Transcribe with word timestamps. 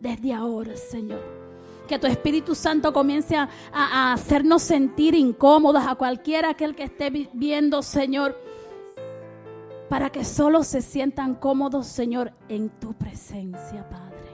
desde 0.00 0.32
ahora, 0.32 0.76
Señor. 0.76 1.20
Que 1.86 1.98
tu 1.98 2.06
Espíritu 2.06 2.54
Santo 2.54 2.92
comience 2.92 3.36
a, 3.36 4.12
hacernos 4.12 4.62
sentir 4.62 5.14
incómodos 5.14 5.84
a 5.86 5.94
cualquiera 5.94 6.50
aquel 6.50 6.74
que 6.74 6.84
esté 6.84 7.10
viendo, 7.32 7.82
Señor. 7.82 8.36
Para 9.88 10.10
que 10.10 10.24
solo 10.24 10.62
se 10.62 10.82
sientan 10.82 11.34
cómodos, 11.34 11.86
Señor, 11.86 12.32
en 12.48 12.68
tu 12.68 12.92
presencia, 12.94 13.88
Padre. 13.88 14.30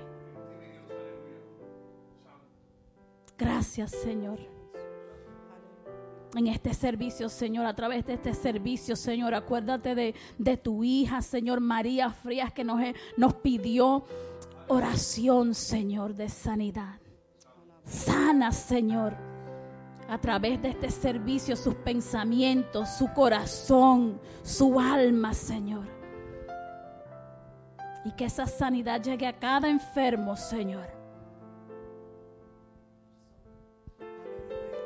Gracias, 3.39 3.91
Señor 3.91 4.57
en 6.37 6.49
este 6.49 6.75
servicio, 6.75 7.29
Señor, 7.29 7.67
a 7.67 7.75
través 7.75 8.07
de 8.07 8.15
este 8.15 8.35
servicio, 8.35 8.95
Señor. 8.95 9.35
Acuérdate 9.35 9.95
de, 9.95 10.15
de 10.39 10.57
tu 10.57 10.85
hija, 10.85 11.23
Señor 11.23 11.61
María 11.61 12.11
Frías, 12.11 12.53
que 12.53 12.63
nos, 12.63 12.79
nos 13.17 13.35
pidió 13.35 14.05
oración, 14.69 15.55
Señor, 15.55 16.15
de 16.15 16.29
sanidad. 16.29 17.01
Sana, 17.85 18.53
Señor, 18.53 19.15
a 20.09 20.19
través 20.19 20.61
de 20.63 20.71
este 20.71 20.91
servicio, 20.91 21.57
sus 21.57 21.75
pensamientos, 21.75 22.89
su 22.91 23.13
corazón, 23.13 24.21
su 24.43 24.79
alma, 24.81 25.35
Señor. 25.35 25.87
Y 28.05 28.13
que 28.13 28.27
esa 28.27 28.47
sanidad 28.47 29.03
llegue 29.03 29.27
a 29.27 29.39
cada 29.39 29.69
enfermo, 29.69 30.37
Señor. 30.37 30.87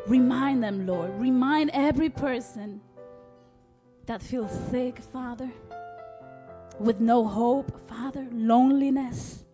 Remind 0.06 0.62
them, 0.62 0.86
Lord. 0.86 1.20
Remind 1.20 1.70
every 1.72 2.10
person 2.10 2.80
that 4.06 4.20
feels 4.20 4.50
sick, 4.70 4.98
Father, 4.98 5.50
with 6.80 6.98
no 7.00 7.24
hope, 7.24 7.70
Father, 7.88 8.27
loneliness, 8.33 9.44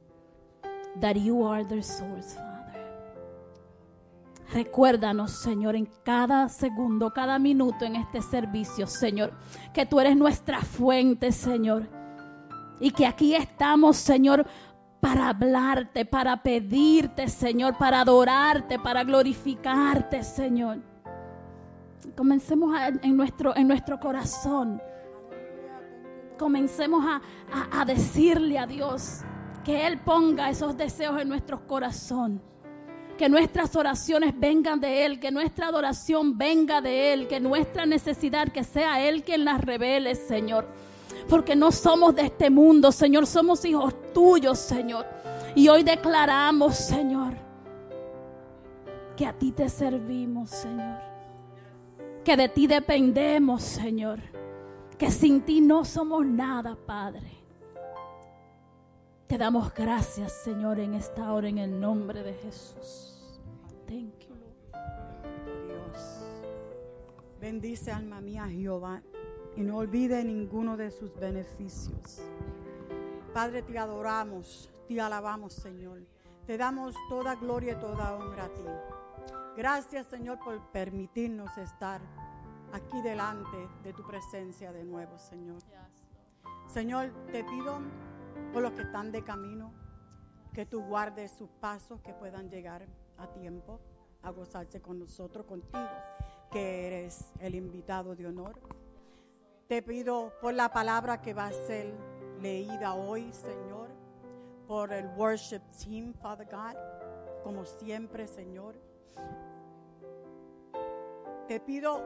that 1.01 1.17
you 1.17 1.47
are 1.47 1.65
their 1.65 1.83
source, 1.83 2.35
Father. 2.35 2.57
Recuérdanos, 4.53 5.33
Señor, 5.33 5.75
en 5.75 5.89
cada 6.05 6.49
segundo, 6.49 7.13
cada 7.13 7.39
minuto 7.39 7.85
en 7.85 7.97
este 7.97 8.23
servicio, 8.23 8.87
Señor, 8.87 9.33
que 9.73 9.87
tú 9.87 9.99
eres 9.99 10.17
nuestra 10.17 10.61
fuente, 10.63 11.33
Señor. 11.33 11.89
Y 12.79 12.91
que 12.93 13.07
aquí 13.07 13.35
estamos, 13.35 13.97
Señor, 13.97 14.47
para 15.01 15.31
hablarte, 15.31 16.05
para 16.05 16.43
pedirte, 16.43 17.29
Señor, 17.29 17.77
para 17.77 18.01
adorarte, 18.01 18.79
para 18.79 19.03
glorificarte, 19.03 20.23
Señor. 20.23 20.79
Comencemos 22.17 22.77
en, 23.03 23.17
nuestro, 23.17 23.57
en 23.57 23.67
nuestro 23.67 23.99
corazón. 23.99 24.81
Comencemos 26.39 27.05
a, 27.05 27.81
a, 27.81 27.85
decirle 27.85 28.59
a 28.59 28.67
Dios 28.67 29.23
que 29.67 29.87
Él 29.87 29.99
ponga 29.99 30.49
esos 30.49 30.77
deseos 30.79 31.21
en 31.21 31.29
nuestro 31.29 31.67
corazón. 31.67 32.41
Que 33.19 33.29
nuestras 33.29 33.77
oraciones 33.77 34.33
vengan 34.39 34.81
de 34.81 35.05
Él, 35.05 35.21
que 35.21 35.31
nuestra 35.31 35.69
adoración 35.69 36.39
venga 36.39 36.81
de 36.81 37.13
Él, 37.13 37.29
que 37.29 37.41
nuestra 37.41 37.85
necesidad, 37.85 38.49
que 38.49 38.65
sea 38.65 39.07
Él 39.07 39.23
quien 39.23 39.45
las 39.45 39.61
revele, 39.61 40.15
Señor 40.15 40.67
porque 41.29 41.57
no 41.57 41.73
somos 41.73 42.15
de 42.15 42.23
este 42.23 42.51
mundo, 42.51 42.93
Señor, 42.93 43.27
somos 43.27 43.65
hijos 43.65 43.95
tuyos, 44.13 44.59
Señor. 44.59 45.07
Y 45.55 45.69
hoy 45.69 45.83
declaramos, 45.83 46.77
Señor, 46.77 47.35
que 49.17 49.27
a 49.27 49.33
ti 49.33 49.53
te 49.53 49.69
servimos, 49.69 50.51
Señor. 50.51 51.01
Que 52.25 52.37
de 52.37 52.49
ti 52.49 52.67
dependemos, 52.67 53.63
Señor. 53.63 54.21
Que 54.99 55.11
sin 55.11 55.43
ti 55.43 55.61
no 55.61 55.85
somos 55.85 56.25
nada, 56.25 56.77
Padre. 56.87 57.36
Te 59.27 59.39
damos 59.39 59.75
gracias, 59.75 60.33
Señor, 60.45 60.79
en 60.79 60.95
esta 60.95 61.33
hora, 61.33 61.49
en 61.49 61.59
el 61.59 61.81
nombre 61.81 62.23
de 62.23 62.33
Jesús. 62.35 63.41
Thank 63.89 64.21
you. 64.29 64.37
Dios. 65.67 66.25
Bendice 67.41 67.91
alma 67.91 68.21
mía 68.21 68.47
Jehová 68.49 69.03
y 69.57 69.63
no 69.63 69.79
olvide 69.79 70.23
ninguno 70.23 70.77
de 70.77 70.93
sus 70.93 71.13
beneficios. 71.19 72.23
Padre, 73.35 73.63
te 73.63 73.77
adoramos, 73.77 74.71
te 74.87 75.01
alabamos, 75.01 75.55
Señor. 75.55 76.03
Te 76.47 76.57
damos 76.57 76.95
toda 77.09 77.35
gloria 77.35 77.73
y 77.73 77.81
toda 77.81 78.15
honra 78.15 78.45
a 78.45 78.49
ti. 78.49 78.63
Gracias, 79.57 80.07
Señor, 80.07 80.39
por 80.39 80.61
permitirnos 80.71 81.59
estar 81.59 82.01
aquí 82.73 83.03
delante 83.03 83.57
de 83.83 83.93
tu 83.93 84.07
presencia 84.07 84.73
de 84.73 84.85
nuevo, 84.85 85.19
Señor. 85.19 85.59
Señor, 86.69 87.11
te 87.33 87.43
pido 87.43 87.81
por 88.53 88.63
los 88.63 88.73
que 88.73 88.83
están 88.83 89.13
de 89.13 89.23
camino, 89.23 89.73
que 90.53 90.67
tú 90.67 90.83
guardes 90.83 91.33
sus 91.33 91.51
pasos, 91.61 92.01
que 92.01 92.15
puedan 92.15 92.49
llegar 92.49 92.87
a 93.19 93.27
tiempo 93.27 93.81
a 94.23 94.31
gozarse 94.31 94.81
con 94.81 94.99
nosotros, 94.99 95.47
contigo, 95.47 95.87
que 96.51 96.87
eres 96.87 97.33
el 97.41 97.55
invitado 97.55 98.17
de 98.17 98.27
honor. 98.27 98.61
Te 99.69 99.83
pido 99.83 100.33
por 100.41 100.55
la 100.55 100.73
palabra 100.73 101.21
que 101.21 101.35
va 101.35 101.47
a 101.47 101.53
ser 101.53 101.93
leída 102.41 102.95
hoy, 102.95 103.33
Señor, 103.33 103.91
por 104.67 104.93
el 104.93 105.07
worship 105.17 105.61
team, 105.83 106.15
Father 106.15 106.47
God, 106.51 106.77
como 107.43 107.65
siempre, 107.65 108.27
Señor. 108.27 108.75
Te 111.47 111.61
pido 111.61 112.03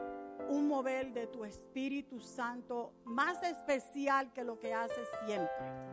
un 0.49 0.67
mover 0.69 1.13
de 1.13 1.27
tu 1.29 1.45
Espíritu 1.45 2.21
Santo 2.21 2.93
más 3.05 3.43
especial 3.43 4.33
que 4.33 4.45
lo 4.45 4.59
que 4.59 4.75
haces 4.75 5.09
siempre. 5.25 5.90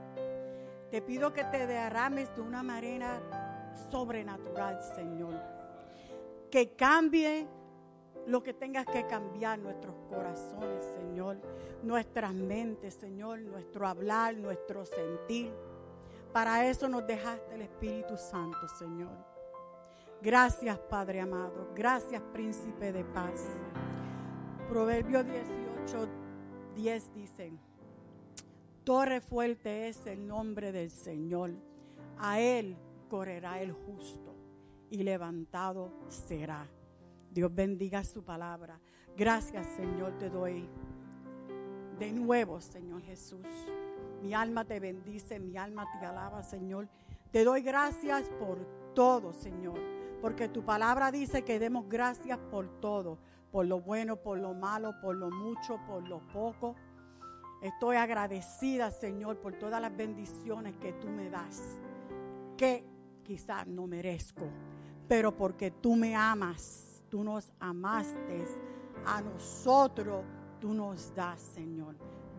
Te 0.92 1.02
pido 1.02 1.34
que 1.34 1.44
te 1.44 1.68
derrames 1.68 2.34
de 2.36 2.42
una 2.42 2.64
manera 2.64 3.22
sobrenatural, 3.92 4.80
Señor. 4.96 5.34
Que 6.50 6.75
cambie 6.75 7.48
lo 8.25 8.44
que 8.44 8.53
tengas 8.53 8.86
que 8.86 9.06
cambiar 9.06 9.59
nuestros 9.59 9.96
corazones, 10.09 10.86
Señor, 10.98 11.38
nuestras 11.84 12.34
mentes, 12.34 12.94
Señor, 12.94 13.40
nuestro 13.40 13.88
hablar, 13.88 14.36
nuestro 14.36 14.86
sentir. 14.86 15.53
Para 16.34 16.68
eso 16.68 16.88
nos 16.90 17.08
dejaste 17.08 17.56
el 17.56 17.62
Espíritu 17.62 18.18
Santo, 18.18 18.68
Señor. 18.80 19.38
Gracias, 20.22 20.78
Padre 20.78 21.22
amado. 21.22 21.72
Gracias, 21.75 22.22
Príncipe 22.34 22.92
de 22.92 23.04
paz. 23.06 23.46
Proverbio 24.69 25.24
18, 25.24 26.08
10 26.75 27.14
dice, 27.14 27.54
Torre 28.88 29.20
fuerte 29.20 29.90
es 29.90 30.08
el 30.08 30.25
nombre 30.25 30.72
del 30.72 30.90
Señor. 30.90 31.52
A 32.20 32.40
Él 32.40 32.78
correrá 33.09 33.62
el 33.62 33.74
justo 33.74 34.34
y 34.90 35.03
levantado 35.03 35.92
será. 36.08 36.70
Dios 37.30 37.53
bendiga 37.53 38.06
su 38.06 38.24
palabra. 38.24 38.80
Gracias, 39.18 39.68
Señor, 39.75 40.18
te 40.18 40.30
doy 40.30 40.70
de 42.00 42.14
nuevo, 42.14 42.62
Señor 42.62 43.02
Jesús. 43.02 43.46
Mi 44.22 44.34
alma 44.34 44.64
te 44.64 44.80
bendice, 44.80 45.38
mi 45.38 45.58
alma 45.58 45.86
te 46.00 46.06
alaba, 46.06 46.42
Señor. 46.42 46.88
Te 47.34 47.44
doy 47.44 47.64
gracias 47.64 48.30
por 48.40 48.66
todo, 48.94 49.34
Señor, 49.34 49.81
porque 50.22 50.48
tu 50.48 50.64
palabra 50.64 51.12
dice 51.12 51.44
que 51.44 51.59
demos 51.59 51.90
gracias 51.90 52.40
por 52.50 52.80
todo, 52.80 53.18
por 53.52 53.66
lo 53.66 53.81
bueno, 53.81 54.16
por 54.16 54.40
lo 54.40 54.54
malo, 54.54 54.96
por 55.02 55.18
lo 55.18 55.30
mucho, 55.30 55.78
por 55.86 56.08
lo 56.08 56.25
poco. 56.31 56.78
Estoy 57.62 57.95
agradecida, 57.95 58.91
Señor, 58.91 59.38
por 59.38 59.53
todas 59.53 59.81
las 59.81 59.95
bendiciones 59.95 60.75
que 60.78 60.94
tú 60.94 61.07
me 61.07 61.29
das, 61.29 61.62
que 62.56 62.85
quizás 63.23 63.66
no 63.68 63.88
merezco, 63.88 64.47
pero 65.07 65.35
porque 65.35 65.72
tú 65.72 65.95
me 65.95 66.16
amas 66.16 66.88
tú 67.09 67.23
nos 67.23 67.51
amaste, 67.59 68.45
a 69.06 69.22
nosotros 69.22 70.23
tú 70.59 70.73
nos 70.73 71.13
das, 71.16 71.41
Señor. 71.41 71.95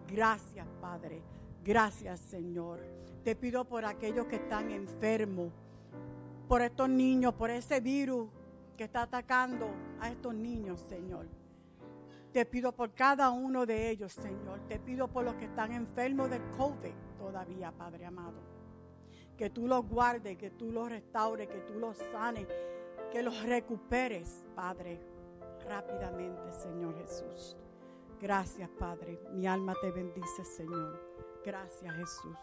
Gracias, 0.06 0.67
Padre. 0.81 1.23
Gracias, 1.65 2.21
Señor. 2.21 2.81
Te 3.25 3.35
pido 3.35 3.65
por 3.65 3.85
aquellos 3.85 4.27
que 4.27 4.37
están 4.37 4.71
enfermos, 4.71 5.53
por 6.49 6.62
estos 6.62 6.88
niños, 6.88 7.35
por 7.35 7.50
ese 7.50 7.81
virus 7.81 8.29
que 8.76 8.85
está 8.85 9.03
atacando 9.03 9.69
a 10.00 10.11
estos 10.11 10.35
niños, 10.35 10.81
Señor. 10.88 11.26
Te 12.38 12.46
pido 12.46 12.70
por 12.70 12.93
cada 12.93 13.31
uno 13.31 13.67
de 13.67 13.90
ellos, 13.90 14.12
Señor. 14.12 14.61
Te 14.69 14.79
pido 14.79 15.08
por 15.08 15.25
los 15.25 15.35
que 15.35 15.46
están 15.46 15.73
enfermos 15.73 16.31
del 16.31 16.49
COVID 16.56 16.94
todavía, 17.19 17.73
Padre 17.73 18.06
amado. 18.06 18.38
Que 19.37 19.50
tú 19.50 19.67
los 19.67 19.85
guardes, 19.88 20.38
que 20.38 20.50
tú 20.50 20.70
los 20.70 20.88
restaures, 20.88 21.49
que 21.49 21.58
tú 21.62 21.81
los 21.81 21.96
sanes 22.12 22.46
que 23.11 23.25
los 23.25 23.43
recuperes, 23.43 24.44
Padre, 24.55 25.00
rápidamente, 25.69 26.52
Señor 26.52 26.96
Jesús. 26.99 27.56
Gracias, 28.20 28.70
Padre. 28.79 29.19
Mi 29.32 29.49
alma 29.49 29.75
te 29.82 29.91
bendice, 29.91 30.44
Señor. 30.44 31.00
Gracias, 31.44 31.93
Jesús. 31.96 32.38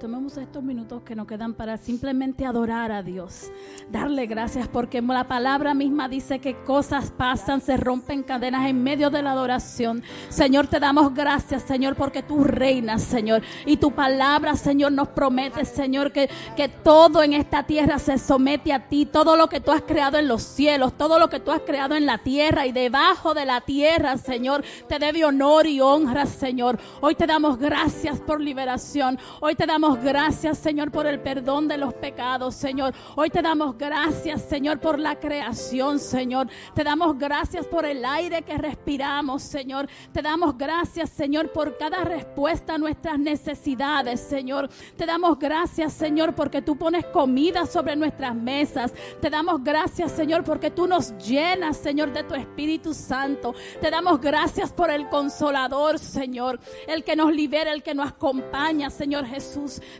Tomemos 0.00 0.38
estos 0.38 0.62
minutos 0.62 1.02
que 1.02 1.14
nos 1.14 1.26
quedan 1.26 1.52
para 1.52 1.76
simplemente 1.76 2.46
adorar 2.46 2.90
a 2.90 3.02
Dios, 3.02 3.50
darle 3.90 4.24
gracias 4.24 4.66
porque 4.66 5.02
la 5.02 5.28
palabra 5.28 5.74
misma 5.74 6.08
dice 6.08 6.38
que 6.38 6.56
cosas 6.64 7.10
pasan, 7.10 7.60
se 7.60 7.76
rompen 7.76 8.22
cadenas 8.22 8.66
en 8.66 8.82
medio 8.82 9.10
de 9.10 9.20
la 9.20 9.32
adoración. 9.32 10.02
Señor, 10.30 10.68
te 10.68 10.80
damos 10.80 11.12
gracias, 11.12 11.64
Señor, 11.64 11.96
porque 11.96 12.22
tú 12.22 12.44
reinas, 12.44 13.02
Señor. 13.02 13.42
Y 13.66 13.76
tu 13.76 13.90
palabra, 13.90 14.56
Señor, 14.56 14.92
nos 14.92 15.08
promete, 15.08 15.66
Señor, 15.66 16.12
que, 16.12 16.30
que 16.56 16.70
todo 16.70 17.22
en 17.22 17.34
esta 17.34 17.64
tierra 17.64 17.98
se 17.98 18.16
somete 18.16 18.72
a 18.72 18.88
ti, 18.88 19.04
todo 19.04 19.36
lo 19.36 19.50
que 19.50 19.60
tú 19.60 19.70
has 19.70 19.82
creado 19.82 20.16
en 20.16 20.28
los 20.28 20.42
cielos, 20.42 20.94
todo 20.96 21.18
lo 21.18 21.28
que 21.28 21.40
tú 21.40 21.50
has 21.50 21.60
creado 21.60 21.94
en 21.94 22.06
la 22.06 22.16
tierra 22.16 22.66
y 22.66 22.72
debajo 22.72 23.34
de 23.34 23.44
la 23.44 23.60
tierra, 23.60 24.16
Señor, 24.16 24.64
te 24.88 24.98
debe 24.98 25.26
honor 25.26 25.66
y 25.66 25.82
honra, 25.82 26.24
Señor. 26.24 26.78
Hoy 27.02 27.16
te 27.16 27.26
damos 27.26 27.58
gracias 27.58 28.18
por 28.18 28.40
liberación. 28.40 29.18
Te 29.56 29.66
damos 29.66 30.00
gracias, 30.00 30.58
Señor, 30.58 30.90
por 30.90 31.06
el 31.06 31.18
perdón 31.18 31.66
de 31.66 31.76
los 31.76 31.92
pecados, 31.92 32.54
Señor. 32.54 32.94
Hoy 33.16 33.30
te 33.30 33.42
damos 33.42 33.76
gracias, 33.76 34.42
Señor, 34.42 34.78
por 34.78 34.98
la 34.98 35.18
creación, 35.18 35.98
Señor. 35.98 36.48
Te 36.74 36.84
damos 36.84 37.18
gracias 37.18 37.66
por 37.66 37.84
el 37.84 38.04
aire 38.04 38.42
que 38.42 38.56
respiramos, 38.56 39.42
Señor. 39.42 39.88
Te 40.12 40.22
damos 40.22 40.56
gracias, 40.56 41.10
Señor, 41.10 41.50
por 41.50 41.76
cada 41.78 42.04
respuesta 42.04 42.74
a 42.74 42.78
nuestras 42.78 43.18
necesidades, 43.18 44.20
Señor. 44.20 44.68
Te 44.96 45.04
damos 45.04 45.36
gracias, 45.36 45.94
Señor, 45.94 46.34
porque 46.34 46.62
tú 46.62 46.76
pones 46.76 47.04
comida 47.06 47.66
sobre 47.66 47.96
nuestras 47.96 48.36
mesas. 48.36 48.92
Te 49.20 49.30
damos 49.30 49.64
gracias, 49.64 50.12
Señor, 50.12 50.44
porque 50.44 50.70
tú 50.70 50.86
nos 50.86 51.16
llenas, 51.18 51.76
Señor, 51.76 52.12
de 52.12 52.22
tu 52.22 52.36
Espíritu 52.36 52.94
Santo. 52.94 53.54
Te 53.80 53.90
damos 53.90 54.20
gracias 54.20 54.72
por 54.72 54.90
el 54.90 55.08
consolador, 55.08 55.98
Señor, 55.98 56.60
el 56.86 57.02
que 57.02 57.16
nos 57.16 57.32
libera, 57.32 57.72
el 57.72 57.82
que 57.82 57.94
nos 57.94 58.10
acompaña, 58.10 58.90
Señor 58.90 59.26
Jesús. 59.26 59.39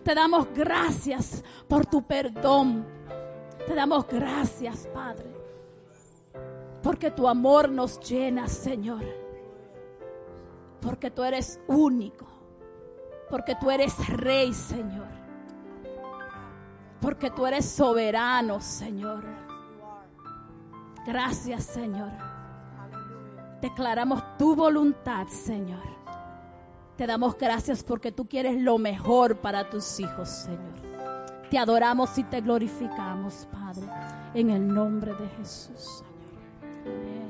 Te 0.03 0.15
damos 0.15 0.47
gracias 0.55 1.43
por 1.69 1.87
tu 1.87 2.03
perdón. 2.03 2.87
Te 3.67 3.75
damos 3.75 4.07
gracias, 4.07 4.89
Padre. 4.93 5.31
Porque 6.83 7.11
tu 7.11 7.29
amor 7.29 7.71
nos 7.71 8.01
llena, 8.01 8.49
Señor. 8.49 9.05
Porque 10.81 11.11
tú 11.11 11.23
eres 11.23 11.61
único. 11.67 12.27
Porque 13.29 13.55
tú 13.55 13.71
eres 13.71 13.95
rey, 14.09 14.53
Señor. 14.53 15.09
Porque 17.01 17.31
tú 17.31 17.47
eres 17.47 17.67
soberano, 17.67 18.61
Señor. 18.61 19.25
Gracias, 21.07 21.65
Señor. 21.65 22.11
Declaramos 23.61 24.23
tu 24.39 24.57
voluntad, 24.57 25.27
Señor. 25.29 26.00
Te 27.01 27.07
damos 27.07 27.39
gracias 27.39 27.83
porque 27.83 28.13
tú 28.13 28.29
quieres 28.29 28.61
lo 28.61 28.77
mejor 28.77 29.39
para 29.39 29.71
tus 29.71 29.99
hijos, 30.01 30.29
Señor. 30.29 31.49
Te 31.49 31.57
adoramos 31.57 32.19
y 32.19 32.25
te 32.25 32.43
glorificamos, 32.43 33.49
Padre, 33.51 33.89
en 34.35 34.51
el 34.51 34.69
nombre 34.69 35.15
de 35.15 35.27
Jesús. 35.39 36.05
mi 36.85 37.30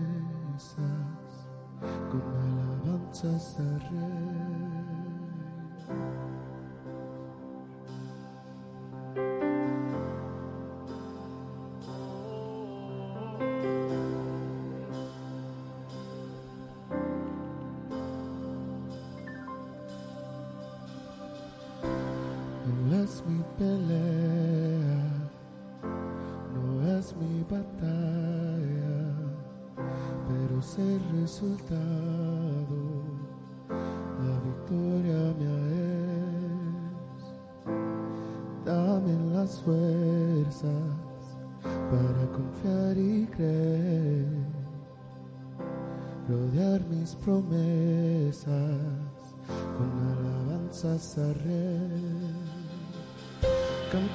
promesas 0.00 1.46
con 2.10 2.22
alabanzas 2.42 3.58
a 3.58 3.78
rey. 3.90 4.40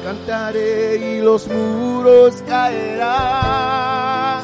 Cantaré 0.02 0.96
y 0.96 1.20
los 1.20 1.46
muros 1.46 2.42
caerán. 2.48 4.42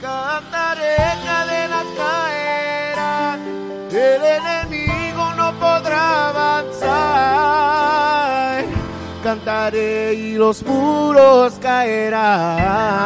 Cantaré 0.00 0.96
cadenas 1.24 1.86
caerán. 1.98 3.40
El 3.90 4.22
enemigo 4.22 5.34
no 5.34 5.52
podrá 5.58 6.28
avanzar. 6.28 7.26
Cantaré 9.24 10.14
y 10.14 10.34
los 10.34 10.62
muros 10.62 11.54
caerán 11.60 13.00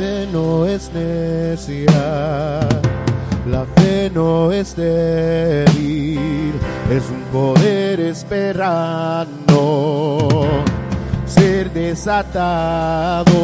fe 0.00 0.26
no 0.32 0.64
es 0.66 0.90
necia, 0.94 2.60
la 3.46 3.66
fe 3.76 4.10
no 4.14 4.50
es 4.50 4.74
débil, 4.74 6.54
es 6.90 7.04
un 7.10 7.22
poder 7.30 8.00
esperando 8.00 9.58
ser 11.26 11.70
desatado. 11.72 13.34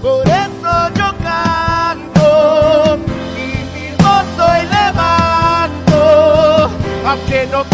Por 0.00 0.28
eso 0.28 0.72
yo 0.94 1.12
canto 1.24 2.98
y 3.36 3.48
mi 3.74 3.88
voz 4.04 4.26
levanto, 4.76 6.00
aunque 7.04 7.48
no 7.50 7.69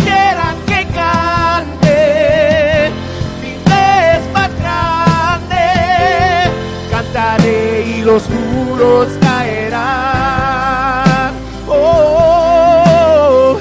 Hablaré 7.36 7.84
y 7.86 8.02
los 8.02 8.28
muros 8.30 9.08
caerán. 9.20 9.84
Oh, 11.68 13.58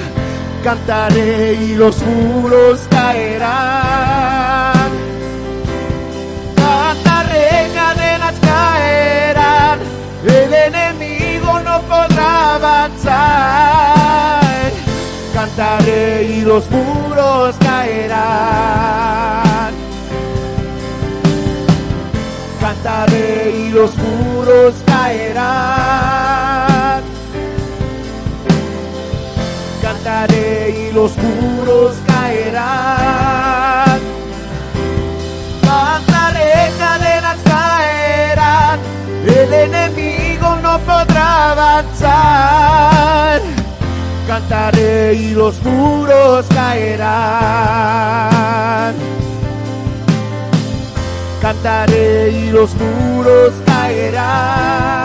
cantaré 0.64 1.52
y 1.54 1.74
los 1.74 2.00
muros 2.02 2.80
caerán. 2.88 4.90
Cantaré, 6.56 7.68
cadenas 7.74 8.34
caerán. 8.40 9.80
El 10.24 10.54
enemigo 10.54 11.60
no 11.60 11.82
podrá 11.82 12.54
avanzar. 12.54 14.40
Cantaré 15.34 16.24
y 16.24 16.40
los 16.42 16.70
muros 16.70 17.54
caerán 17.60 19.06
levantaré 22.86 23.50
y 23.50 23.70
los 23.70 23.96
muros 23.98 24.74
caerán. 24.86 25.42
Cantaré 29.82 30.70
y 30.70 30.92
los 30.92 31.16
muros 31.16 31.96
caerán. 32.06 33.98
Levantaré 35.62 36.70
cadenas 36.78 37.38
caerán. 37.44 38.78
El 39.26 39.52
enemigo 39.52 40.56
no 40.62 40.78
podrá 40.80 41.50
avanzar. 41.52 43.40
Cantaré 44.28 45.14
y 45.14 45.30
los 45.34 45.60
muros 45.64 46.46
caerán 46.54 47.66
cantaré 51.46 52.30
y 52.32 52.50
los 52.50 52.74
muros 52.74 53.52
caerán. 53.64 55.04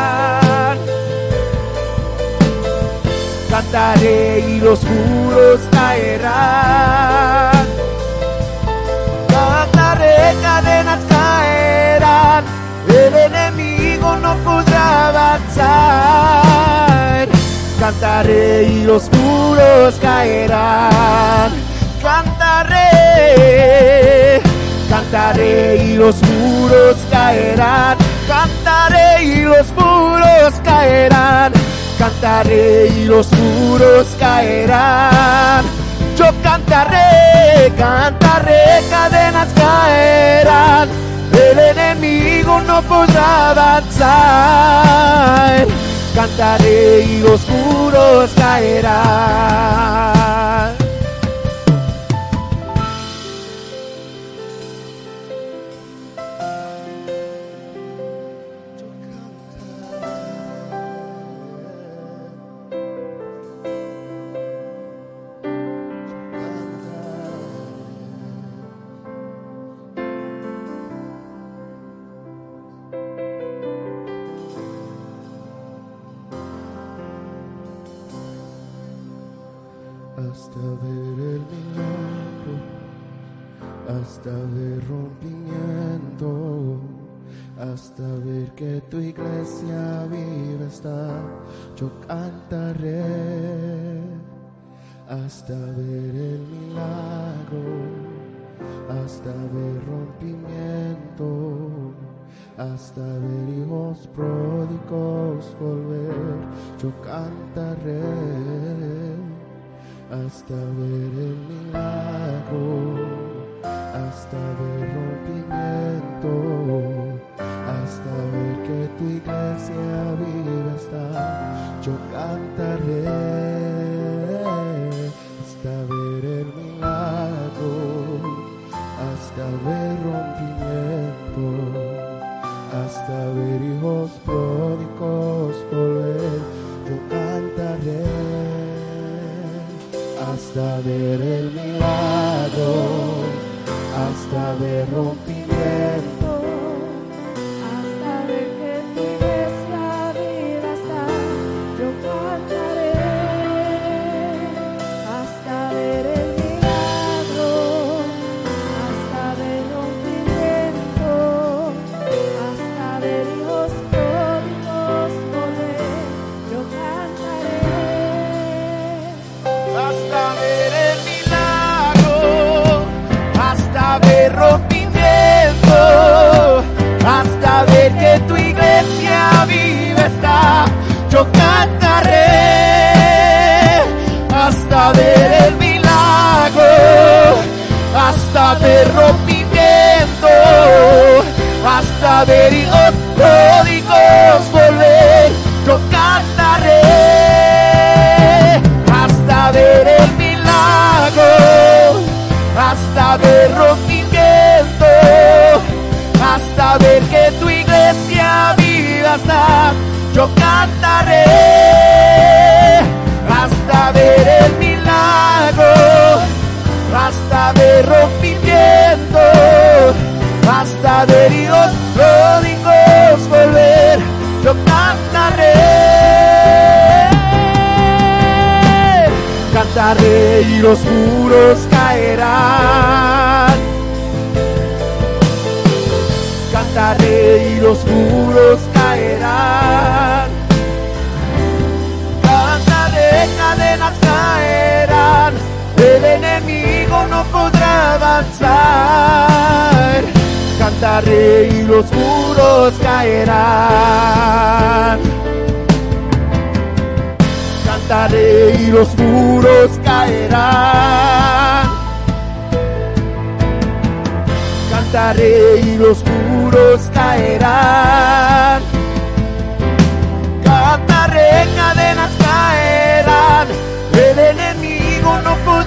Cantaré 3.47 4.39
y 4.39 4.59
los 4.59 4.83
muros 4.83 5.59
caerán. 5.71 7.67
Cantaré, 9.29 10.35
cadenas 10.41 11.01
caerán. 11.07 12.43
El 12.87 13.13
enemigo 13.15 14.15
no 14.17 14.35
podrá 14.37 15.09
avanzar. 15.09 16.47
Cantaré 17.79 18.63
y 18.63 18.83
los 18.85 19.11
muros 19.13 19.93
caerán. 20.01 21.51
Cantaré 22.01 22.81
Cantaré 24.91 25.85
y 25.85 25.95
los 25.95 26.21
muros 26.21 26.97
caerán. 27.09 27.97
Cantaré 28.27 29.23
y 29.23 29.43
los 29.43 29.71
muros 29.71 30.53
caerán. 30.65 31.53
Cantaré 31.97 32.89
y 32.89 33.05
los 33.05 33.31
muros 33.31 34.07
caerán. 34.19 35.63
Yo 36.17 36.25
cantaré, 36.43 37.71
cantaré, 37.77 38.83
cadenas 38.89 39.47
caerán. 39.55 40.89
El 41.31 41.57
enemigo 41.57 42.59
no 42.59 42.81
podrá 42.81 43.51
avanzar. 43.51 43.95
Cantaré 46.13 47.03
y 47.03 47.19
los 47.21 47.47
muros 47.47 48.29
caerán. 48.35 49.60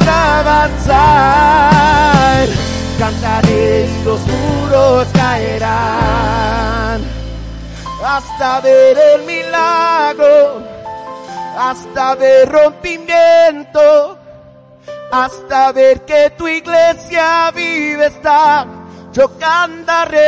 Avanzar. 0.08 1.28
Cantaré 2.98 3.86
y 3.86 4.04
los 4.04 4.20
muros 4.26 5.06
caerán. 5.12 7.02
Hasta 8.04 8.60
ver 8.60 8.98
el 8.98 9.22
milagro 9.24 10.74
hasta 11.56 12.14
ver 12.16 12.48
rompimiento, 12.50 14.18
hasta 15.10 15.72
ver 15.72 16.02
que 16.02 16.30
tu 16.36 16.46
iglesia 16.48 17.50
vive 17.54 18.06
está. 18.06 18.66
Yo 19.12 19.38
cantaré 19.38 20.18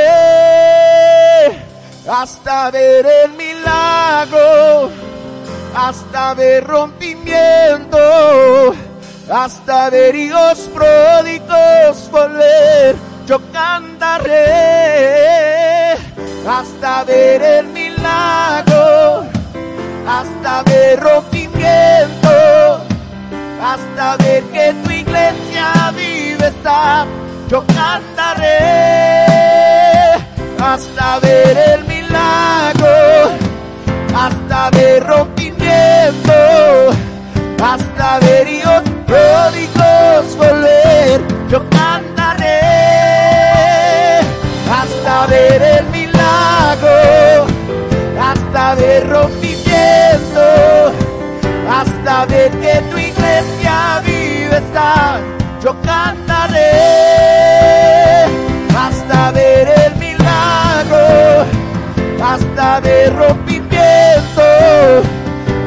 hasta 2.08 2.70
ver 2.70 3.04
el 3.06 3.32
milagro, 3.32 4.90
hasta 5.74 6.34
ver 6.34 6.64
rompimiento, 6.64 7.98
hasta 9.30 9.90
ver 9.90 10.14
hijos 10.14 10.70
pródigos 10.74 12.10
volver. 12.10 12.96
Yo 13.26 13.40
cantaré 13.52 14.34
hasta 16.48 17.04
ver 17.04 17.42
el 17.42 17.66
milagro 17.68 19.26
hasta 20.08 20.62
ver 20.62 21.00
rompimiento, 21.00 22.28
hasta 23.60 24.16
ver 24.18 24.44
que 24.44 24.74
tu 24.84 24.90
iglesia 24.90 25.92
vive 25.96 26.46
está. 26.46 27.04
Yo 27.48 27.64
cantaré 27.66 28.48
hasta 30.60 31.18
ver 31.20 31.56
el 31.74 31.84
milagro, 31.84 33.30
hasta 34.14 34.70
ver 34.70 35.04
rompimiento, 35.04 36.32
hasta 37.62 38.18
ver 38.20 38.48
hijos 38.48 38.82
pródigos 39.06 40.36
volver. 40.36 41.20
Yo 41.48 41.62
cantaré 41.70 42.60
hasta 44.70 45.26
ver 45.26 45.62
el 45.62 45.86
milagro, 45.86 47.46
hasta 48.20 48.74
ver 48.74 49.08
rompimiento 49.08 49.56
hasta 51.68 52.26
ver 52.26 52.50
que 52.52 52.80
tu 52.90 52.98
iglesia 52.98 54.02
vive 54.04 54.56
está. 54.56 55.20
Yo 55.62 55.74
cantaré 55.82 56.70
hasta 58.76 59.30
ver 59.32 59.68
el 59.86 59.96
milagro, 59.96 61.44
hasta 62.22 62.80
ver 62.80 63.14
rompimiento, 63.16 64.42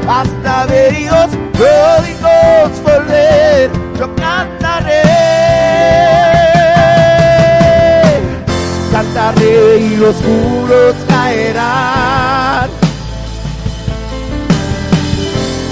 hasta 0.08 0.66
ver 0.66 0.94
hijos 0.94 1.30
pródigos. 1.54 2.79
Yo 4.00 4.16
cantaré, 4.16 5.04
cantaré 8.92 9.80
y 9.80 9.98
los 9.98 10.16
muros 10.24 10.96
caerán 11.10 12.70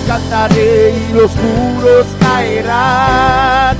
cantaré 0.08 0.92
y 0.92 1.14
los 1.14 1.32
muros 1.36 2.08
caerán. 2.20 3.78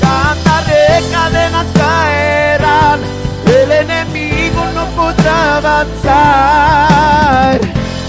Cantaré, 0.00 1.02
cadenas 1.12 1.66
caerán, 1.74 3.00
el 3.46 3.72
enemigo 3.72 4.62
no 4.74 4.86
podrá 4.96 5.58
avanzar. 5.58 6.00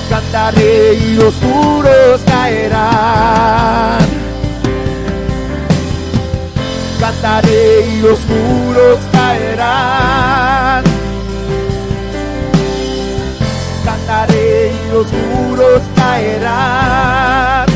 Cantaré 0.10 0.94
y 0.96 1.16
los 1.16 1.36
muros 1.42 2.22
caerán. 2.26 4.00
Cantaré 7.00 7.88
y 7.88 8.02
los 8.02 8.20
muros 8.26 9.00
caerán 9.12 10.84
cantaré 14.10 14.72
y 14.72 14.92
los 14.92 15.08
muros 15.14 15.82
caerán. 15.96 17.68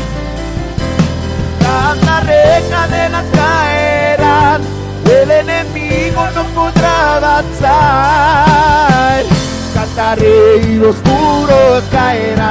Cantaré, 1.60 2.62
cadenas 2.68 3.24
caerán, 3.32 4.62
el 5.04 5.30
enemigo 5.30 6.28
no 6.34 6.42
podrá 6.56 7.16
avanzar. 7.16 7.64
Cantaré 9.74 10.56
y 10.56 10.74
los 10.74 10.96
muros 11.04 11.84
caerán. 11.92 12.44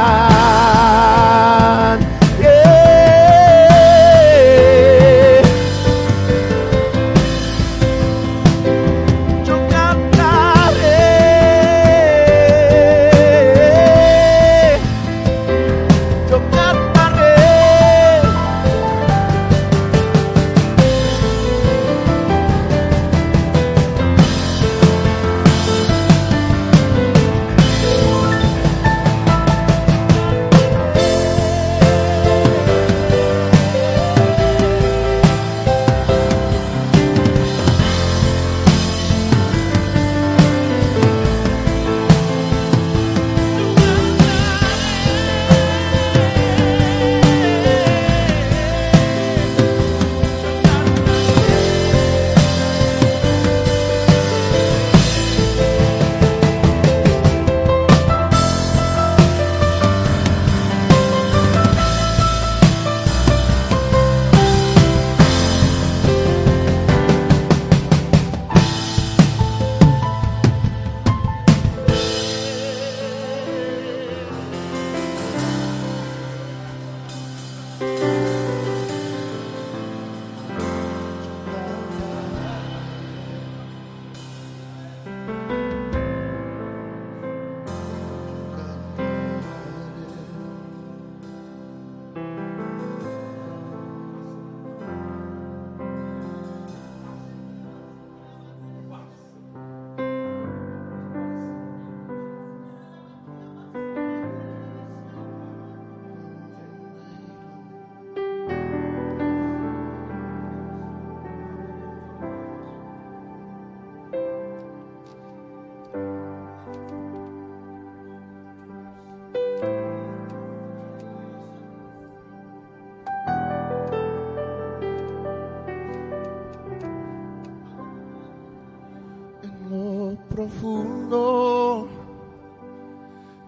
Profundo 130.44 131.88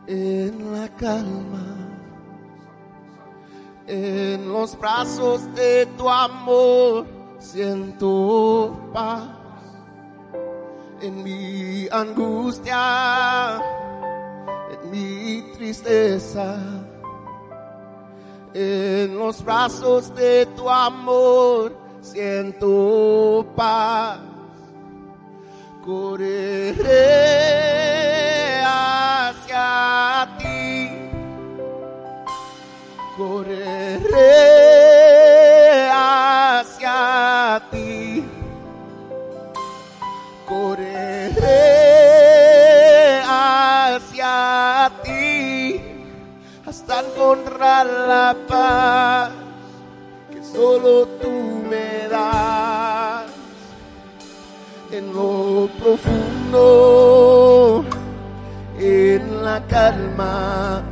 en 0.08 0.72
la 0.72 0.88
calma 0.96 1.66
En 3.88 4.52
los 4.52 4.78
brazos 4.80 5.42
de 5.56 5.86
tu 5.98 6.10
amor 6.10 7.06
siento 7.38 8.90
paz. 8.92 9.30
En 11.02 11.24
mi 11.24 11.88
angustia, 11.92 13.62
en 14.72 14.90
mi 14.90 15.42
tristeza. 15.54 16.58
En 18.56 19.18
los 19.20 19.44
brazos 19.44 20.16
de 20.16 20.48
tu 20.56 20.68
amor 20.68 21.76
siento 22.02 23.46
paz. 23.56 24.35
Correré 25.86 26.74
hacia 28.66 30.28
ti. 30.40 30.90
Correré 33.16 34.32
hacia 35.94 37.62
ti. 37.70 38.26
Correré 40.48 41.62
hacia 43.30 44.92
ti 45.04 45.82
hasta 46.66 47.02
encontrar 47.02 47.86
la 47.86 48.36
paz 48.48 49.30
que 50.32 50.44
solo 50.44 51.06
tú 51.22 51.64
me 51.70 52.08
das 52.10 52.65
en 54.98 55.14
lo 55.14 55.70
profundo, 55.78 56.64
en 58.80 59.44
la 59.44 59.62
calma, 59.68 60.84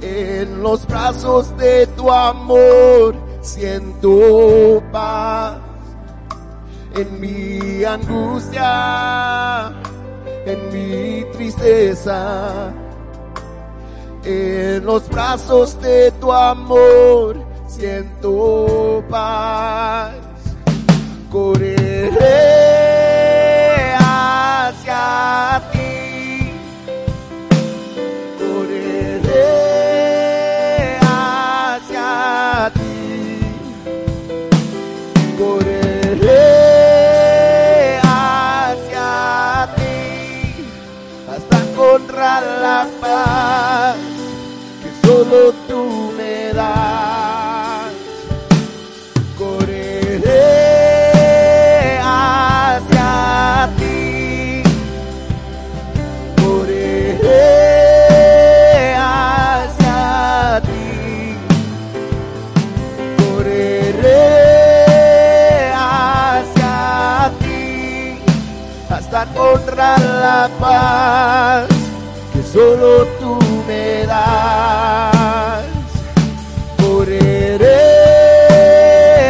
en 0.00 0.62
los 0.62 0.86
brazos 0.86 1.56
de 1.56 1.88
tu 1.88 2.08
amor 2.10 3.16
siento 3.40 4.80
paz. 4.92 5.58
En 6.94 7.20
mi 7.20 7.82
angustia, 7.82 9.72
en 10.46 10.68
mi 10.72 11.24
tristeza, 11.32 12.72
en 14.22 14.86
los 14.86 15.08
brazos 15.08 15.80
de 15.80 16.12
tu 16.20 16.32
amor 16.32 17.36
siento 17.66 19.02
paz. 19.10 20.12
Correré 22.04 23.96
hacia 23.98 25.62
ti. 25.72 26.52
Correré 28.38 29.48
hacia 31.00 32.70
ti. 32.74 33.40
Correré 35.38 36.44
hacia 38.02 39.68
ti 39.76 40.68
hasta 41.26 41.56
encontrar 41.58 42.42
la 42.60 42.86
paz 43.00 43.96
que 44.82 44.90
solo 45.06 45.54
tú 45.68 46.12
me 46.18 46.52
das. 46.52 47.03
Hasta 69.24 69.30
encontrar 69.30 70.00
la 70.00 70.50
paz 70.60 71.66
que 72.32 72.42
solo 72.42 73.06
tú 73.20 73.38
me 73.66 74.06
das. 74.06 75.64
Correré 76.78 77.66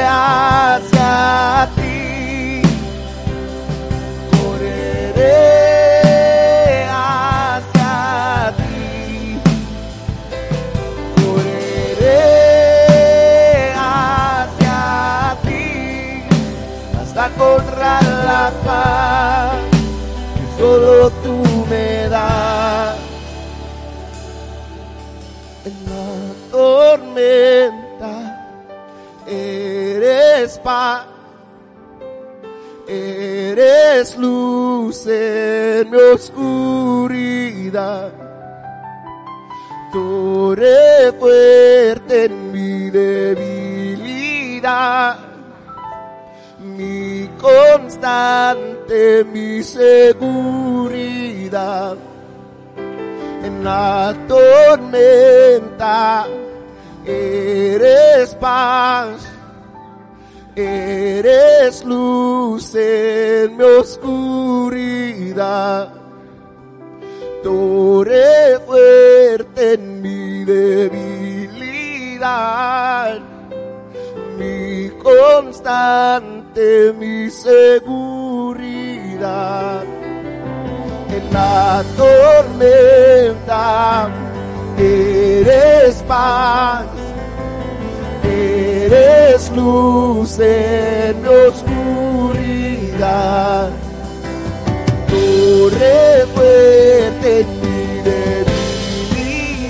hacia 0.08 1.68
ti. 1.76 2.62
Correré 4.42 5.36
hacia 6.90 8.52
ti. 8.56 9.38
Correré 11.16 12.22
hacia 13.76 15.36
ti 15.44 16.24
hasta 17.00 17.26
encontrar 17.26 18.02
la 18.02 18.52
paz 18.64 19.53
solo 20.64 21.10
tú 21.22 21.36
me 21.68 22.08
das. 22.08 22.96
En 25.68 25.76
la 25.90 26.08
tormenta 26.50 28.14
eres 29.26 30.58
paz, 30.58 31.04
eres 32.86 34.16
luz 34.16 35.06
en 35.06 35.90
mi 35.90 35.98
oscuridad 36.14 38.12
torre 39.92 41.12
fuerte 41.20 42.24
en 42.24 42.34
mi 42.50 42.90
debilidad, 42.90 44.18
mi 46.64 47.28
constante, 47.40 49.24
mi 49.24 49.62
seguridad. 49.62 51.96
En 53.42 53.62
la 53.62 54.16
tormenta 54.26 56.26
eres 57.04 58.34
paz, 58.36 59.20
eres 60.56 61.84
luz 61.84 62.74
en 62.74 63.54
mi 63.56 63.64
oscuridad 63.64 64.84
torre 67.44 68.58
fuerte 68.66 69.74
en 69.74 70.00
mi 70.00 70.44
debilidad, 70.46 71.60
mi 74.38 74.90
constante, 75.02 76.94
mi 76.98 77.28
seguridad. 77.30 78.22
En 81.10 81.32
la 81.32 81.84
tormenta 81.96 84.08
eres 84.78 86.02
paz, 86.08 86.86
eres 88.24 89.50
luz 89.52 90.38
en 90.40 91.26
oscuridad 91.26 92.24
torre 95.74 96.26
fuerte 96.34 97.40
en 97.40 97.48
mi 97.60 97.76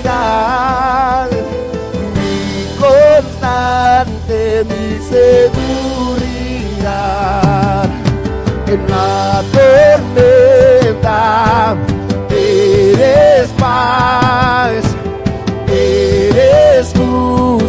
debilidad, 0.01 1.29
constante, 3.45 4.65
mi 4.69 4.97
seguridad. 5.09 5.89
En 8.67 8.81
la 8.89 9.43
tormenta 10.81 11.21
eres 12.29 13.49
paz, 13.59 14.83
eres 15.67 16.95
luz 16.97 17.64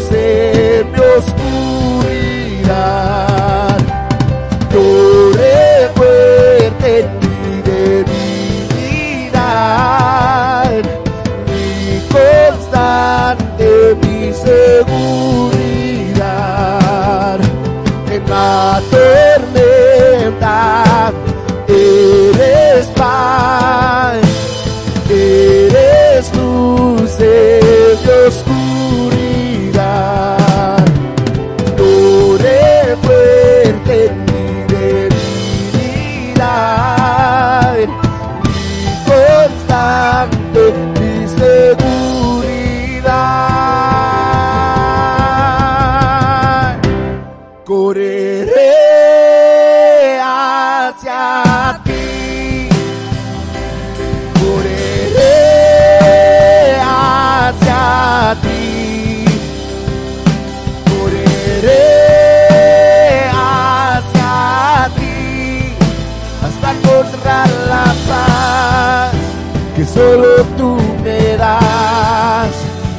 solo 69.96 70.44
tú 70.58 70.76
me 71.02 71.36
das, 71.38 72.52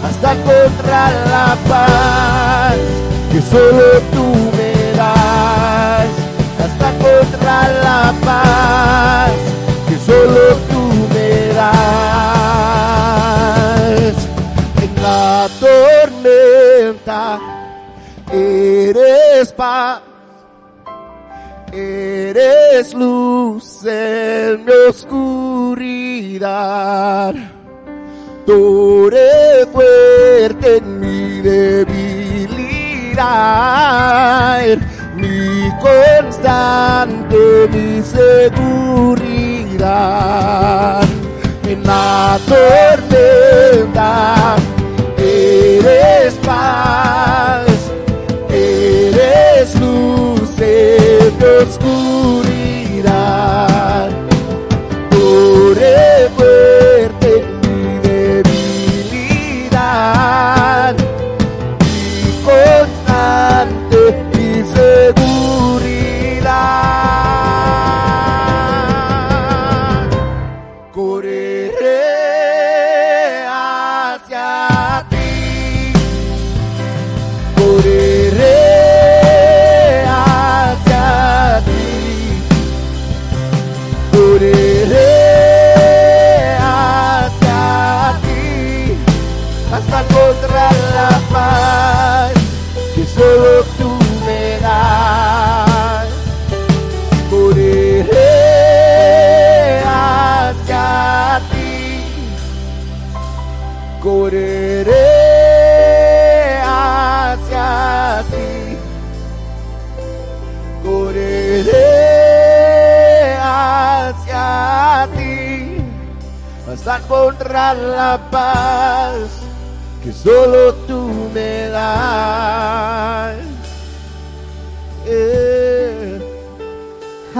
hasta 0.04 0.34
encontrar 0.34 1.12
la 1.30 1.56
paz 1.70 2.78
que 3.32 3.40
solo 3.40 3.88
tú 4.14 4.26
me 4.58 4.74
das, 4.98 6.10
hasta 6.64 6.86
encontrar 6.96 7.68
la 7.84 8.02
paz 8.26 9.32
que 9.88 9.96
solo 10.10 10.44
tú 10.72 10.84
me 11.14 11.32
das. 11.54 11.78
En 14.82 14.92
la 15.04 15.48
tormenta 15.60 17.24
eres 18.34 19.52
paz 19.54 20.02
Eres 21.74 22.94
luz 22.94 23.84
en 23.86 24.64
mi 24.64 24.72
oscuridad. 24.90 26.36
Tú 28.46 29.10
eres 29.10 29.68
fuerte 29.74 30.78
en 30.78 31.02
mi 31.02 31.42
debilidad. 31.42 31.98
Mi 35.18 35.70
constante, 35.82 37.68
mi 37.74 38.02
seguridad. 38.02 39.18
En 41.68 41.84
la 41.84 42.40
tormenta 42.48 44.56
eres 45.18 46.34
paz. 46.46 47.68
Eres 48.50 49.76
luz 49.82 50.62
en 50.62 51.07
oscuridad. 51.42 52.48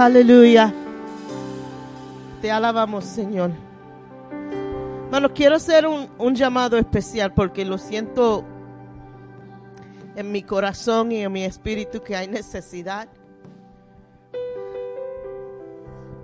Aleluya. 0.08 0.72
Te 2.40 2.50
alabamos, 2.50 3.04
Señor. 3.04 3.50
Bueno, 5.10 5.34
quiero 5.34 5.56
hacer 5.56 5.86
un, 5.86 6.08
un 6.16 6.34
llamado 6.34 6.78
especial 6.78 7.34
porque 7.34 7.62
lo 7.62 7.76
siento 7.76 8.42
en 10.16 10.32
mi 10.32 10.42
corazón 10.42 11.12
y 11.12 11.20
en 11.20 11.30
mi 11.30 11.44
espíritu 11.44 12.00
que 12.00 12.16
hay 12.16 12.26
necesidad. 12.26 13.06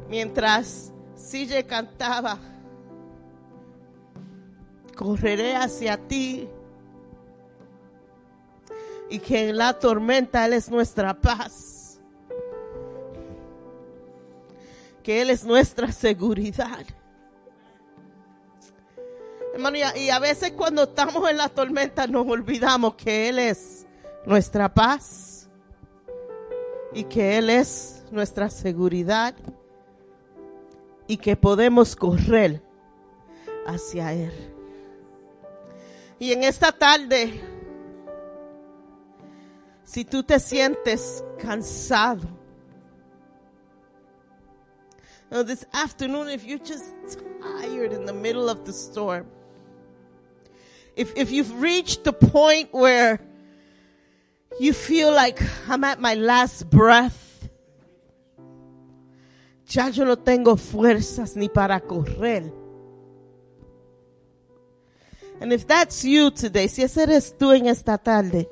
Mientras 0.09 0.91
Sille 1.15 1.67
cantaba, 1.67 2.39
correré 4.97 5.57
hacia 5.57 5.99
ti 5.99 6.49
y 9.11 9.19
que 9.19 9.51
en 9.51 9.59
la 9.59 9.79
tormenta 9.79 10.47
Él 10.47 10.55
es 10.55 10.71
nuestra 10.71 11.13
paz, 11.13 11.74
que 15.05 15.21
Él 15.21 15.31
es 15.31 15.45
nuestra 15.45 15.93
seguridad. 15.93 16.85
Hermano, 19.53 19.77
y 19.95 20.11
a, 20.11 20.19
veces 20.19 20.53
cuando 20.53 20.83
estamos 20.83 21.31
en 21.31 21.37
la 21.37 21.49
tormenta 21.49 22.09
nos 22.09 22.27
olvidamos 22.27 22.95
que 22.95 23.29
Él 23.29 23.39
es 23.39 23.87
nuestra 24.27 24.73
paz 24.73 25.49
y 26.93 27.05
que 27.05 27.39
Él 27.39 27.51
es 27.51 28.03
nuestra 28.11 28.49
seguridad 28.51 29.35
y 31.07 31.19
que 31.19 31.37
podemos 31.37 31.95
correr 31.95 32.63
hacia 33.67 34.13
Él. 34.13 34.33
Y 36.19 36.33
en 36.33 36.45
esta 36.45 36.73
tarde, 36.73 37.41
si 39.85 40.05
tú 40.07 40.23
te 40.23 40.41
sientes 40.41 41.23
cansado, 41.39 42.44
you 45.35 45.43
this 45.43 45.65
afternoon, 45.73 46.29
if 46.29 46.45
you're 46.45 46.59
just 46.59 46.93
tired 47.43 47.93
in 47.93 48.05
the 48.05 48.13
middle 48.13 48.49
of 48.49 48.65
the 48.65 48.73
storm, 48.73 49.27
if, 50.97 51.13
if 51.17 51.33
you've 51.33 51.61
reached 51.61 52.05
the 52.05 52.13
point 52.13 52.69
where 52.73 53.21
you 54.61 54.73
feel 54.73 55.13
like 55.13 55.43
I'm 55.69 55.83
at 55.83 56.01
my 56.01 56.15
last 56.15 56.71
breath, 56.71 57.49
ya 59.69 59.89
yo 59.89 60.05
no 60.05 60.15
tengo 60.15 60.55
fuerzas 60.57 61.35
ni 61.37 61.49
para 61.49 61.81
correr. 61.81 62.53
And 65.41 65.53
if 65.53 65.67
that's 65.67 66.05
you 66.05 66.31
today, 66.31 66.69
si 66.69 66.83
ese 66.83 66.99
eres 66.99 67.37
tú 67.37 67.53
en 67.53 67.67
esta 67.67 67.99
tarde, 67.99 68.49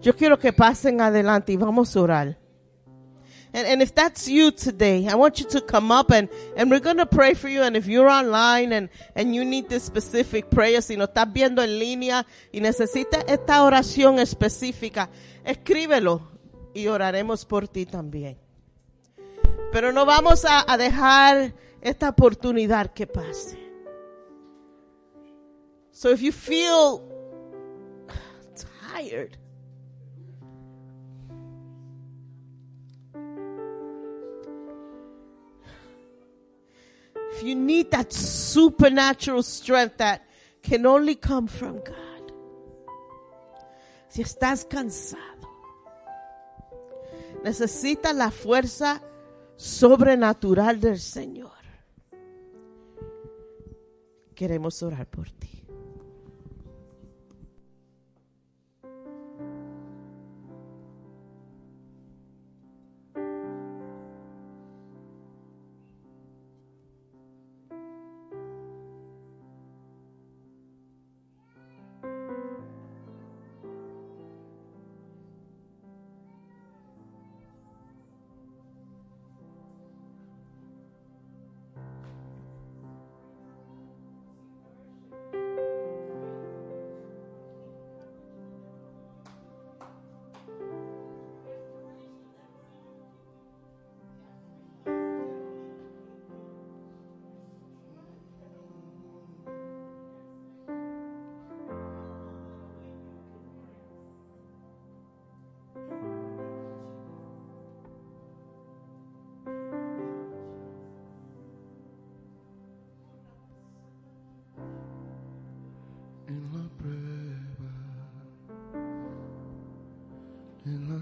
yo 0.00 0.14
quiero 0.14 0.36
que 0.36 0.52
pasen 0.52 1.00
adelante 1.00 1.52
y 1.52 1.56
vamos 1.56 1.94
a 1.96 2.00
orar. 2.00 2.41
And, 3.54 3.66
and 3.66 3.82
if 3.82 3.94
that's 3.94 4.28
you 4.28 4.50
today, 4.50 5.06
I 5.08 5.14
want 5.14 5.38
you 5.38 5.46
to 5.50 5.60
come 5.60 5.92
up 5.92 6.10
and, 6.10 6.28
and 6.56 6.70
we're 6.70 6.80
going 6.80 6.96
to 6.96 7.06
pray 7.06 7.34
for 7.34 7.48
you. 7.48 7.62
And 7.62 7.76
if 7.76 7.86
you're 7.86 8.08
online 8.08 8.72
and, 8.72 8.88
and 9.14 9.34
you 9.34 9.44
need 9.44 9.68
this 9.68 9.82
specific 9.84 10.50
prayer, 10.50 10.80
si 10.80 10.96
no 10.96 11.06
estás 11.06 11.30
viendo 11.32 11.62
en 11.62 11.78
línea 11.78 12.24
y 12.52 12.60
necesitas 12.60 13.24
esta 13.28 13.62
oración 13.62 14.18
específica, 14.18 15.10
escríbelo 15.44 16.22
y 16.74 16.86
oraremos 16.86 17.44
por 17.44 17.68
ti 17.68 17.84
también. 17.84 18.38
Pero 19.70 19.92
no 19.92 20.06
vamos 20.06 20.44
a, 20.44 20.64
a 20.70 20.76
dejar 20.78 21.54
esta 21.82 22.08
oportunidad 22.08 22.92
que 22.92 23.06
pase. 23.06 23.58
So 25.90 26.10
if 26.10 26.22
you 26.22 26.32
feel 26.32 27.02
tired, 28.56 29.36
you 37.42 37.54
need 37.54 37.90
that 37.90 38.12
supernatural 38.12 39.42
strength 39.42 39.98
that 39.98 40.22
can 40.62 40.86
only 40.86 41.16
come 41.16 41.48
from 41.48 41.78
God, 41.78 42.32
si 44.08 44.22
estás 44.22 44.64
cansado, 44.64 45.48
necesitas 47.44 48.14
la 48.14 48.30
fuerza 48.30 49.02
sobrenatural 49.56 50.80
del 50.80 50.98
Señor. 50.98 51.50
Queremos 54.34 54.82
orar 54.82 55.06
por 55.06 55.30
ti. 55.30 55.51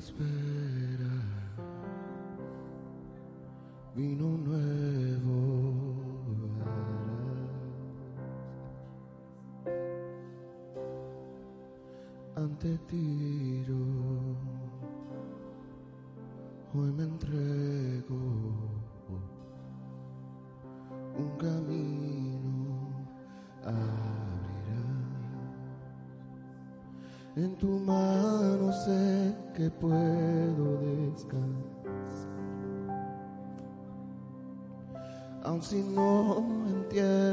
Espera, 0.00 1.14
vino 3.94 4.28
nuevo. 4.48 5.38
Ante 12.34 12.78
ti 12.88 13.62
yo 13.68 13.76
hoy 16.72 16.90
me 16.96 17.04
entrego 17.04 18.20
un 21.18 21.30
camino 21.36 22.64
abrirá. 23.64 24.82
En 27.36 27.54
tu 27.58 27.68
mano 27.80 28.09
que 29.60 29.70
puedo 29.72 30.80
descansar. 31.12 32.30
Aun 35.44 35.62
si 35.62 35.82
no 35.82 36.42
entiendo 36.66 37.29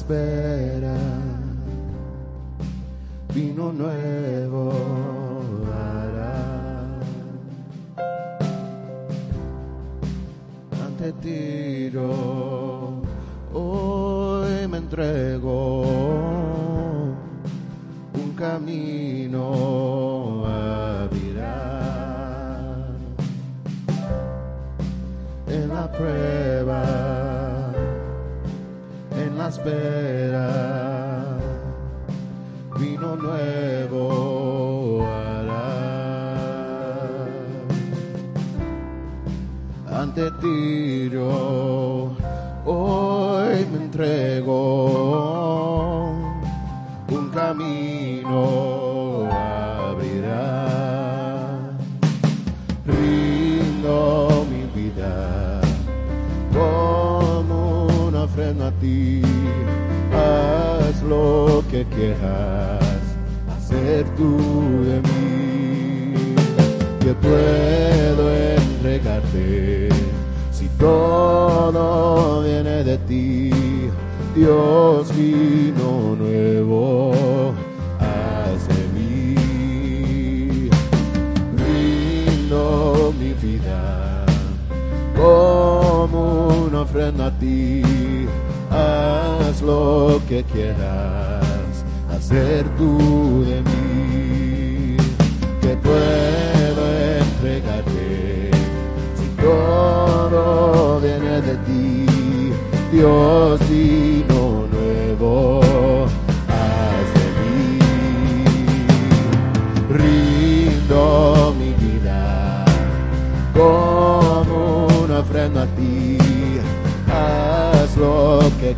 en 0.00 0.47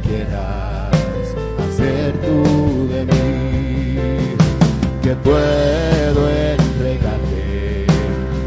quieras 0.03 0.91
hacer 1.65 2.13
tú 2.21 2.89
de 2.93 3.05
mí. 3.05 3.99
Que 5.03 5.15
puedo 5.17 6.31
entregarte 6.31 7.87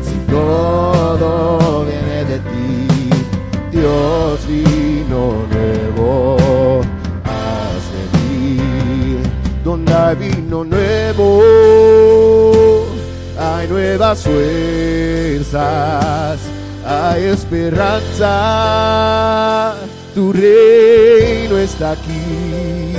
si 0.02 0.16
todo 0.32 1.86
viene 1.86 2.26
de 2.26 2.40
ti. 2.40 2.88
Dios 3.72 4.48
vino 4.48 5.46
nuevo, 5.52 6.38
haz 7.26 7.84
de 7.94 8.04
mí. 8.18 9.20
Donde 9.64 10.16
vino 10.16 10.64
nuevo, 10.64 11.42
hay 13.38 13.68
nuevas 13.68 14.22
fuerzas, 14.22 15.60
hay 16.86 17.24
esperanza. 17.26 18.34
Tu 20.14 20.32
reino 20.32 21.58
está 21.58 21.94
aquí, 21.94 22.94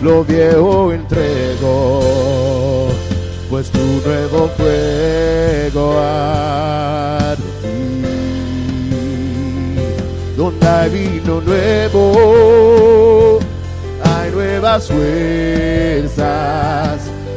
lo 0.00 0.22
viejo 0.22 0.92
entrego, 0.92 2.88
pues 3.50 3.68
tu 3.70 3.80
nuevo 4.06 4.48
fuego 4.56 5.98
ti. 7.34 7.48
Donde 10.36 10.68
hay 10.68 10.90
vino 10.90 11.40
nuevo, 11.40 13.40
hay 14.04 14.30
nuevas 14.30 14.86
fuerzas, 14.86 16.20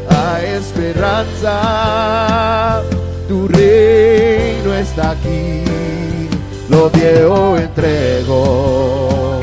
hay 0.07 0.49
esperanza. 0.49 1.53
Tu 3.27 3.47
reino 3.47 4.75
está 4.75 5.09
aquí, 5.11 5.63
lo 6.69 6.89
viejo 6.89 7.57
entrego, 7.57 9.41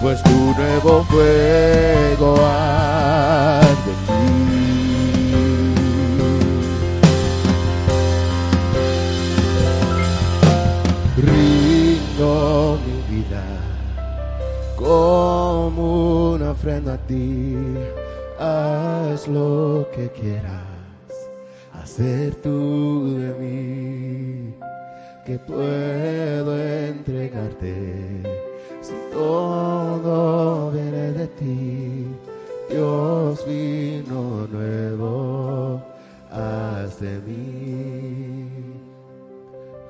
pues 0.00 0.22
tu 0.22 0.30
nuevo 0.30 1.04
fuego 1.04 2.36
arde 2.46 3.90
en 3.90 4.06
ti. 4.06 4.44
Rindo 11.22 12.78
mi 12.84 12.96
vida 13.16 13.44
como 14.76 16.32
una 16.32 16.50
ofrenda 16.50 16.94
a 16.94 16.98
ti. 16.98 17.56
Haz 18.38 19.28
lo 19.28 19.88
que 19.94 20.10
quieras 20.10 20.62
hacer 21.72 22.34
tú 22.36 23.16
de 23.18 23.34
mí 23.40 23.93
que 25.24 25.38
puedo 25.38 26.58
entregarte. 26.58 28.22
Si 28.82 28.92
todo 29.12 30.70
viene 30.70 31.12
de 31.12 31.26
ti, 31.28 32.06
Dios 32.68 33.44
vino 33.46 34.46
nuevo 34.46 35.82
hace 36.30 37.20
mí. 37.20 38.50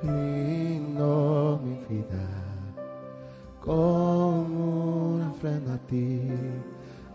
Rindo 0.03 1.61
mi 1.65 1.97
vida 1.97 2.29
como 3.61 5.15
una 5.15 5.31
ofrenda 5.31 5.75
a 5.75 5.79
ti. 5.79 6.21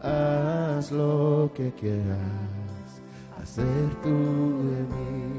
Haz 0.02 0.92
lo 0.92 1.50
que 1.54 1.72
quieras 1.74 3.02
hacer 3.42 3.90
tú 4.04 4.10
de 4.10 4.82
mí 4.94 5.39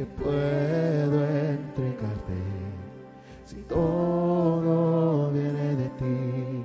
que 0.00 0.06
puedo 0.06 1.26
entregarte 1.26 2.40
si 3.44 3.56
todo 3.68 5.30
viene 5.30 5.76
de 5.76 5.88
ti. 6.00 6.64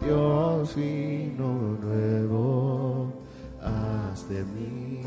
Dios 0.00 0.74
vino 0.74 1.76
nuevo, 1.82 3.12
haz 3.60 4.26
de 4.30 4.42
mí. 4.44 5.02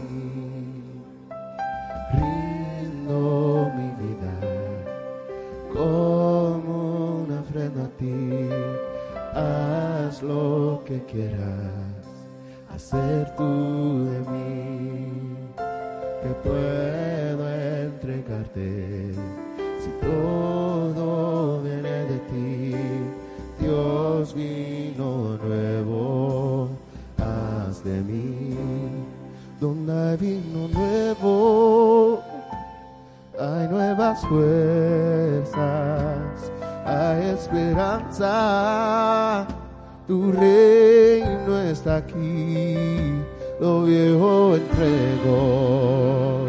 Rindo 2.13 3.71
mi 3.75 3.89
vida 4.03 4.35
como 5.73 7.23
una 7.23 7.39
ofrenda 7.39 7.85
a 7.85 7.97
ti. 7.97 8.47
Haz 9.33 10.21
lo 10.21 10.83
que 10.85 11.03
quieras 11.05 12.05
hacer 12.69 13.35
tú 13.35 14.05
de 14.05 14.19
mí, 14.31 15.35
que 16.21 16.29
puedo 16.47 16.84
si 18.55 19.89
todo 20.01 21.61
viene 21.61 22.05
de 22.05 22.17
ti. 22.29 22.75
Dios 23.59 24.33
vino 24.33 25.37
nuevo, 25.43 26.69
haz 27.17 27.83
de 27.83 28.01
mí. 28.01 28.57
Donde 29.59 29.93
hay 29.93 30.17
vino 30.17 30.67
nuevo, 30.67 32.21
hay 33.39 33.67
nuevas 33.67 34.21
fuerzas, 34.25 35.57
hay 36.85 37.29
esperanza. 37.29 38.25
Tu 40.07 40.31
reino 40.31 41.61
está 41.61 41.97
aquí, 41.97 42.75
lo 43.59 43.83
viejo 43.83 44.55
entregó, 44.55 46.44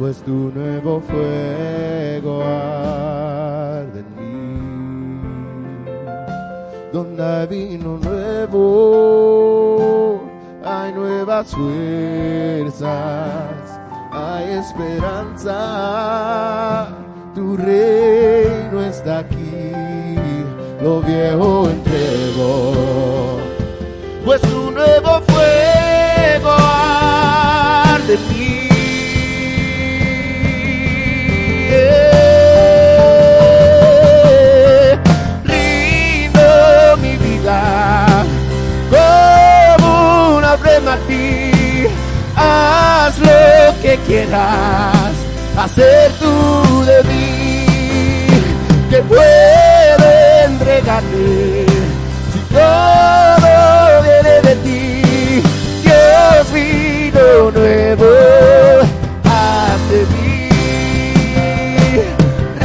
pues 0.00 0.16
tu 0.22 0.50
nuevo 0.54 1.00
fuego 1.02 2.42
arde 2.42 4.00
en 4.00 4.16
mí. 4.16 5.20
Donde 6.90 7.22
hay 7.22 7.46
vino 7.46 7.98
nuevo, 7.98 8.62
hay 10.64 10.94
nuevas 10.94 11.48
fuerzas, 11.54 12.88
hay 14.10 14.52
esperanza. 14.52 15.58
Tu 17.34 17.58
reino 17.58 18.82
está 18.82 19.18
aquí, 19.18 20.16
lo 20.82 21.02
viejo 21.02 21.68
entregó, 21.68 23.36
pues 24.24 24.40
tu 24.40 24.70
nuevo 24.70 24.99
quieras 44.10 45.12
hacer 45.56 46.10
tú 46.18 46.84
de 46.84 46.98
mí, 47.04 48.26
que 48.90 49.00
puedo 49.02 50.06
entregarte 50.46 51.66
si 52.32 52.40
todo 52.52 54.02
viene 54.02 54.34
de 54.48 54.54
ti. 54.66 55.42
Dios 55.84 56.52
vino 56.52 57.52
nuevo, 57.52 58.10
haz 59.26 59.80
de 59.92 60.00
mí. 60.12 60.48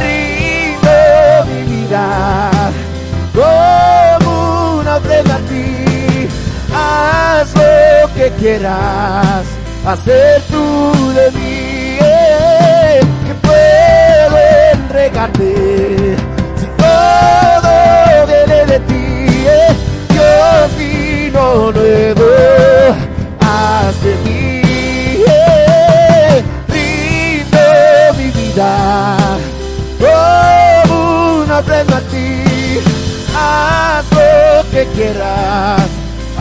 Rindo 0.00 0.98
mi 1.46 1.60
vida 1.70 2.50
como 3.36 4.80
una 4.80 4.96
ofrenda 4.96 5.36
a 5.36 5.46
ti. 5.50 6.28
Haz 6.74 7.54
lo 7.54 8.14
que 8.16 8.32
quieras 8.40 9.45
hacer 9.86 10.42
tú 10.50 11.12
de 11.14 11.30
mí. 11.32 11.98
eh, 12.00 13.00
Que 13.26 13.34
puedo 13.46 14.38
entregarte 14.72 16.16
si 16.56 16.66
todo 16.76 18.26
viene 18.26 18.66
de 18.66 18.80
ti. 18.80 19.46
eh. 19.48 19.74
Dios 20.10 20.76
vino 20.78 21.72
nuevo, 21.72 22.26
haz 23.40 24.02
de 24.02 24.14
mí. 24.24 24.62
eh, 25.26 26.44
Rindo 26.68 27.66
mi 28.18 28.30
vida 28.30 29.16
como 29.98 31.42
una 31.44 31.58
ofrenda 31.58 31.96
a 31.98 32.00
ti. 32.00 32.80
Haz 33.38 34.04
lo 34.12 34.70
que 34.70 34.86
quieras 34.94 35.82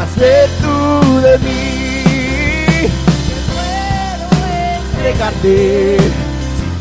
hacer 0.01 0.49
tú 0.61 1.21
de 1.21 1.37
mí. 1.39 1.94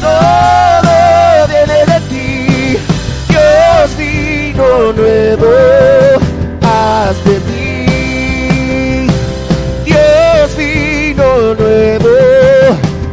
Todo 0.01 1.47
viene 1.49 1.78
de 1.87 1.99
ti. 2.11 2.76
Dios 3.28 3.97
vino 3.97 4.93
nuevo, 4.93 5.51
haz 6.62 7.16
de 7.24 7.37
mí. 7.49 9.07
Dios 9.85 10.57
vino 10.57 11.55
nuevo, 11.55 12.11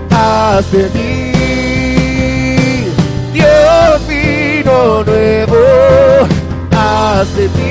haz 0.09 0.72
de 0.72 0.89
mí. 0.89 1.32
Dios 3.32 4.07
vino 4.07 5.03
nuevo, 5.03 5.61
haz 6.72 7.36
de 7.36 7.43
mí. 7.49 7.70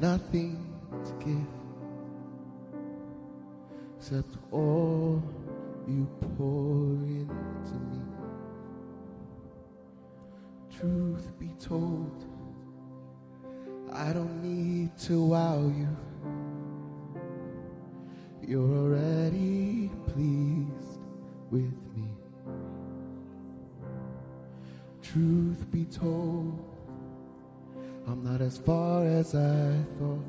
Nothing 0.00 0.74
to 1.04 1.12
give 1.24 1.46
except 3.98 4.36
all 4.50 5.22
you 5.88 6.06
pour 6.36 6.92
into 7.06 7.74
me. 7.90 8.00
Truth 10.78 11.38
be 11.38 11.50
told, 11.58 12.24
I 13.92 14.12
don't 14.12 14.42
need 14.42 14.96
to 15.06 15.24
wow 15.24 15.72
you. 15.74 15.96
You're 18.46 18.76
already 18.76 19.90
pleased 20.08 21.00
with 21.50 21.72
me. 21.96 22.08
Truth 25.00 25.70
be 25.70 25.84
told, 25.86 26.73
I'm 28.06 28.22
not 28.22 28.42
as 28.42 28.58
far 28.58 29.06
as 29.06 29.34
I 29.34 29.72
thought. 29.98 30.24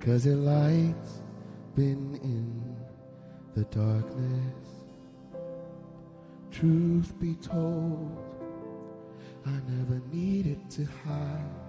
Cause 0.00 0.26
your 0.26 0.36
light's 0.36 1.20
been 1.74 2.18
in 2.22 2.76
the 3.54 3.64
darkness. 3.64 4.66
Truth 6.50 7.18
be 7.20 7.34
told, 7.34 8.18
I 9.46 9.50
never 9.68 10.00
needed 10.12 10.70
to 10.70 10.84
hide. 11.04 11.62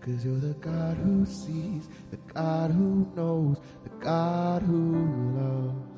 Cause 0.00 0.24
you're 0.24 0.36
the 0.36 0.54
God 0.54 0.96
who 0.98 1.24
sees, 1.26 1.88
the 2.10 2.18
God 2.32 2.70
who 2.70 3.06
knows, 3.14 3.58
the 3.84 3.90
God 4.04 4.62
who 4.62 5.06
loves. 5.38 5.97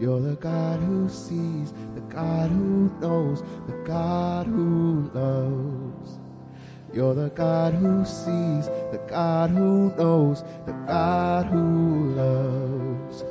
You're 0.00 0.20
the 0.20 0.36
God 0.36 0.78
who 0.80 1.08
sees, 1.08 1.72
the 1.94 2.00
God 2.02 2.50
who 2.50 2.90
knows, 3.00 3.42
the 3.66 3.76
God 3.84 4.46
who 4.46 5.10
loves. 5.12 6.18
You're 6.92 7.14
the 7.14 7.30
God 7.30 7.74
who 7.74 8.04
sees, 8.04 8.66
the 8.92 9.00
God 9.08 9.50
who 9.50 9.92
knows, 9.96 10.42
the 10.66 10.72
God 10.86 11.46
who 11.46 12.14
loves. 12.14 13.24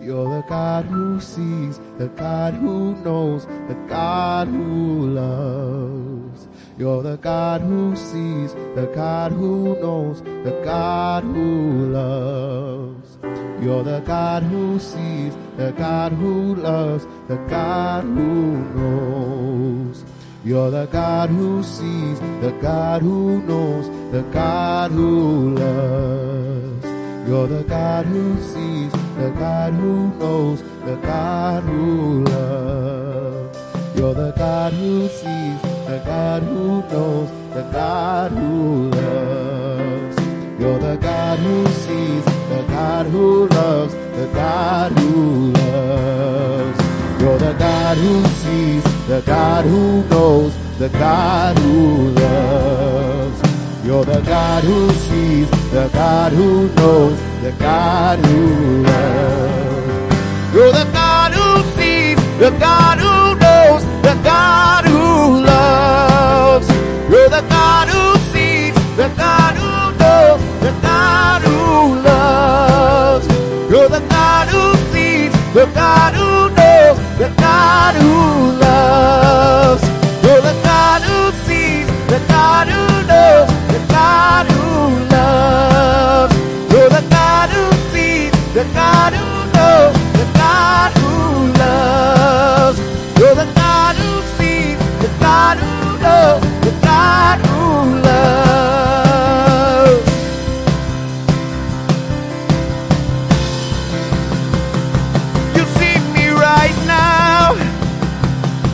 You're 0.00 0.40
the 0.40 0.48
God 0.48 0.84
who 0.84 1.20
sees, 1.20 1.78
the 1.98 2.08
God 2.08 2.54
who 2.54 2.94
knows, 3.02 3.46
the 3.46 3.76
God 3.88 4.48
who 4.48 5.06
loves. 5.08 6.48
You're 6.78 7.02
the 7.02 7.16
God 7.16 7.60
who 7.60 7.94
sees, 7.96 8.54
the 8.54 8.90
God 8.94 9.32
who 9.32 9.74
knows, 9.80 10.22
the 10.22 10.60
God 10.64 11.24
who 11.24 11.86
loves. 11.92 13.01
You're 13.22 13.84
the 13.84 14.00
God 14.00 14.42
who 14.42 14.78
sees, 14.78 15.34
the 15.56 15.72
God 15.72 16.12
who 16.12 16.56
loves, 16.56 17.06
the 17.28 17.36
God 17.48 18.02
who 18.02 18.56
knows. 18.74 20.04
You're 20.44 20.72
the 20.72 20.86
God 20.86 21.30
who 21.30 21.62
sees, 21.62 22.18
the 22.40 22.50
God 22.60 23.02
who 23.02 23.40
knows, 23.42 23.88
the 24.10 24.22
God 24.32 24.90
who 24.90 25.54
loves. 25.54 26.84
You're 27.28 27.46
the 27.46 27.62
God 27.62 28.06
who 28.06 28.42
sees, 28.42 28.90
the 28.90 29.30
God 29.38 29.74
who 29.74 30.08
knows, 30.18 30.62
the 30.84 30.96
God 30.96 31.62
who 31.62 32.24
loves. 32.24 33.58
You're 33.96 34.14
the 34.14 34.32
God 34.32 34.72
who 34.72 35.06
sees, 35.06 35.62
the 35.62 36.02
God 36.04 36.42
who 36.42 36.82
knows, 36.90 37.30
the 37.54 37.62
God 37.72 38.32
who 38.32 38.90
loves. 38.90 40.16
You're 40.60 40.78
the 40.80 40.96
God 40.96 41.38
who 41.38 41.66
sees, 41.68 42.31
God 42.82 43.06
who 43.06 43.46
loves, 43.46 43.94
the 44.18 44.28
God 44.34 44.90
who 44.98 45.52
loves. 45.52 46.78
You're 47.20 47.38
the 47.38 47.54
God 47.66 47.96
who 47.96 48.14
sees, 48.42 48.82
the 49.06 49.20
God 49.24 49.64
who 49.64 50.02
knows, 50.12 50.52
the 50.78 50.88
God 50.88 51.56
who 51.58 52.10
loves. 52.22 53.38
You're 53.86 54.04
the 54.04 54.20
God 54.22 54.64
who 54.64 54.90
sees, 55.06 55.48
the 55.70 55.88
God 55.92 56.32
who 56.32 56.50
knows, 56.78 57.18
the 57.44 57.52
God 57.60 58.18
who 58.26 58.46
loves. 58.90 60.54
You're 60.54 60.74
the 60.80 60.88
God 61.00 61.30
who 61.38 61.50
sees, 61.76 62.18
the 62.44 62.50
God 62.68 62.96
who 63.04 63.16
knows, 63.44 63.82
the 64.08 64.16
God 64.24 64.84
who 64.92 65.06
loves. 65.52 66.68
You're 67.12 67.32
the 67.38 67.44
God 67.58 67.86
who 67.94 68.21
who 71.72 72.02
loves. 72.02 73.26
You're 73.70 73.88
the 73.88 74.04
God 74.16 74.46
who 74.54 74.64
sees, 74.92 75.32
the 75.54 75.66
God 75.74 76.12
who 76.20 76.30
knows, 76.58 76.96
the 77.22 77.30
God 77.46 77.94
who 78.02 78.16
loves. 78.66 79.82
You're 80.24 80.44
the 80.50 80.56
God 80.70 81.00
who 81.08 81.20
sees, 81.46 81.86
the 82.12 82.20
God 82.28 82.66
who 82.74 82.84
knows, 83.10 83.48
the 83.74 83.82
God 83.88 84.44
who 84.54 84.68
loves. 85.16 86.34
You're 86.72 86.92
the 86.98 87.04
God 87.18 87.48
who 87.56 87.64
sees, 87.92 88.32
the 88.58 88.64
God 88.80 89.12
who 89.20 89.30
knows, 89.56 89.94
the 90.20 90.26
God 90.44 90.90
who 91.00 91.16
loves. 91.62 92.78
You're 93.18 93.36
the 93.42 93.50
God 93.64 93.94
who 94.02 94.12
sees, 94.36 94.78
the 95.04 95.10
God 95.20 95.56
who 95.64 95.74
knows, 96.04 96.42
the 96.66 96.74
God 96.82 97.38
who 97.46 97.66
loves. 97.94 98.01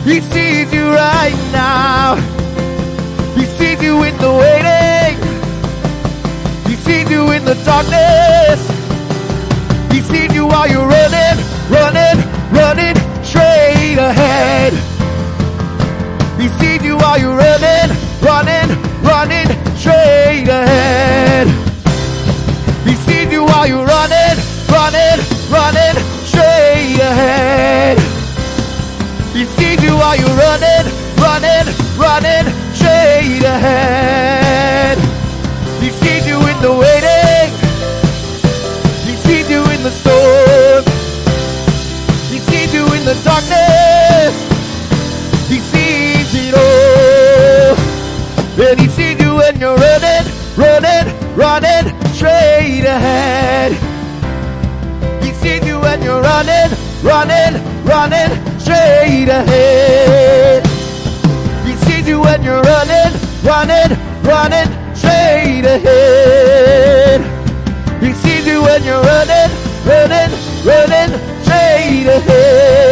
He 0.09 0.21
sees 0.21 0.73
you 0.73 0.89
right 0.89 1.37
now. 1.53 2.15
He 3.37 3.45
sees 3.45 3.79
you 3.79 4.01
in 4.01 4.17
the 4.17 4.31
waiting. 4.41 5.17
He 6.67 6.75
sees 6.77 7.07
you 7.11 7.29
in 7.29 7.45
the 7.45 7.53
darkness. 7.63 8.59
He 9.93 10.01
sees 10.01 10.33
you 10.33 10.47
while 10.47 10.67
you're 10.67 10.87
running, 10.87 11.37
running, 11.69 12.17
running 12.51 12.95
straight 13.23 13.99
ahead. 13.99 14.73
He 16.41 16.47
sees 16.57 16.83
you 16.83 16.97
while 16.97 17.19
you're 17.19 17.37
running, 17.37 17.89
running, 18.23 18.69
running 19.03 19.47
straight 19.77 20.49
ahead. 20.49 21.47
He 22.83 22.95
sees 22.95 23.31
you 23.31 23.43
while 23.43 23.67
you're 23.67 23.85
running, 23.85 24.18
running 51.61 52.13
straight 52.13 52.85
ahead. 52.85 53.71
He 55.21 55.33
sees 55.33 55.65
you 55.65 55.79
when 55.79 56.01
you're 56.01 56.21
running, 56.21 56.71
running, 57.03 57.53
running 57.83 58.59
straight 58.59 59.27
ahead. 59.27 60.65
He 61.65 61.75
sees 61.85 62.07
you 62.07 62.21
when 62.21 62.43
you're 62.43 62.61
running, 62.61 63.13
running, 63.43 63.97
running 64.23 64.95
straight 64.95 65.65
ahead. 65.65 67.21
He 68.01 68.13
sees 68.13 68.45
you 68.45 68.61
when 68.61 68.83
you're 68.83 69.01
running, 69.01 69.51
running, 69.85 70.31
running 70.65 71.11
straight 71.43 72.07
ahead. 72.07 72.88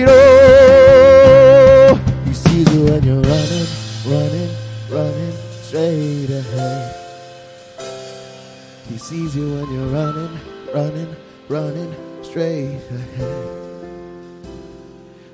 It 0.00 0.08
all. 0.08 1.96
He 2.24 2.32
sees 2.32 2.68
you 2.74 2.84
when 2.84 3.02
you're 3.02 3.22
running, 3.22 3.66
running, 4.04 4.50
running 4.90 5.32
straight 5.62 6.30
ahead. 6.30 6.94
He 8.88 8.98
sees 8.98 9.34
you 9.36 9.54
when 9.54 9.72
you're 9.72 9.88
running, 9.88 10.38
running, 10.74 11.16
running 11.48 11.94
straight 12.22 12.80
ahead. 12.90 13.66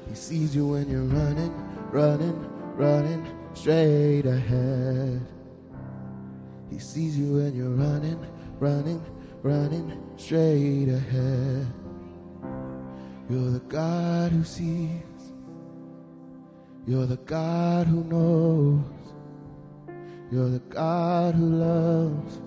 He 0.09 0.15
sees 0.15 0.55
you 0.55 0.67
when 0.69 0.89
you're 0.89 1.03
running, 1.03 1.53
running, 1.91 2.51
running 2.77 3.27
straight 3.55 4.27
ahead. 4.27 5.21
He 6.71 6.79
sees 6.79 7.19
you 7.19 7.35
when 7.35 7.55
you're 7.55 7.69
running, 7.69 8.19
running, 8.59 9.05
running 9.43 10.01
straight 10.17 10.89
ahead. 10.89 11.82
You're 13.33 13.53
the 13.53 13.61
God 13.61 14.31
who 14.31 14.45
sees. 14.45 15.33
You're 16.87 17.07
the 17.07 17.17
God 17.17 17.87
who 17.87 18.05
knows. 18.05 18.85
You're 20.31 20.51
the 20.51 20.59
God 20.59 21.35
who 21.37 21.47
loves. 21.47 22.43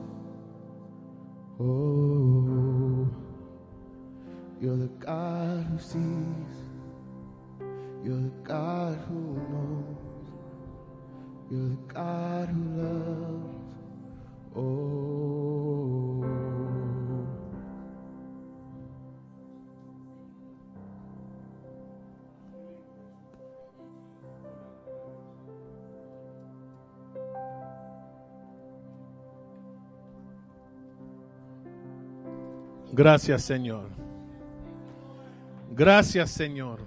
Oh, 1.59 3.09
you're 4.61 4.77
the 4.77 4.91
God 4.99 5.65
who 5.71 5.79
sees. 5.79 6.55
You're 8.03 8.21
the 8.21 8.33
God 8.43 8.99
who 9.07 9.41
knows. 9.49 10.29
You're 11.49 11.69
the 11.69 11.93
God 11.95 12.49
who 12.49 12.63
loves. 12.83 13.73
Oh. 14.55 15.54
Gracias, 32.91 33.43
Señor. 33.43 33.89
Gracias, 35.71 36.31
Señor. 36.31 36.79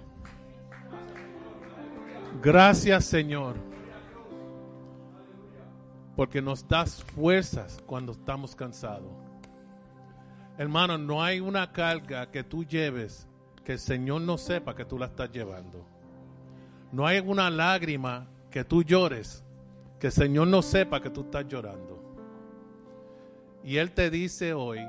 Gracias, 2.41 3.05
Señor. 3.05 3.55
Porque 6.15 6.41
nos 6.41 6.67
das 6.67 7.03
fuerzas 7.03 7.81
cuando 7.85 8.13
estamos 8.13 8.55
cansados. 8.55 9.11
Hermano, 10.57 10.97
no 10.97 11.23
hay 11.23 11.39
una 11.39 11.71
carga 11.71 12.29
que 12.29 12.43
tú 12.43 12.65
lleves 12.65 13.27
que 13.63 13.73
el 13.73 13.79
Señor 13.79 14.21
no 14.21 14.37
sepa 14.37 14.75
que 14.75 14.85
tú 14.85 14.97
la 14.97 15.05
estás 15.05 15.31
llevando. 15.31 15.85
No 16.91 17.05
hay 17.05 17.19
una 17.19 17.49
lágrima 17.49 18.27
que 18.49 18.63
tú 18.63 18.83
llores 18.83 19.43
que 19.99 20.07
el 20.07 20.13
Señor 20.13 20.47
no 20.47 20.61
sepa 20.61 21.01
que 21.01 21.09
tú 21.09 21.21
estás 21.21 21.47
llorando. 21.47 22.01
Y 23.63 23.77
Él 23.77 23.91
te 23.91 24.09
dice 24.09 24.53
hoy, 24.53 24.79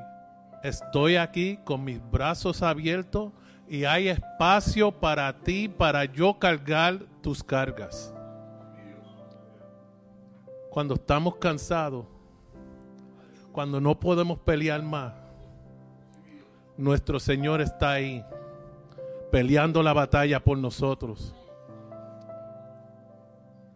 estoy 0.63 1.17
aquí 1.17 1.59
con 1.65 1.85
mis 1.85 2.01
brazos 2.11 2.63
abiertos 2.63 3.33
y 3.69 3.85
hay 3.85 4.09
espacio 4.09 4.91
para 4.93 5.33
ti, 5.41 5.69
para 5.69 6.05
yo 6.05 6.39
cargar 6.39 6.99
tus 7.23 7.43
cargas. 7.43 8.13
Cuando 10.71 10.95
estamos 10.95 11.37
cansados, 11.37 12.07
cuando 13.53 13.81
no 13.81 13.99
podemos 13.99 14.39
pelear 14.39 14.83
más, 14.83 15.13
nuestro 16.77 17.21
Señor 17.21 17.61
está 17.61 17.93
ahí, 17.93 18.25
peleando 19.31 19.83
la 19.83 19.93
batalla 19.93 20.43
por 20.43 20.59
nosotros. 20.59 21.35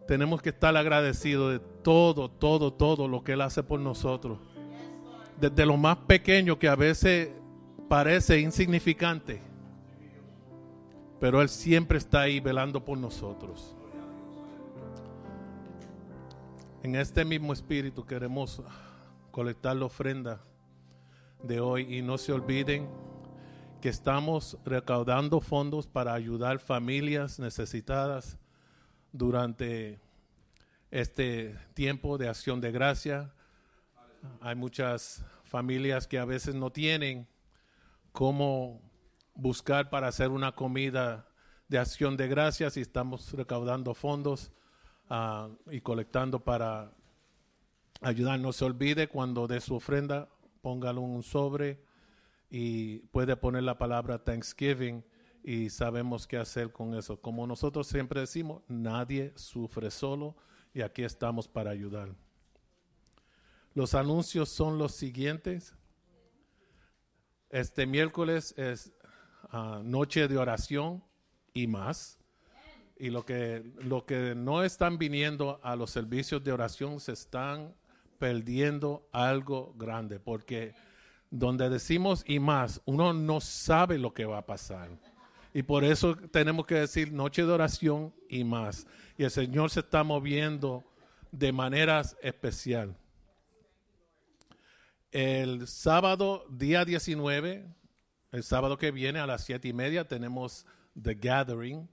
Tenemos 0.07 0.41
que 0.41 0.49
estar 0.49 0.75
agradecidos 0.77 1.53
de 1.53 1.59
todo, 1.59 2.29
todo, 2.29 2.71
todo 2.71 3.07
lo 3.07 3.23
que 3.23 3.33
Él 3.33 3.41
hace 3.41 3.63
por 3.63 3.79
nosotros 3.79 4.39
desde 5.39 5.65
lo 5.65 5.77
más 5.77 5.97
pequeño 5.97 6.57
que 6.57 6.67
a 6.67 6.75
veces 6.75 7.29
parece 7.87 8.39
insignificante, 8.39 9.41
pero 11.19 11.41
Él 11.41 11.49
siempre 11.49 11.97
está 11.97 12.21
ahí 12.21 12.39
velando 12.39 12.83
por 12.83 12.97
nosotros. 12.97 13.75
En 16.83 16.95
este 16.95 17.25
mismo 17.25 17.51
espíritu 17.51 18.05
queremos 18.05 18.61
colectar 19.31 19.75
la 19.75 19.85
ofrenda 19.85 20.39
de 21.41 21.59
hoy 21.59 21.97
y 21.97 22.01
no 22.01 22.17
se 22.17 22.31
olviden 22.31 22.87
que 23.81 23.89
estamos 23.89 24.57
recaudando 24.65 25.41
fondos 25.41 25.87
para 25.87 26.13
ayudar 26.13 26.59
familias 26.59 27.39
necesitadas 27.39 28.37
durante 29.11 29.99
este 30.91 31.55
tiempo 31.73 32.17
de 32.17 32.29
acción 32.29 32.61
de 32.61 32.71
gracia 32.71 33.31
hay 34.41 34.55
muchas 34.55 35.23
familias 35.43 36.07
que 36.07 36.19
a 36.19 36.25
veces 36.25 36.55
no 36.55 36.71
tienen 36.71 37.27
cómo 38.11 38.81
buscar 39.33 39.89
para 39.89 40.07
hacer 40.07 40.29
una 40.29 40.53
comida 40.53 41.27
de 41.67 41.79
acción 41.79 42.15
de 42.17 42.27
gracias 42.27 42.77
y 42.77 42.81
estamos 42.81 43.31
recaudando 43.33 43.93
fondos 43.93 44.51
ah, 45.09 45.49
y 45.69 45.81
colectando 45.81 46.43
para 46.43 46.93
ayudar. 48.01 48.39
No 48.39 48.53
se 48.53 48.65
olvide 48.65 49.07
cuando 49.07 49.47
de 49.47 49.61
su 49.61 49.75
ofrenda, 49.75 50.29
póngalo 50.61 51.01
un 51.01 51.23
sobre 51.23 51.83
y 52.49 52.99
puede 53.07 53.35
poner 53.35 53.63
la 53.63 53.77
palabra 53.77 54.23
Thanksgiving 54.23 55.03
y 55.43 55.69
sabemos 55.69 56.25
qué 56.25 56.37
hacer 56.37 56.71
con 56.71 56.95
eso. 56.95 57.21
Como 57.21 57.45
nosotros 57.45 57.87
siempre 57.87 58.21
decimos, 58.21 58.63
nadie 58.67 59.33
sufre 59.35 59.91
solo 59.91 60.35
y 60.73 60.81
aquí 60.81 61.03
estamos 61.03 61.47
para 61.47 61.71
ayudar. 61.71 62.15
Los 63.75 63.93
anuncios 63.93 64.47
son 64.47 64.77
los 64.77 64.95
siguientes. 64.95 65.75
Este 67.49 67.85
miércoles 67.85 68.53
es 68.57 68.93
ah, 69.49 69.81
noche 69.83 70.29
de 70.29 70.37
oración 70.37 71.03
y 71.53 71.67
más. 71.67 72.17
Y 72.97 73.09
lo 73.09 73.25
que, 73.25 73.69
lo 73.81 74.05
que 74.05 74.33
no 74.33 74.63
están 74.63 74.97
viniendo 74.97 75.59
a 75.61 75.75
los 75.75 75.91
servicios 75.91 76.41
de 76.41 76.53
oración 76.53 77.01
se 77.01 77.11
están 77.11 77.75
perdiendo 78.17 79.09
algo 79.11 79.73
grande, 79.77 80.21
porque 80.21 80.73
donde 81.29 81.69
decimos 81.69 82.23
y 82.25 82.39
más, 82.39 82.81
uno 82.85 83.11
no 83.11 83.41
sabe 83.41 83.97
lo 83.97 84.13
que 84.13 84.23
va 84.23 84.37
a 84.37 84.45
pasar. 84.45 84.87
Y 85.53 85.63
por 85.63 85.83
eso 85.83 86.15
tenemos 86.15 86.65
que 86.65 86.75
decir 86.75 87.11
noche 87.11 87.43
de 87.43 87.51
oración 87.51 88.13
y 88.29 88.45
más. 88.45 88.87
Y 89.17 89.25
el 89.25 89.31
Señor 89.31 89.69
se 89.69 89.81
está 89.81 90.01
moviendo 90.05 90.85
de 91.33 91.51
maneras 91.51 92.15
especial. 92.21 92.95
El 95.15 95.65
sábado, 95.69 96.45
día 96.49 96.83
19, 96.83 97.65
el 98.33 98.43
sábado 98.43 98.77
que 98.77 98.91
viene 98.91 99.17
a 99.19 99.25
las 99.25 99.45
siete 99.45 99.69
y 99.69 99.71
media, 99.71 100.05
tenemos 100.05 100.65
The 101.01 101.15
Gathering. 101.15 101.87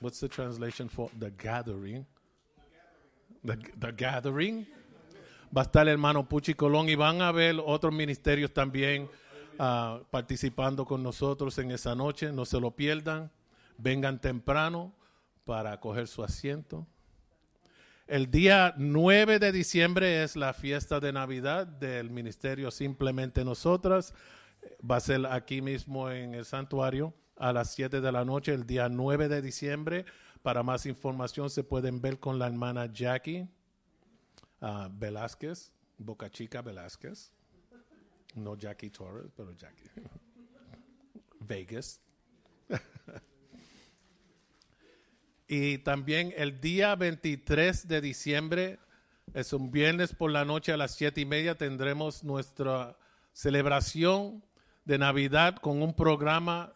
What's 0.00 0.20
the 0.20 0.28
translation 0.30 0.88
for 0.88 1.10
The 1.18 1.34
Gathering? 1.36 2.06
The, 3.44 3.92
Gathering. 3.92 4.66
Va 5.54 5.60
a 5.60 5.64
estar 5.64 5.82
el 5.82 5.92
hermano 5.92 6.26
Puchi 6.26 6.54
Colón 6.54 6.88
y 6.88 6.94
van 6.94 7.20
a 7.20 7.30
ver 7.30 7.56
otros 7.62 7.92
ministerios 7.92 8.54
también 8.54 9.10
ah, 9.58 10.00
participando 10.10 10.86
con 10.86 11.02
nosotros 11.02 11.58
en 11.58 11.72
esa 11.72 11.94
noche. 11.94 12.32
No 12.32 12.46
se 12.46 12.58
lo 12.58 12.70
pierdan. 12.70 13.30
Vengan 13.76 14.18
temprano 14.18 14.94
para 15.44 15.78
coger 15.78 16.08
su 16.08 16.24
asiento. 16.24 16.86
El 18.06 18.30
día 18.30 18.72
9 18.76 19.40
de 19.40 19.50
diciembre 19.50 20.22
es 20.22 20.36
la 20.36 20.54
fiesta 20.54 21.00
de 21.00 21.12
Navidad 21.12 21.66
del 21.66 22.08
ministerio 22.08 22.70
Simplemente 22.70 23.44
Nosotras. 23.44 24.14
Va 24.88 24.96
a 24.96 25.00
ser 25.00 25.26
aquí 25.26 25.60
mismo 25.60 26.08
en 26.08 26.34
el 26.34 26.44
santuario 26.44 27.12
a 27.36 27.52
las 27.52 27.74
7 27.74 28.00
de 28.00 28.12
la 28.12 28.24
noche, 28.24 28.54
el 28.54 28.64
día 28.64 28.88
9 28.88 29.28
de 29.28 29.42
diciembre. 29.42 30.04
Para 30.42 30.62
más 30.62 30.86
información 30.86 31.50
se 31.50 31.64
pueden 31.64 32.00
ver 32.00 32.20
con 32.20 32.38
la 32.38 32.46
hermana 32.46 32.86
Jackie 32.92 33.48
uh, 34.60 34.88
Velázquez, 34.88 35.72
Boca 35.98 36.30
Chica 36.30 36.62
Velázquez. 36.62 37.32
No 38.36 38.56
Jackie 38.56 38.90
Torres, 38.90 39.32
pero 39.36 39.50
Jackie. 39.50 39.90
Vegas. 41.40 42.00
Y 45.48 45.78
también 45.78 46.34
el 46.36 46.60
día 46.60 46.96
23 46.96 47.86
de 47.86 48.00
diciembre, 48.00 48.78
es 49.32 49.52
un 49.52 49.70
viernes 49.70 50.12
por 50.12 50.32
la 50.32 50.44
noche 50.44 50.72
a 50.72 50.76
las 50.76 50.94
siete 50.94 51.20
y 51.20 51.24
media, 51.24 51.54
tendremos 51.54 52.24
nuestra 52.24 52.96
celebración 53.32 54.42
de 54.84 54.98
Navidad 54.98 55.56
con 55.56 55.82
un 55.82 55.94
programa 55.94 56.72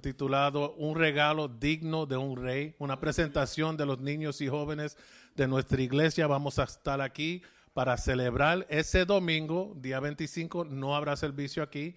titulado 0.00 0.72
Un 0.74 0.96
regalo 0.96 1.48
digno 1.48 2.06
de 2.06 2.16
un 2.16 2.36
rey, 2.36 2.74
una 2.78 3.00
presentación 3.00 3.76
de 3.76 3.86
los 3.86 4.00
niños 4.00 4.40
y 4.40 4.48
jóvenes 4.48 4.96
de 5.34 5.48
nuestra 5.48 5.82
iglesia. 5.82 6.26
Vamos 6.26 6.58
a 6.58 6.64
estar 6.64 7.00
aquí 7.00 7.42
para 7.74 7.96
celebrar 7.96 8.66
ese 8.70 9.04
domingo, 9.04 9.74
día 9.76 9.98
25, 10.00 10.64
no 10.64 10.94
habrá 10.94 11.16
servicio 11.16 11.62
aquí. 11.62 11.94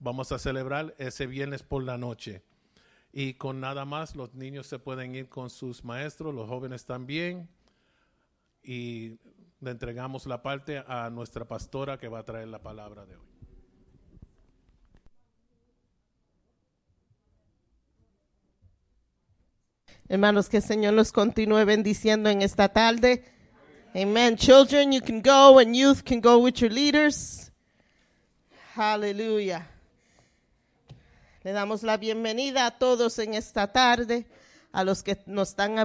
Vamos 0.00 0.32
a 0.32 0.38
celebrar 0.38 0.94
ese 0.98 1.26
viernes 1.26 1.62
por 1.62 1.84
la 1.84 1.96
noche 1.98 2.42
y 3.12 3.34
con 3.34 3.60
nada 3.60 3.84
más 3.84 4.14
los 4.14 4.34
niños 4.34 4.66
se 4.66 4.78
pueden 4.78 5.14
ir 5.14 5.28
con 5.28 5.50
sus 5.50 5.84
maestros, 5.84 6.34
los 6.34 6.48
jóvenes 6.48 6.84
también 6.84 7.48
y 8.62 9.18
le 9.60 9.70
entregamos 9.70 10.26
la 10.26 10.42
parte 10.42 10.84
a 10.86 11.10
nuestra 11.10 11.46
pastora 11.46 11.98
que 11.98 12.08
va 12.08 12.20
a 12.20 12.24
traer 12.24 12.48
la 12.48 12.60
palabra 12.60 13.06
de 13.06 13.16
hoy. 13.16 13.26
Hermanos, 20.10 20.48
que 20.48 20.58
el 20.58 20.62
Señor 20.62 20.94
los 20.94 21.12
continúe 21.12 21.66
bendiciendo 21.66 22.30
en 22.30 22.40
esta 22.40 22.68
tarde. 22.70 23.24
Amen. 23.94 24.36
Children, 24.36 24.92
you 24.92 25.02
can 25.02 25.20
go 25.20 25.58
and 25.58 25.74
youth 25.74 26.02
can 26.02 26.20
go 26.20 26.38
with 26.38 26.60
your 26.60 26.70
leaders. 26.70 27.50
Hallelujah. 28.74 29.66
Le 31.44 31.52
damos 31.52 31.84
la 31.84 31.96
bienvenida 31.96 32.66
a 32.66 32.78
todos 32.78 33.16
en 33.20 33.34
esta 33.34 33.72
tarde, 33.72 34.26
a 34.72 34.82
los 34.82 35.04
que 35.04 35.22
nos 35.26 35.50
están 35.50 35.76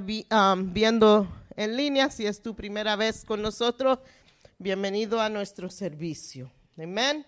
viendo 0.74 1.28
en 1.56 1.78
línea. 1.78 2.10
Si 2.10 2.26
es 2.26 2.42
tu 2.42 2.56
primera 2.56 2.96
vez 2.96 3.24
con 3.24 3.40
nosotros, 3.40 4.00
bienvenido 4.58 5.22
a 5.22 5.30
nuestro 5.30 5.70
servicio. 5.70 6.52
Amén. 6.76 7.24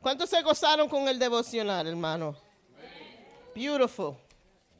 ¿Cuántos 0.00 0.30
se 0.30 0.40
gozaron 0.42 0.88
con 0.88 1.08
el 1.08 1.18
devocional, 1.18 1.88
hermano? 1.88 2.36
Beautiful, 3.52 4.14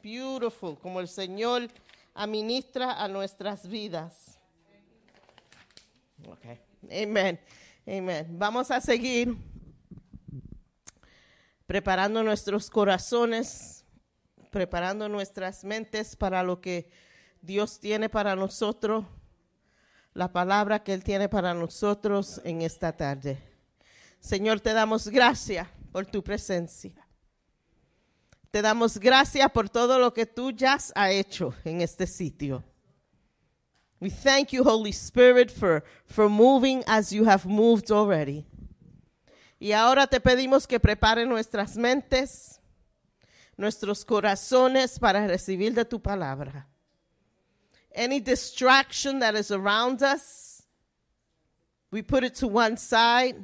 beautiful, 0.01 0.79
como 0.79 1.01
el 1.01 1.09
Señor 1.09 1.67
administra 2.13 3.03
a 3.03 3.09
nuestras 3.09 3.67
vidas. 3.67 4.39
Okay. 6.25 6.57
Amen. 7.03 7.37
Amen. 7.85 8.27
Vamos 8.39 8.71
a 8.71 8.79
seguir 8.79 9.35
preparando 11.71 12.21
nuestros 12.21 12.69
corazones, 12.69 13.85
preparando 14.49 15.07
nuestras 15.07 15.63
mentes 15.63 16.17
para 16.17 16.43
lo 16.43 16.59
que 16.59 16.91
Dios 17.41 17.79
tiene 17.79 18.09
para 18.09 18.35
nosotros, 18.35 19.05
la 20.13 20.33
palabra 20.33 20.83
que 20.83 20.93
Él 20.93 21.01
tiene 21.01 21.29
para 21.29 21.53
nosotros 21.53 22.41
en 22.43 22.61
esta 22.61 22.91
tarde. 22.91 23.41
Señor, 24.19 24.59
te 24.59 24.73
damos 24.73 25.07
gracias 25.07 25.65
por 25.93 26.05
tu 26.05 26.21
presencia. 26.21 26.91
Te 28.51 28.61
damos 28.61 28.97
gracias 28.97 29.49
por 29.49 29.69
todo 29.69 29.97
lo 29.97 30.13
que 30.13 30.25
tú 30.25 30.51
ya 30.51 30.73
has 30.73 30.91
hecho 31.11 31.53
en 31.63 31.79
este 31.79 32.05
sitio. 32.05 32.65
We 34.01 34.09
thank 34.09 34.51
you, 34.51 34.65
Holy 34.65 34.91
Spirit, 34.91 35.49
for, 35.49 35.85
for 36.05 36.27
moving 36.27 36.83
as 36.85 37.13
you 37.13 37.23
have 37.23 37.45
moved 37.45 37.91
already. 37.91 38.45
Y 39.61 39.73
ahora 39.73 40.07
te 40.07 40.19
pedimos 40.19 40.65
que 40.65 40.79
prepare 40.79 41.23
nuestras 41.23 41.77
mentes, 41.77 42.59
nuestros 43.55 44.03
corazones 44.03 44.97
para 44.97 45.27
recibir 45.27 45.75
de 45.75 45.85
tu 45.85 46.01
palabra. 46.01 46.67
Any 47.95 48.19
distraction 48.19 49.19
that 49.19 49.35
is 49.35 49.51
around 49.51 50.01
us, 50.01 50.63
we 51.91 52.01
put 52.01 52.23
it 52.23 52.33
to 52.39 52.47
one 52.47 52.75
side 52.75 53.35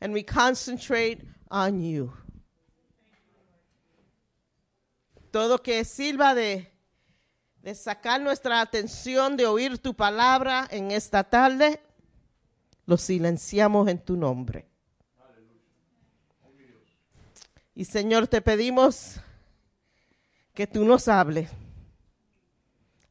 and 0.00 0.14
we 0.14 0.22
concentrate 0.22 1.26
on 1.50 1.80
you. 1.80 2.12
Todo 5.32 5.58
que 5.58 5.84
sirva 5.84 6.32
de, 6.36 6.70
de 7.60 7.74
sacar 7.74 8.20
nuestra 8.20 8.60
atención 8.60 9.36
de 9.36 9.46
oír 9.46 9.78
tu 9.78 9.94
palabra 9.94 10.68
en 10.70 10.92
esta 10.92 11.24
tarde, 11.24 11.80
lo 12.86 12.96
silenciamos 12.96 13.88
en 13.88 13.98
tu 13.98 14.16
nombre. 14.16 14.68
Y 17.74 17.84
Señor, 17.84 18.28
te 18.28 18.40
pedimos 18.40 19.16
que 20.54 20.66
tú 20.66 20.84
nos 20.84 21.08
hables 21.08 21.50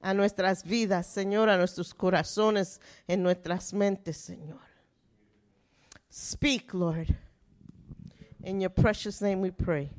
a 0.02 0.14
nuestras 0.14 0.64
vidas, 0.64 1.08
Señor, 1.08 1.50
a 1.50 1.58
nuestros 1.58 1.94
corazones, 1.94 2.80
en 3.08 3.24
nuestras 3.24 3.74
mentes, 3.74 4.18
Señor. 4.18 4.62
Speak, 6.12 6.74
Lord. 6.74 7.08
In 8.44 8.60
your 8.60 8.70
precious 8.70 9.22
name 9.22 9.42
we 9.42 9.52
pray. 9.52 9.90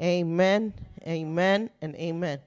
Amen, 0.00 0.74
amen, 1.06 1.70
and 1.80 1.94
amen. 1.96 2.40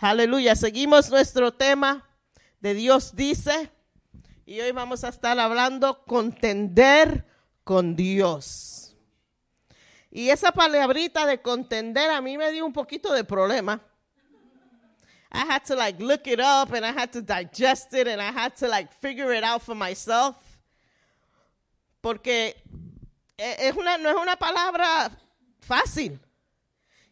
Aleluya. 0.00 0.54
Seguimos 0.54 1.10
nuestro 1.10 1.52
tema 1.52 2.08
de 2.60 2.74
Dios 2.74 3.14
dice. 3.14 3.70
Y 4.46 4.60
hoy 4.60 4.72
vamos 4.72 5.04
a 5.04 5.08
estar 5.08 5.38
hablando 5.38 6.04
contender 6.04 7.26
con 7.64 7.96
Dios. 7.96 8.87
Y 10.10 10.30
esa 10.30 10.52
palabrita 10.52 11.26
de 11.26 11.40
contender 11.40 12.10
a 12.10 12.20
mí 12.20 12.38
me 12.38 12.50
dio 12.50 12.64
un 12.64 12.72
poquito 12.72 13.12
de 13.12 13.24
problema. 13.24 13.80
I 15.30 15.44
had 15.46 15.64
to 15.66 15.76
like 15.76 16.00
look 16.02 16.26
it 16.26 16.40
up 16.40 16.72
and 16.72 16.86
I 16.86 16.92
had 16.92 17.12
to 17.12 17.20
digest 17.20 17.92
it 17.92 18.08
and 18.08 18.20
I 18.20 18.32
had 18.32 18.56
to 18.56 18.68
like 18.68 18.90
figure 18.94 19.32
it 19.34 19.44
out 19.44 19.62
for 19.62 19.74
myself. 19.74 20.36
Porque 22.00 22.54
e- 23.38 23.56
es 23.68 23.76
una, 23.76 23.98
no 23.98 24.08
es 24.08 24.16
una 24.16 24.36
palabra 24.36 25.10
fácil. 25.60 26.18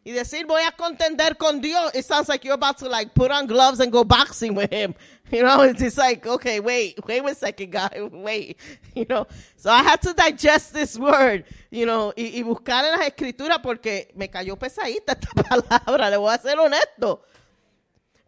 Y 0.03 0.11
decir 0.13 0.47
voy 0.47 0.63
a 0.63 0.71
contender 0.71 1.37
con 1.37 1.61
Dios, 1.61 1.93
it 1.93 2.05
sounds 2.05 2.29
like 2.29 2.43
you're 2.43 2.55
about 2.55 2.77
to 2.77 2.87
like 2.87 3.13
put 3.13 3.29
on 3.29 3.45
gloves 3.45 3.79
and 3.79 3.91
go 3.91 4.03
boxing 4.03 4.55
with 4.55 4.71
him. 4.71 4.95
You 5.31 5.43
know, 5.43 5.61
it's 5.61 5.81
just 5.81 5.97
like, 5.97 6.25
okay, 6.25 6.61
wait, 6.61 6.97
wait 7.05 7.25
a 7.25 7.35
second, 7.35 7.71
God, 7.71 7.91
wait. 8.13 8.57
You 8.95 9.05
know, 9.07 9.27
so 9.57 9.69
I 9.69 9.83
had 9.83 10.01
to 10.03 10.13
digest 10.13 10.73
this 10.73 10.97
word, 10.97 11.43
you 11.69 11.85
know, 11.85 12.13
y, 12.17 12.39
y 12.39 12.43
buscar 12.43 12.83
en 12.85 12.97
las 12.97 13.07
escrituras 13.07 13.59
porque 13.61 14.11
me 14.15 14.27
cayó 14.29 14.57
pesadita 14.57 15.13
esta 15.19 15.43
palabra, 15.43 16.09
le 16.09 16.17
voy 16.17 16.33
a 16.33 16.37
ser 16.39 16.57
honesto. 16.57 17.21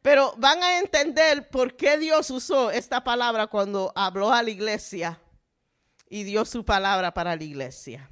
Pero 0.02 0.34
van 0.38 0.62
a 0.62 0.80
entender 0.80 1.50
por 1.50 1.76
qué 1.76 1.98
Dios 1.98 2.30
usó 2.30 2.70
esta 2.70 3.04
palabra 3.04 3.48
cuando 3.48 3.92
habló 3.96 4.32
a 4.32 4.44
la 4.44 4.50
iglesia 4.50 5.20
y 6.08 6.24
dio 6.24 6.46
su 6.46 6.64
palabra 6.64 7.14
para 7.14 7.36
la 7.36 7.44
iglesia. 7.44 8.10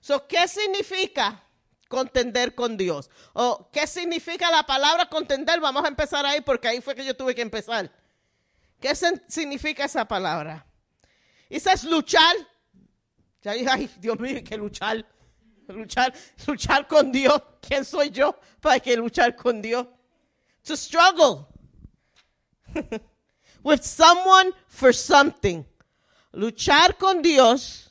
So, 0.00 0.26
¿Qué 0.26 0.48
significa 0.48 1.42
contender 1.88 2.54
con 2.54 2.76
Dios? 2.76 3.08
¿O 3.32 3.70
qué 3.72 3.86
significa 3.86 4.50
la 4.50 4.64
palabra 4.64 5.08
contender? 5.08 5.60
Vamos 5.60 5.84
a 5.84 5.88
empezar 5.88 6.26
ahí 6.26 6.40
porque 6.40 6.68
ahí 6.68 6.80
fue 6.80 6.94
que 6.94 7.04
yo 7.04 7.16
tuve 7.16 7.34
que 7.34 7.42
empezar. 7.42 7.90
¿Qué 8.84 8.94
significa 9.28 9.86
esa 9.86 10.04
palabra? 10.04 10.62
Esa 11.48 11.72
es 11.72 11.84
luchar. 11.84 12.36
Ya 13.40 13.52
ay, 13.52 13.88
Dios 13.98 14.20
mío, 14.20 14.42
que 14.44 14.58
luchar. 14.58 15.02
Luchar, 15.68 16.12
luchar 16.46 16.86
con 16.86 17.10
Dios. 17.10 17.40
¿Quién 17.62 17.82
soy 17.82 18.10
yo 18.10 18.38
para 18.60 18.78
que 18.80 18.94
luchar 18.94 19.34
con 19.36 19.62
Dios? 19.62 19.86
To 20.64 20.76
struggle 20.76 21.48
with 23.62 23.80
someone 23.80 24.52
for 24.68 24.92
something. 24.92 25.64
Luchar 26.34 26.98
con 26.98 27.22
Dios 27.22 27.90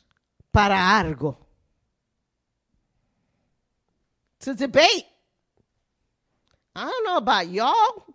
para 0.52 0.96
algo. 0.96 1.44
To 4.38 4.54
debate. 4.54 5.06
I 6.76 6.84
don't 6.84 7.04
know 7.04 7.16
about 7.16 7.48
y'all, 7.48 8.13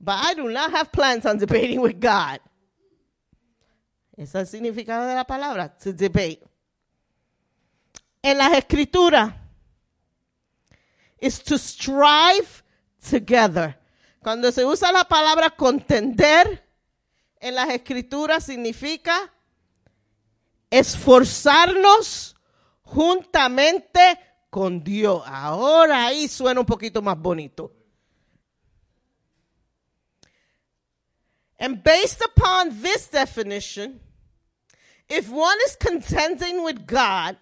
but 0.00 0.18
I 0.18 0.34
do 0.34 0.48
not 0.48 0.70
have 0.72 0.90
plans 0.90 1.26
on 1.26 1.38
debating 1.38 1.80
with 1.80 2.00
God. 2.00 2.40
Ese 4.16 4.34
es 4.34 4.34
el 4.34 4.46
significado 4.46 5.06
de 5.06 5.14
la 5.14 5.24
palabra, 5.24 5.76
to 5.82 5.92
debate. 5.92 6.42
En 8.22 8.38
las 8.38 8.52
escrituras, 8.52 9.32
is 11.20 11.38
to 11.42 11.58
strive 11.58 12.62
together. 13.00 13.76
Cuando 14.22 14.50
se 14.50 14.64
usa 14.64 14.92
la 14.92 15.04
palabra 15.04 15.50
contender 15.50 16.62
en 17.40 17.54
las 17.54 17.70
escrituras 17.70 18.44
significa 18.44 19.32
esforzarnos 20.70 22.36
juntamente 22.82 24.18
con 24.50 24.82
Dios. 24.84 25.22
Ahora 25.26 26.06
ahí 26.06 26.28
suena 26.28 26.60
un 26.60 26.66
poquito 26.66 27.00
más 27.00 27.18
bonito. 27.18 27.72
And 31.60 31.84
based 31.84 32.22
upon 32.22 32.80
this 32.80 33.08
definition, 33.08 34.00
if 35.10 35.28
one 35.28 35.58
is 35.66 35.76
contending 35.76 36.64
with 36.64 36.86
God, 36.86 37.36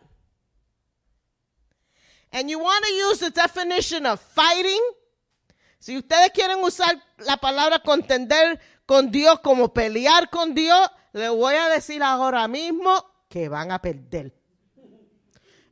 and 2.33 2.51
you 2.51 2.59
want 2.59 2.85
to 2.85 2.93
use 2.93 3.21
the 3.21 3.31
definition 3.31 4.05
of 4.07 4.21
fighting, 4.21 4.83
si 5.79 5.97
ustedes 5.97 6.33
quieren 6.35 6.59
usar 6.65 7.01
la 7.21 7.37
palabra 7.37 7.79
contender 7.79 8.59
con 8.85 9.11
Dios 9.13 9.39
como 9.39 9.69
pelear 9.69 10.29
con 10.31 10.53
Dios, 10.53 10.89
les 11.13 11.31
voy 11.31 11.55
a 11.55 11.69
decir 11.69 12.03
ahora 12.03 12.49
mismo 12.49 13.01
que 13.29 13.49
van 13.49 13.71
a 13.71 13.81
perder. 13.81 14.38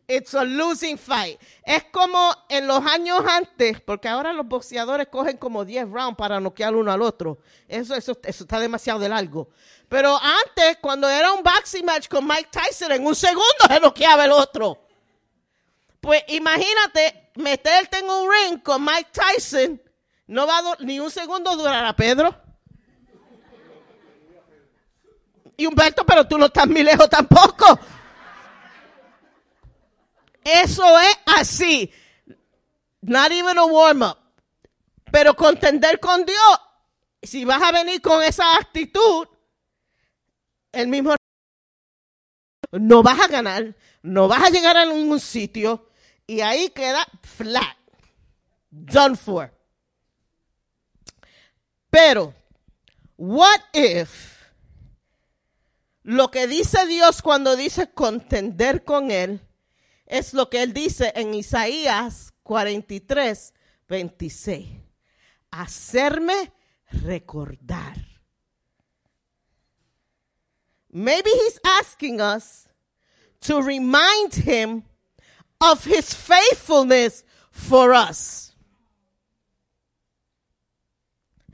It's 0.09 0.35
a 0.35 0.45
losing 0.45 0.97
fight. 0.99 1.41
Es 1.65 1.85
como 1.91 2.33
en 2.49 2.67
los 2.67 2.85
años 2.87 3.21
antes, 3.29 3.81
porque 3.81 4.09
ahora 4.09 4.33
los 4.33 4.47
boxeadores 4.47 5.09
cogen 5.09 5.37
como 5.37 5.65
10 5.65 5.91
rounds 5.91 6.17
para 6.17 6.39
noquear 6.39 6.77
uno 6.77 6.93
al 6.93 7.03
otro. 7.03 7.39
Eso, 7.67 7.95
eso, 7.95 8.17
eso 8.23 8.45
está 8.45 8.61
demasiado 8.61 9.01
de 9.01 9.09
largo. 9.09 9.49
Pero 9.89 10.17
antes, 10.17 10.79
cuando 10.81 11.09
era 11.09 11.33
un 11.33 11.43
boxing 11.43 11.85
match 11.85 12.09
con 12.09 12.27
Mike 12.27 12.51
Tyson, 12.51 12.93
en 12.93 13.05
un 13.05 13.17
segundo 13.17 13.45
se 13.67 13.81
noqueaba 13.81 14.25
el 14.25 14.33
otro. 14.33 14.87
Pues 16.01 16.23
imagínate 16.29 17.31
meterte 17.35 17.99
en 17.99 18.09
un 18.09 18.29
ring 18.31 18.63
con 18.63 18.85
Mike 18.85 19.11
Tyson, 19.13 19.81
no 20.29 20.47
va 20.47 20.59
a 20.59 20.63
ni 20.81 21.01
un 21.01 21.11
segundo 21.11 21.57
durará 21.57 21.95
Pedro. 21.95 22.35
Y 25.57 25.67
Humberto, 25.67 26.05
pero 26.05 26.27
tú 26.27 26.37
no 26.37 26.47
estás 26.47 26.67
muy 26.69 26.83
lejos 26.83 27.09
tampoco. 27.09 27.79
Eso 30.47 30.97
es 31.01 31.19
así. 31.27 31.93
Not 33.01 33.33
even 33.33 33.59
a 33.59 33.65
warm 33.65 34.03
up. 34.03 34.19
Pero 35.11 35.35
contender 35.35 35.99
con 35.99 36.25
Dios, 36.25 36.61
si 37.21 37.45
vas 37.45 37.61
a 37.61 37.73
venir 37.73 38.01
con 38.01 38.23
esa 38.23 38.57
actitud, 38.57 39.27
el 40.71 40.87
mismo 40.87 41.17
no 42.71 43.03
vas 43.03 43.21
a 43.21 43.27
ganar, 43.27 43.75
no 44.03 44.29
vas 44.29 44.45
a 44.45 44.51
llegar 44.51 44.77
a 44.77 44.85
ningún 44.85 45.19
sitio 45.19 45.91
y 46.29 46.41
ahí 46.43 46.71
queda 46.71 47.05
flat. 47.23 47.77
Done 48.71 49.17
for. 49.17 49.53
Pero, 51.91 52.35
what 53.17 53.61
if 53.73 54.37
lo 56.03 56.31
que 56.31 56.47
dice 56.47 56.87
Dios 56.87 57.21
cuando 57.23 57.57
dice 57.57 57.91
contender 57.91 58.85
con 58.85 59.11
Él 59.11 59.46
es 60.07 60.33
lo 60.33 60.49
que 60.49 60.63
Él 60.63 60.73
dice 60.73 61.13
en 61.15 61.35
Isaías 61.35 62.33
43, 62.43 63.53
26. 63.89 64.69
Hacerme 65.51 66.53
recordar. 66.91 67.97
Maybe 70.91 71.31
He's 71.31 71.61
asking 71.63 72.21
us 72.21 72.69
to 73.41 73.61
remind 73.61 74.35
Him 74.35 74.85
of 75.61 75.85
His 75.85 76.15
faithfulness 76.15 77.25
for 77.51 77.93
us. 77.93 78.55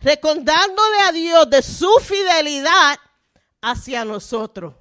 Recordándole 0.00 1.00
a 1.08 1.12
Dios 1.12 1.48
de 1.48 1.62
su 1.62 1.90
fidelidad 2.00 2.98
hacia 3.62 4.04
nosotros. 4.04 4.74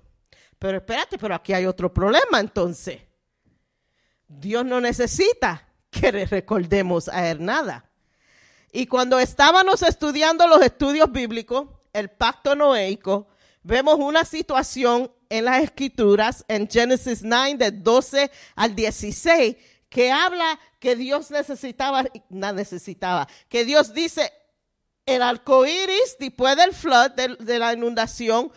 Pero 0.58 0.78
espérate, 0.78 1.18
pero 1.18 1.36
aquí 1.36 1.54
hay 1.54 1.66
otro 1.66 1.94
problema 1.94 2.40
entonces. 2.40 3.02
Dios 4.40 4.66
no 4.66 4.80
necesita 4.80 5.68
que 5.90 6.12
le 6.12 6.26
recordemos 6.26 7.10
a 7.10 7.30
él 7.30 7.44
nada. 7.44 7.86
Y 8.72 8.88
cuando 8.88 9.20
estábamos 9.20 9.84
estudiando 9.84 10.48
los 10.48 10.62
estudios 10.62 11.12
bíblicos, 11.12 11.68
el 11.92 12.10
pacto 12.10 12.56
noéico, 12.56 13.28
vemos 13.64 13.96
una 13.96 14.24
situación 14.24 15.12
en 15.30 15.46
las 15.46 15.62
escrituras, 15.64 16.46
en 16.48 16.70
Génesis 16.70 17.22
9, 17.24 17.58
de 17.58 17.72
12 17.72 18.32
al 18.56 18.76
16, 18.76 19.58
que 19.90 20.12
habla 20.12 20.60
que 20.80 20.96
Dios 20.96 21.30
necesitaba, 21.32 22.06
no 22.30 22.54
necesitaba, 22.54 23.28
que 23.50 23.66
Dios 23.66 23.94
dice, 23.94 24.32
el 25.06 25.22
arco 25.22 25.66
iris 25.66 26.16
después 26.20 26.56
del 26.56 26.74
flood, 26.74 27.12
de, 27.12 27.36
de 27.40 27.60
la 27.60 27.74
inundación, 27.74 28.52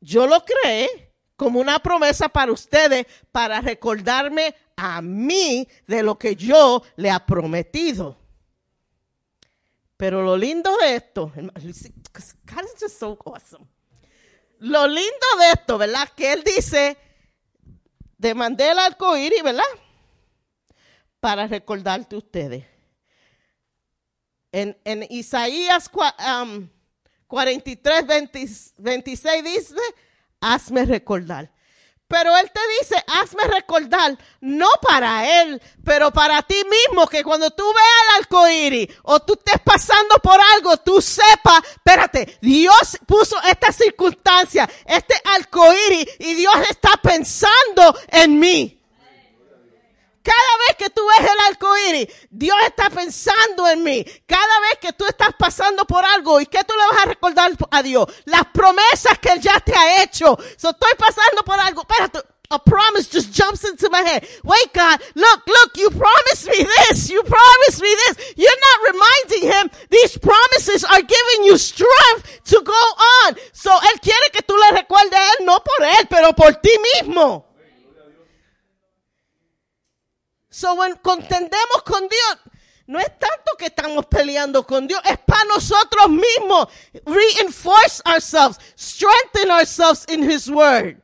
yo 0.00 0.26
lo 0.26 0.44
creé 0.44 1.05
como 1.36 1.60
una 1.60 1.78
promesa 1.78 2.28
para 2.28 2.52
ustedes, 2.52 3.06
para 3.30 3.60
recordarme 3.60 4.54
a 4.74 5.00
mí 5.02 5.68
de 5.86 6.02
lo 6.02 6.18
que 6.18 6.34
yo 6.34 6.82
le 6.96 7.10
ha 7.10 7.24
prometido. 7.24 8.16
Pero 9.96 10.22
lo 10.22 10.36
lindo 10.36 10.76
de 10.78 10.96
esto. 10.96 11.32
Lo 14.58 14.86
lindo 14.86 15.26
de 15.38 15.50
esto, 15.52 15.78
¿verdad? 15.78 16.08
Que 16.14 16.32
él 16.32 16.42
dice, 16.44 16.96
demandé 18.18 18.70
el 18.70 18.78
arco 18.78 19.16
iris, 19.16 19.42
¿verdad? 19.42 19.64
Para 21.20 21.46
recordarte 21.46 22.16
ustedes. 22.16 22.64
En, 24.52 24.78
en 24.84 25.06
Isaías 25.10 25.90
um, 26.42 26.68
43, 27.26 28.06
20 28.06 28.46
26 28.78 29.44
dice, 29.44 29.74
hazme 30.40 30.84
recordar. 30.84 31.50
Pero 32.08 32.36
él 32.36 32.50
te 32.52 32.60
dice, 32.80 33.04
hazme 33.08 33.42
recordar, 33.52 34.16
no 34.40 34.68
para 34.80 35.42
él, 35.42 35.60
pero 35.84 36.12
para 36.12 36.40
ti 36.42 36.54
mismo, 36.64 37.08
que 37.08 37.24
cuando 37.24 37.50
tú 37.50 37.64
veas 37.64 37.86
el 38.08 38.22
arco 38.22 38.48
iris 38.48 38.88
o 39.02 39.18
tú 39.18 39.32
estés 39.34 39.60
pasando 39.64 40.14
por 40.22 40.38
algo, 40.54 40.76
tú 40.76 41.02
sepas, 41.02 41.62
espérate, 41.68 42.38
Dios 42.40 42.98
puso 43.06 43.36
esta 43.42 43.72
circunstancia, 43.72 44.70
este 44.84 45.14
arco 45.36 45.64
y 46.20 46.34
Dios 46.34 46.54
está 46.70 46.96
pensando 47.02 47.98
en 48.08 48.38
mí. 48.38 48.75
Cada 50.26 50.58
vez 50.66 50.76
que 50.76 50.90
tú 50.90 51.06
ves 51.06 51.30
el 51.30 51.40
arco 51.48 51.68
Dios 52.30 52.56
está 52.66 52.90
pensando 52.90 53.68
en 53.68 53.84
mí. 53.84 54.04
Cada 54.26 54.60
vez 54.60 54.78
que 54.80 54.92
tú 54.92 55.06
estás 55.06 55.30
pasando 55.38 55.84
por 55.84 56.04
algo, 56.04 56.40
¿y 56.40 56.46
qué 56.46 56.64
tú 56.64 56.74
le 56.74 56.96
vas 56.96 57.06
a 57.06 57.08
recordar 57.10 57.52
a 57.70 57.82
Dios? 57.82 58.06
Las 58.24 58.44
promesas 58.46 59.20
que 59.20 59.28
Él 59.28 59.40
ya 59.40 59.60
te 59.60 59.72
ha 59.72 60.02
hecho. 60.02 60.36
So, 60.56 60.70
estoy 60.70 60.92
pasando 60.98 61.44
por 61.44 61.60
algo. 61.60 61.82
Espérate. 61.82 62.22
A 62.48 62.60
promise 62.60 63.08
just 63.08 63.32
jumps 63.32 63.64
into 63.64 63.90
my 63.90 64.02
head. 64.02 64.24
Wait, 64.44 64.72
God, 64.72 65.00
look, 65.16 65.42
look, 65.48 65.76
you 65.76 65.90
promised 65.90 66.46
me 66.46 66.62
this. 66.62 67.10
You 67.10 67.20
promised 67.24 67.82
me 67.82 67.88
this. 67.88 68.34
You're 68.36 68.62
not 68.68 68.94
reminding 68.94 69.50
him. 69.50 69.70
These 69.90 70.18
promises 70.18 70.84
are 70.84 71.02
giving 71.02 71.44
you 71.44 71.58
strength 71.58 72.40
to 72.44 72.62
go 72.64 72.82
on. 73.26 73.34
So, 73.52 73.70
Él 73.70 74.00
quiere 74.00 74.30
que 74.32 74.42
tú 74.42 74.56
le 74.56 74.76
recuerdes 74.76 75.18
a 75.18 75.26
Él, 75.38 75.44
no 75.46 75.58
por 75.58 75.86
Él, 75.86 76.06
pero 76.08 76.32
por 76.34 76.52
ti 76.60 76.70
mismo. 76.94 77.45
So, 80.56 80.74
when 80.74 80.94
contendemos 80.94 81.84
con 81.84 82.08
Dios, 82.08 82.38
no 82.86 82.98
es 82.98 83.10
tanto 83.18 83.56
que 83.58 83.66
estamos 83.66 84.06
peleando 84.06 84.66
con 84.66 84.86
Dios, 84.86 85.02
es 85.04 85.18
para 85.18 85.44
nosotros 85.44 86.08
mismos. 86.08 86.68
Reinforce 87.04 88.00
ourselves, 88.06 88.58
strengthen 88.74 89.50
ourselves 89.50 90.06
in 90.08 90.22
His 90.22 90.48
Word. 90.48 91.02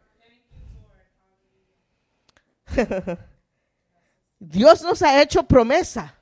Dios 4.41 4.81
nos 4.81 5.03
ha 5.03 5.21
hecho 5.21 5.43
promesa. 5.43 6.15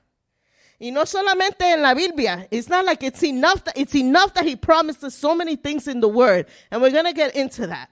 Y 0.81 0.91
no 0.91 1.07
solamente 1.07 1.72
en 1.72 1.83
la 1.83 1.95
Biblia. 1.95 2.49
It's 2.51 2.68
not 2.68 2.85
like 2.85 3.05
it's 3.05 3.22
enough 3.22 3.62
that, 3.62 3.78
it's 3.78 3.95
enough 3.95 4.35
that 4.35 4.45
He 4.45 4.57
promised 4.57 5.05
us 5.05 5.14
so 5.14 5.37
many 5.37 5.55
things 5.55 5.87
in 5.87 6.01
the 6.01 6.09
Word. 6.09 6.47
And 6.68 6.83
we're 6.83 6.91
going 6.91 7.05
to 7.05 7.12
get 7.12 7.37
into 7.37 7.68
that. 7.68 7.91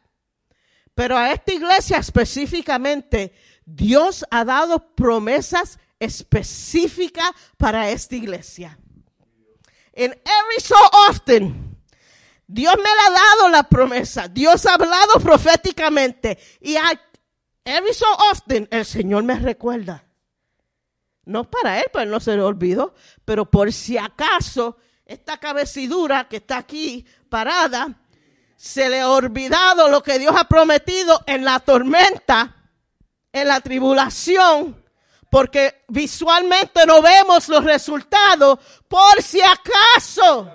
Pero 0.97 1.17
a 1.17 1.31
esta 1.31 1.53
iglesia 1.53 1.99
específicamente, 1.99 3.31
Dios 3.71 4.25
ha 4.31 4.47
dado 4.47 4.95
promesas 4.95 5.79
específicas 6.01 7.31
para 7.59 7.91
esta 7.91 8.17
iglesia. 8.17 8.79
And 9.95 10.15
every 10.15 10.61
so 10.61 10.77
often, 11.09 11.77
Dios 12.47 12.75
me 12.77 12.83
le 12.83 12.89
ha 12.89 13.11
dado 13.11 13.49
la 13.51 13.63
promesa. 13.65 14.27
Dios 14.27 14.65
ha 14.65 14.75
hablado 14.75 15.21
proféticamente. 15.21 16.39
Y 16.61 16.77
every 17.65 17.93
so 17.93 18.07
often, 18.33 18.67
el 18.71 18.87
Señor 18.87 19.25
me 19.25 19.39
recuerda. 19.39 20.05
No 21.25 21.45
para 21.51 21.79
él, 21.81 21.87
pues 21.93 22.07
no 22.07 22.21
se 22.21 22.37
le 22.37 22.43
olvidó. 22.43 22.95
Pero 23.27 23.51
por 23.51 23.71
si 23.73 23.99
acaso, 23.99 24.79
esta 25.05 25.37
cabecidura 25.37 26.27
que 26.27 26.37
está 26.37 26.57
aquí 26.57 27.05
parada, 27.29 28.01
se 28.57 28.89
le 28.89 29.01
ha 29.01 29.11
olvidado 29.11 29.89
lo 29.91 30.03
que 30.03 30.19
Dios 30.19 30.35
ha 30.37 30.49
prometido 30.49 31.23
en 31.27 31.45
la 31.45 31.61
tormenta, 31.61 32.58
en 33.33 33.49
la 33.49 33.61
tribulación, 33.61 34.85
porque 35.31 35.85
visualmente 35.89 36.87
no 36.87 37.03
vemos 37.03 37.49
los 37.49 37.65
resultados. 37.65 38.59
Por 38.89 39.23
si 39.23 39.41
acaso, 39.41 40.51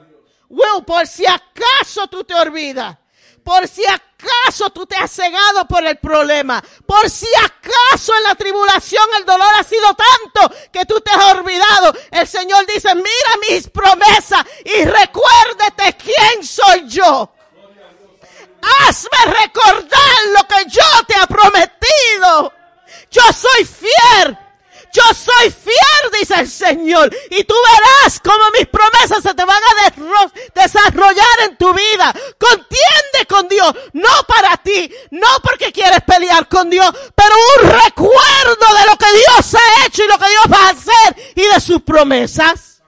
Will, 0.49 0.84
por 0.86 1.07
si 1.07 1.26
acaso 1.26 2.07
tú 2.07 2.24
te 2.24 2.36
olvidas. 2.36 2.97
Por 3.43 3.67
si 3.67 3.84
acaso 3.86 4.69
tú 4.69 4.86
te 4.86 4.95
has 4.95 5.11
cegado 5.11 5.67
por 5.67 5.86
el 5.86 5.97
problema. 5.97 6.63
Por 6.86 7.09
si 7.09 7.28
acaso 7.43 8.15
en 8.15 8.24
la 8.24 8.36
tribulación 8.36 9.03
el 9.17 9.26
dolor 9.26 9.49
ha 9.59 9.63
sido 9.63 9.88
tanto 9.95 10.55
que 10.71 10.86
tú 10.86 11.01
te 11.01 11.11
has 11.11 11.36
olvidado. 11.36 11.93
El 12.11 12.28
Señor 12.28 12.65
dice, 12.67 12.93
mira 12.95 13.49
mis 13.49 13.67
promesas 13.69 14.45
y 14.63 14.86
recuérdate 14.86 15.97
quién 15.97 16.43
soy 16.43 16.88
yo. 16.88 17.34
Hazme 18.61 19.34
recordar 19.41 20.19
lo 20.38 20.47
que 20.47 20.69
yo 20.69 21.05
te 21.05 21.15
he 21.19 21.28
prometido. 21.28 22.53
Yo 23.11 23.21
soy 23.31 23.65
fiel. 23.65 24.37
Yo 24.93 25.01
soy 25.15 25.49
fiel, 25.49 26.19
dice 26.19 26.35
el 26.39 26.47
Señor. 26.47 27.11
Y 27.31 27.43
tú 27.45 27.55
verás 27.65 28.19
cómo 28.19 28.43
mis 28.51 28.67
promesas 28.67 29.23
se 29.23 29.33
te 29.33 29.43
van 29.43 29.57
a 29.57 30.61
desarrollar 30.61 31.39
en 31.49 31.57
tu 31.57 31.73
vida. 31.73 32.13
Contiende 32.39 33.25
con 33.27 33.47
Dios. 33.47 33.73
No 33.93 34.09
para 34.27 34.55
ti. 34.57 34.93
No 35.09 35.27
porque 35.41 35.71
quieres 35.71 36.03
pelear 36.03 36.47
con 36.47 36.69
Dios. 36.69 36.91
Pero 37.15 37.35
un 37.57 37.71
recuerdo 37.71 38.75
de 38.77 38.85
lo 38.91 38.97
que 38.97 39.11
Dios 39.17 39.55
ha 39.55 39.85
hecho 39.87 40.03
y 40.03 40.07
lo 40.07 40.19
que 40.19 40.29
Dios 40.29 40.45
va 40.51 40.67
a 40.67 40.69
hacer. 40.69 41.33
Y 41.37 41.47
de 41.47 41.59
sus 41.59 41.81
promesas. 41.81 42.83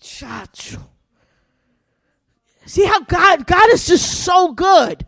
Chacho. 0.00 0.90
See 2.64 2.86
how 2.86 3.00
God, 3.00 3.46
God 3.46 3.68
is 3.74 3.86
just 3.86 4.24
so 4.24 4.54
good. 4.54 5.04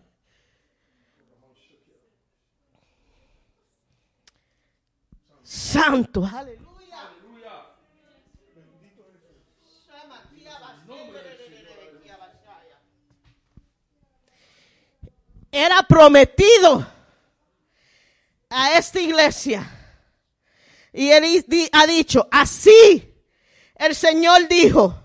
Santo, 5.53 6.25
aleluya. 6.25 6.63
Era 15.55 15.83
prometido 15.83 16.87
a 18.49 18.79
esta 18.79 18.99
iglesia. 18.99 19.71
Y 20.91 21.11
él 21.11 21.45
ha 21.73 21.87
dicho, 21.87 22.27
así 22.31 23.15
el 23.77 23.95
Señor 23.95 24.49
dijo, 24.49 25.02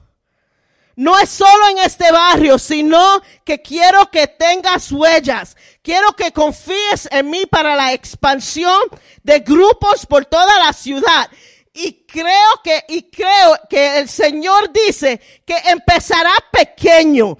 no 0.97 1.17
es 1.19 1.29
solo 1.29 1.69
en 1.69 1.77
este 1.77 2.11
barrio, 2.11 2.57
sino 2.57 3.21
que 3.45 3.61
quiero 3.61 4.09
que 4.09 4.25
tengas 4.25 4.91
huellas. 4.91 5.55
Quiero 5.83 6.13
que 6.13 6.31
confíes 6.31 7.07
en 7.11 7.29
mí 7.29 7.45
para 7.45 7.75
la 7.75 7.93
expansión 7.93 8.81
de 9.21 9.39
grupos 9.41 10.07
por 10.07 10.25
toda 10.25 10.57
la 10.57 10.73
ciudad. 10.73 11.29
Y 11.71 12.03
creo 12.07 12.61
que, 12.63 12.83
y 12.87 13.03
creo 13.11 13.59
que 13.69 13.99
el 13.99 14.09
Señor 14.09 14.73
dice 14.73 15.21
que 15.45 15.55
empezará 15.65 16.33
pequeño. 16.51 17.37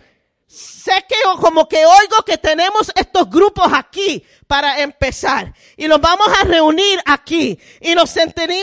Sé 0.48 1.06
que 1.10 1.16
como 1.42 1.68
que 1.68 1.86
oigo 1.86 2.24
que 2.26 2.38
tenemos 2.38 2.90
estos 2.96 3.30
grupos 3.30 3.68
aquí 3.74 4.26
para 4.48 4.82
empezar. 4.82 5.54
Y 5.76 5.88
nos 5.90 6.00
vamos 6.00 6.30
a 6.40 6.46
reunir 6.46 7.00
aquí. 7.06 7.60
Y 7.82 7.94
nos, 7.94 8.16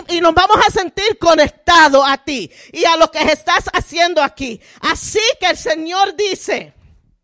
y 0.08 0.20
nos 0.22 0.34
vamos 0.34 0.56
a 0.66 0.70
sentir 0.70 1.18
conectados 1.18 2.02
a 2.08 2.16
ti 2.16 2.50
y 2.72 2.86
a 2.86 2.96
lo 2.96 3.10
que 3.10 3.18
estás 3.18 3.64
haciendo 3.74 4.22
aquí. 4.22 4.58
Así 4.80 5.20
que 5.38 5.48
el 5.48 5.56
Señor 5.58 6.16
dice, 6.16 6.72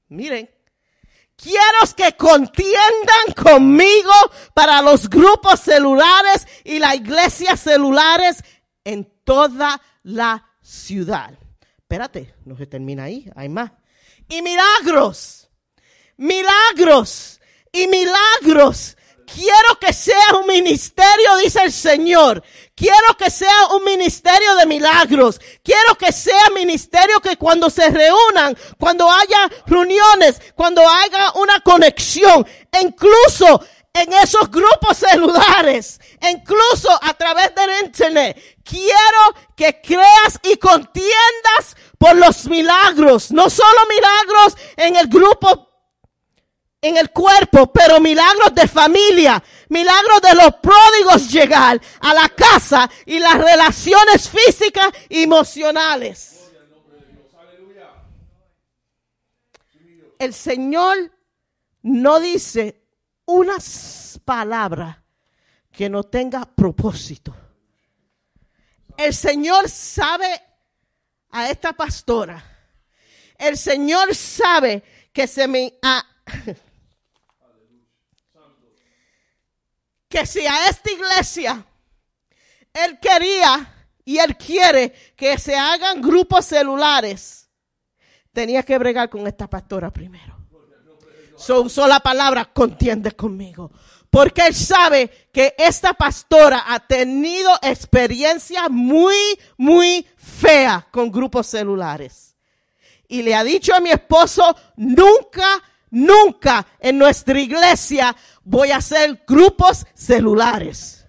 miren, 0.08 0.50
quiero 1.36 1.96
que 1.96 2.14
contiendan 2.16 3.32
conmigo 3.42 4.12
para 4.52 4.82
los 4.82 5.08
grupos 5.08 5.60
celulares 5.60 6.46
y 6.64 6.78
la 6.78 6.94
iglesia 6.94 7.56
celulares 7.56 8.44
en 8.84 9.10
toda 9.24 9.80
la 10.02 10.46
ciudad. 10.60 11.32
Espérate, 11.78 12.34
no 12.44 12.56
se 12.58 12.66
termina 12.66 13.04
ahí, 13.04 13.30
hay 13.34 13.48
más. 13.48 13.72
Y 14.30 14.42
milagros, 14.42 15.50
milagros 16.16 17.40
y 17.72 17.88
milagros. 17.88 18.96
Quiero 19.26 19.78
que 19.80 19.92
sea 19.92 20.36
un 20.40 20.46
ministerio, 20.46 21.36
dice 21.38 21.64
el 21.64 21.72
Señor. 21.72 22.42
Quiero 22.76 23.16
que 23.18 23.28
sea 23.28 23.66
un 23.74 23.82
ministerio 23.82 24.54
de 24.54 24.66
milagros. 24.66 25.40
Quiero 25.64 25.96
que 25.98 26.12
sea 26.12 26.48
ministerio 26.54 27.20
que 27.20 27.36
cuando 27.36 27.68
se 27.70 27.90
reúnan, 27.90 28.56
cuando 28.78 29.10
haya 29.10 29.50
reuniones, 29.66 30.40
cuando 30.54 30.80
haya 30.88 31.32
una 31.32 31.58
conexión, 31.60 32.46
incluso 32.80 33.64
en 33.92 34.12
esos 34.12 34.48
grupos 34.48 34.96
celulares, 34.96 36.00
incluso 36.30 36.88
a 37.02 37.14
través 37.14 37.52
del 37.54 37.84
internet, 37.84 38.60
quiero 38.62 39.34
que 39.56 39.80
creas 39.80 40.38
y 40.44 40.56
contiendas 40.56 41.76
por 42.00 42.16
los 42.16 42.46
milagros. 42.46 43.30
No 43.30 43.50
solo 43.50 43.78
milagros 43.94 44.56
en 44.74 44.96
el 44.96 45.06
grupo 45.06 45.68
en 46.82 46.96
el 46.96 47.10
cuerpo, 47.10 47.70
pero 47.70 48.00
milagros 48.00 48.54
de 48.54 48.66
familia, 48.66 49.42
milagros 49.68 50.22
de 50.22 50.34
los 50.34 50.54
pródigos 50.62 51.30
llegar 51.30 51.78
a 52.00 52.14
la 52.14 52.26
casa 52.30 52.90
y 53.04 53.18
las 53.18 53.34
relaciones 53.34 54.30
físicas 54.30 54.88
y 55.10 55.24
emocionales. 55.24 56.50
El 60.18 60.32
Señor 60.32 61.12
no 61.82 62.18
dice 62.18 62.82
una 63.26 63.56
palabra 64.24 65.04
que 65.70 65.90
no 65.90 66.04
tenga 66.04 66.46
propósito. 66.46 67.36
El 68.96 69.14
Señor 69.14 69.68
sabe 69.68 70.49
a 71.30 71.50
esta 71.50 71.72
pastora. 71.72 72.42
El 73.38 73.56
Señor 73.56 74.14
sabe 74.14 74.82
que 75.12 75.26
se 75.26 75.48
me 75.48 75.74
ha 75.82 76.06
que 80.08 80.26
si 80.26 80.44
a 80.46 80.68
esta 80.68 80.90
iglesia 80.90 81.64
él 82.72 82.98
quería 83.00 83.86
y 84.04 84.18
él 84.18 84.36
quiere 84.36 84.92
que 85.16 85.38
se 85.38 85.56
hagan 85.56 86.02
grupos 86.02 86.46
celulares, 86.46 87.48
tenía 88.32 88.62
que 88.62 88.76
bregar 88.76 89.08
con 89.08 89.26
esta 89.26 89.48
pastora 89.48 89.90
primero. 89.92 90.29
So 91.40 91.62
usó 91.62 91.86
la 91.88 92.00
palabra 92.00 92.44
contiende 92.44 93.12
conmigo. 93.12 93.72
Porque 94.10 94.46
él 94.46 94.54
sabe 94.54 95.28
que 95.32 95.54
esta 95.56 95.94
pastora 95.94 96.64
ha 96.66 96.80
tenido 96.80 97.50
experiencia 97.62 98.68
muy, 98.68 99.16
muy 99.56 100.06
fea 100.18 100.86
con 100.90 101.10
grupos 101.10 101.46
celulares. 101.46 102.36
Y 103.08 103.22
le 103.22 103.34
ha 103.34 103.42
dicho 103.42 103.74
a 103.74 103.80
mi 103.80 103.90
esposo, 103.90 104.54
nunca, 104.76 105.62
nunca 105.90 106.66
en 106.78 106.98
nuestra 106.98 107.40
iglesia 107.40 108.14
voy 108.44 108.70
a 108.70 108.76
hacer 108.76 109.24
grupos 109.26 109.86
celulares. 109.94 111.06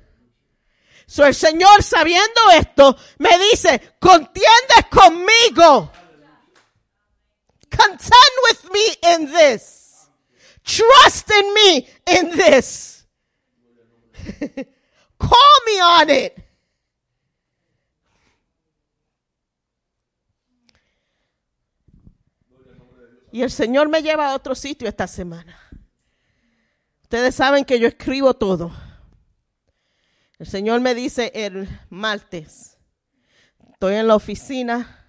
So 1.08 1.26
el 1.26 1.36
Señor 1.36 1.84
sabiendo 1.84 2.52
esto 2.54 2.96
me 3.18 3.38
dice, 3.52 3.96
contiende 4.00 4.88
conmigo. 4.90 5.92
Contend 7.70 8.36
with 8.48 8.72
me 8.72 9.16
in 9.16 9.34
this. 9.34 9.81
Trust 10.64 11.32
in 11.32 11.54
me 11.54 11.88
in 12.08 12.32
this. 12.32 13.06
Call 15.20 15.60
me 15.66 15.82
on 15.82 16.10
it. 16.10 16.52
Y 23.32 23.42
el 23.44 23.52
Señor 23.52 23.88
me 23.88 24.02
lleva 24.02 24.30
a 24.30 24.36
otro 24.36 24.56
sitio 24.56 24.88
esta 24.90 25.08
semana. 25.08 25.58
Ustedes 27.04 27.36
saben 27.36 27.64
que 27.64 27.80
yo 27.80 27.88
escribo 27.88 28.34
todo. 28.34 28.72
El 30.38 30.48
Señor 30.48 30.82
me 30.82 30.96
dice 30.96 31.32
el 31.34 31.68
martes, 31.90 32.78
estoy 33.72 33.96
en 33.96 34.08
la 34.08 34.16
oficina, 34.16 35.08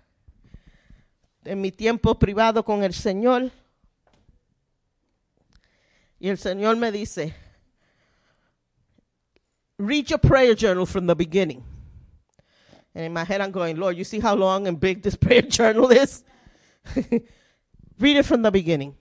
en 1.44 1.60
mi 1.60 1.72
tiempo 1.72 2.18
privado 2.18 2.64
con 2.64 2.84
el 2.84 2.92
Señor. 2.92 3.50
Y 6.22 6.28
el 6.28 6.38
Señor 6.38 6.76
me 6.76 6.92
dice, 6.92 7.34
read 9.76 10.06
your 10.06 10.20
prayer 10.20 10.54
journal 10.54 10.86
from 10.86 11.04
the 11.04 11.16
beginning. 11.16 11.64
And 12.94 13.06
in 13.06 13.12
my 13.12 13.24
head 13.24 13.40
I'm 13.40 13.50
going, 13.50 13.76
Lord, 13.76 13.96
you 13.96 14.04
see 14.04 14.20
how 14.20 14.36
long 14.36 14.68
and 14.68 14.78
big 14.78 15.02
this 15.02 15.16
prayer 15.20 15.42
journal 15.42 15.90
is? 15.90 16.22
read 17.98 18.18
it 18.18 18.24
from 18.24 18.42
the 18.42 18.52
beginning. 18.52 18.94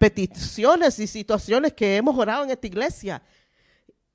Peticiones 0.00 0.98
y 0.98 1.06
situaciones 1.06 1.74
que 1.74 1.98
hemos 1.98 2.16
orado 2.16 2.42
en 2.44 2.50
esta 2.50 2.66
iglesia. 2.66 3.22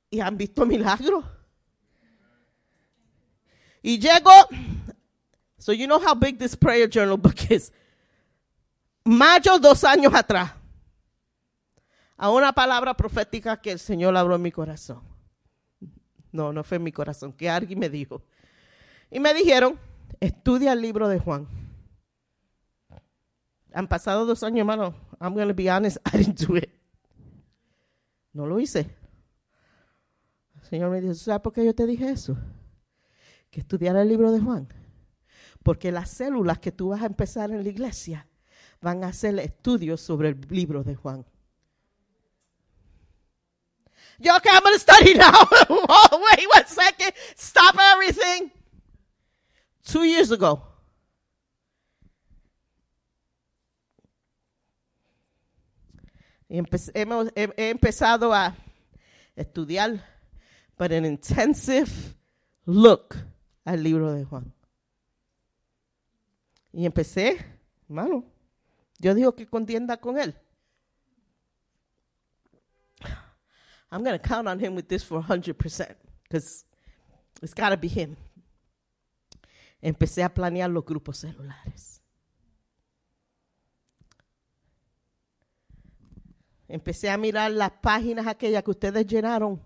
Y 0.09 0.19
han 0.19 0.35
visto 0.35 0.65
milagros. 0.65 1.36
Y 3.87 3.99
llego, 3.99 4.31
so 5.57 5.71
you 5.71 5.85
know 5.87 5.97
how 5.97 6.13
big 6.13 6.37
this 6.37 6.57
prayer 6.57 6.89
journal 6.89 7.15
book 7.15 7.37
is. 7.49 7.71
Mayo 9.05 9.59
dos 9.59 9.85
años 9.85 10.13
atrás, 10.13 10.51
a 12.17 12.29
una 12.29 12.51
palabra 12.51 12.97
profética 12.97 13.61
que 13.61 13.71
el 13.71 13.79
Señor 13.79 14.17
habló 14.17 14.35
en 14.35 14.41
mi 14.41 14.51
corazón. 14.51 15.01
No, 16.33 16.51
no 16.51 16.65
fue 16.65 16.75
en 16.75 16.83
mi 16.83 16.91
corazón, 16.91 17.31
que 17.31 17.49
alguien 17.49 17.79
me 17.79 17.89
dijo. 17.89 18.21
Y 19.09 19.21
me 19.21 19.33
dijeron, 19.33 19.79
estudia 20.19 20.73
el 20.73 20.81
libro 20.81 21.07
de 21.07 21.19
Juan. 21.19 21.47
Han 23.71 23.87
pasado 23.87 24.25
dos 24.25 24.43
años, 24.43 24.59
hermano. 24.59 24.95
I'm 25.21 25.33
going 25.33 25.47
to 25.47 25.53
be 25.53 25.71
honest, 25.71 25.95
I 26.13 26.17
didn't 26.17 26.45
do 26.45 26.57
it. 26.57 26.69
No 28.33 28.45
lo 28.45 28.59
hice. 28.59 28.93
El 30.57 30.63
Señor 30.63 30.91
me 30.91 30.99
dijo, 30.99 31.13
¿sabes 31.13 31.39
por 31.39 31.53
qué 31.53 31.63
yo 31.63 31.73
te 31.73 31.85
dije 31.85 32.09
eso? 32.09 32.35
Que 33.57 33.61
estudiara 33.61 34.03
el 34.03 34.07
libro 34.07 34.31
de 34.31 34.39
Juan. 34.39 34.71
Porque 35.63 35.91
las 35.91 36.11
células 36.11 36.59
que 36.59 36.71
tú 36.71 36.89
vas 36.89 37.01
a 37.01 37.07
empezar 37.07 37.49
en 37.49 37.63
la 37.63 37.69
iglesia 37.69 38.27
van 38.81 39.03
a 39.03 39.07
hacer 39.07 39.39
estudios 39.39 39.99
sobre 39.99 40.29
el 40.29 40.41
libro 40.51 40.83
de 40.83 40.93
Juan. 40.93 41.25
Yo, 44.19 44.37
okay, 44.37 44.51
I'm 44.51 44.61
going 44.61 44.77
to 44.77 45.17
now. 45.17 45.47
oh, 45.89 46.23
wait 46.31 46.47
one 46.53 46.67
second. 46.67 47.11
Stop 47.35 47.75
everything. 47.95 48.51
Two 49.83 50.03
years 50.03 50.31
ago, 50.31 50.61
he, 56.47 56.57
empezado 56.57 58.35
a 58.35 58.55
estudiar 59.35 59.99
para 60.75 60.95
an 60.95 61.05
intensive 61.05 61.89
look 62.63 63.15
al 63.67 63.83
libro 63.83 64.11
de 64.13 64.23
Juan. 64.23 64.53
Y 66.71 66.85
empecé, 66.85 67.37
hermano, 67.89 68.23
yo 68.99 69.13
digo 69.13 69.35
que 69.35 69.45
contienda 69.45 69.97
con 69.97 70.17
él. 70.17 70.35
I'm 73.91 74.03
going 74.03 74.17
to 74.17 74.27
count 74.27 74.47
on 74.47 74.59
him 74.59 74.75
with 74.75 74.87
this 74.87 75.03
for 75.03 75.21
100% 75.21 75.95
because 76.23 76.65
it's 77.41 77.53
got 77.53 77.69
to 77.69 77.77
be 77.77 77.87
him. 77.87 78.15
Empecé 79.81 80.23
a 80.23 80.33
planear 80.33 80.69
los 80.69 80.83
grupos 80.83 81.17
celulares. 81.17 81.97
empecé 86.67 87.09
a 87.09 87.17
mirar 87.17 87.51
las 87.51 87.71
páginas 87.71 88.27
aquellas 88.27 88.63
que 88.63 88.71
ustedes 88.71 89.07
llenaron 89.07 89.61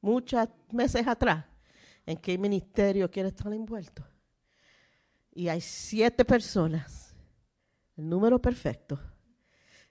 muchos 0.00 0.48
meses 0.70 1.06
atrás. 1.06 1.44
¿En 2.08 2.16
qué 2.16 2.38
ministerio 2.38 3.10
quiere 3.10 3.28
estar 3.28 3.52
envuelto? 3.52 4.02
Y 5.30 5.48
hay 5.48 5.60
siete 5.60 6.24
personas, 6.24 7.14
el 7.98 8.08
número 8.08 8.40
perfecto, 8.40 8.98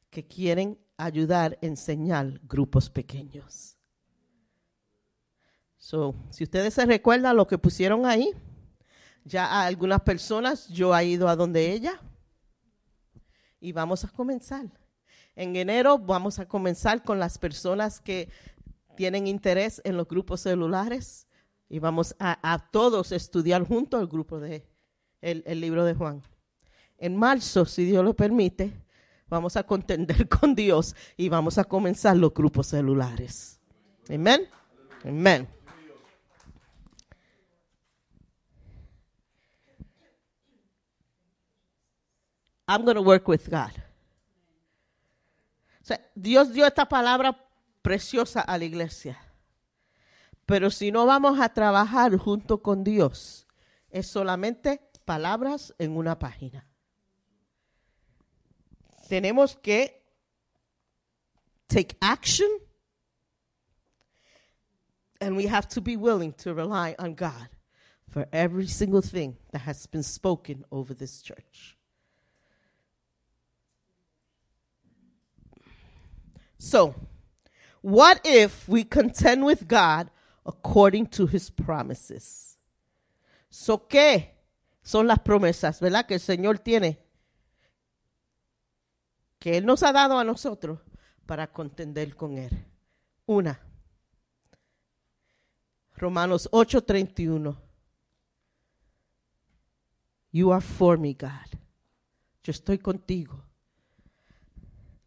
que 0.10 0.26
quieren 0.26 0.80
ayudar 0.98 1.60
enseñar 1.62 2.42
grupos 2.42 2.90
pequeños. 2.90 3.78
So, 5.78 6.16
si 6.32 6.44
ustedes 6.44 6.74
se 6.74 6.88
recuerdan 6.88 7.38
lo 7.38 7.46
que 7.46 7.60
pusieron 7.60 8.08
ahí, 8.08 8.32
ya 9.24 9.46
a 9.46 9.68
algunas 9.68 10.02
personas 10.02 10.68
yo 10.70 10.98
he 10.98 11.06
ido 11.06 11.30
a 11.30 11.36
donde 11.36 11.72
ella 11.72 12.02
y 13.60 13.74
vamos 13.74 14.04
a 14.04 14.08
comenzar. 14.08 14.66
En 15.36 15.56
enero 15.56 16.00
vamos 16.00 16.40
a 16.40 16.48
comenzar 16.48 17.04
con 17.04 17.20
las 17.20 17.38
personas 17.38 18.02
que 18.02 18.32
tienen 18.96 19.28
interés 19.28 19.84
en 19.86 19.96
los 19.96 20.08
grupos 20.08 20.42
celulares 20.42 21.27
y 21.70 21.80
vamos 21.80 22.16
a, 22.20 22.40
a 22.54 22.60
todos 22.60 23.12
estudiar 23.12 23.66
juntos 23.66 24.02
el 24.02 24.08
grupo 24.08 24.40
de 24.40 24.66
el, 25.22 25.44
el 25.46 25.62
libro 25.62 25.84
de 25.84 25.94
Juan. 25.94 26.22
En 26.98 27.16
marzo, 27.16 27.66
si 27.66 27.86
Dios 27.86 28.04
lo 28.04 28.16
permite, 28.16 28.72
vamos 29.28 29.58
a 29.58 29.64
contender 29.64 30.28
con 30.40 30.56
Dios 30.56 30.96
y 31.16 31.30
vamos 31.30 31.58
a 31.58 31.64
comenzar 31.64 32.18
los 32.18 32.34
grupos 32.34 32.68
celulares. 32.68 33.60
Amén. 34.10 34.48
Amén. 35.04 35.48
I'm 42.68 42.84
going 42.84 42.96
to 42.96 43.02
work 43.02 43.28
with 43.28 43.50
God. 43.50 43.72
O 45.82 45.86
sea, 45.88 46.02
Dios 46.14 46.52
dio 46.52 46.66
esta 46.66 46.86
palabra 46.86 47.38
preciosa 47.82 48.42
a 48.42 48.58
la 48.58 48.66
iglesia. 48.66 49.18
Pero 50.48 50.72
si 50.72 50.92
no 50.92 51.06
vamos 51.06 51.40
a 51.42 51.50
trabajar 51.50 52.18
junto 52.18 52.64
con 52.64 52.86
Dios, 52.86 53.46
es 53.90 54.08
solamente 54.08 54.82
palabras 55.04 55.76
en 55.78 55.98
una 55.98 56.18
página. 56.18 56.66
Tenemos 59.10 59.58
que 59.58 60.02
take 61.68 61.98
action 62.02 62.48
and 65.20 65.36
we 65.36 65.48
have 65.48 65.68
to 65.68 65.82
be 65.82 65.98
willing 65.98 66.32
to 66.32 66.54
rely 66.54 66.96
on 66.98 67.14
God 67.14 67.50
for 68.10 68.26
every 68.32 68.68
single 68.68 69.02
thing 69.02 69.36
that 69.52 69.64
has 69.64 69.86
been 69.86 70.04
spoken 70.04 70.64
over 70.72 70.94
this 70.94 71.22
church. 71.22 71.76
So, 76.58 76.96
what 77.82 78.22
if 78.24 78.70
we 78.70 78.86
contend 78.86 79.46
with 79.46 79.68
God 79.68 80.10
according 80.48 81.06
to 81.06 81.28
his 81.28 81.52
promises? 81.52 82.58
So, 83.50 83.88
¿qué 83.88 84.34
son 84.82 85.08
las 85.08 85.20
promesas, 85.20 85.80
verdad? 85.80 86.06
Que 86.06 86.16
el 86.16 86.20
Señor 86.20 86.60
tiene, 86.60 87.00
que 89.40 89.58
Él 89.58 89.66
nos 89.66 89.84
ha 89.84 89.92
dado 89.92 90.18
a 90.18 90.24
nosotros 90.24 90.80
para 91.26 91.52
contender 91.52 92.16
con 92.16 92.38
Él. 92.38 92.66
Una, 93.26 93.60
Romanos 95.96 96.48
8:31. 96.52 97.58
You 100.32 100.52
are 100.52 100.62
for 100.62 100.98
me, 100.98 101.14
God. 101.14 101.60
Yo 102.44 102.52
estoy 102.52 102.78
contigo. 102.78 103.44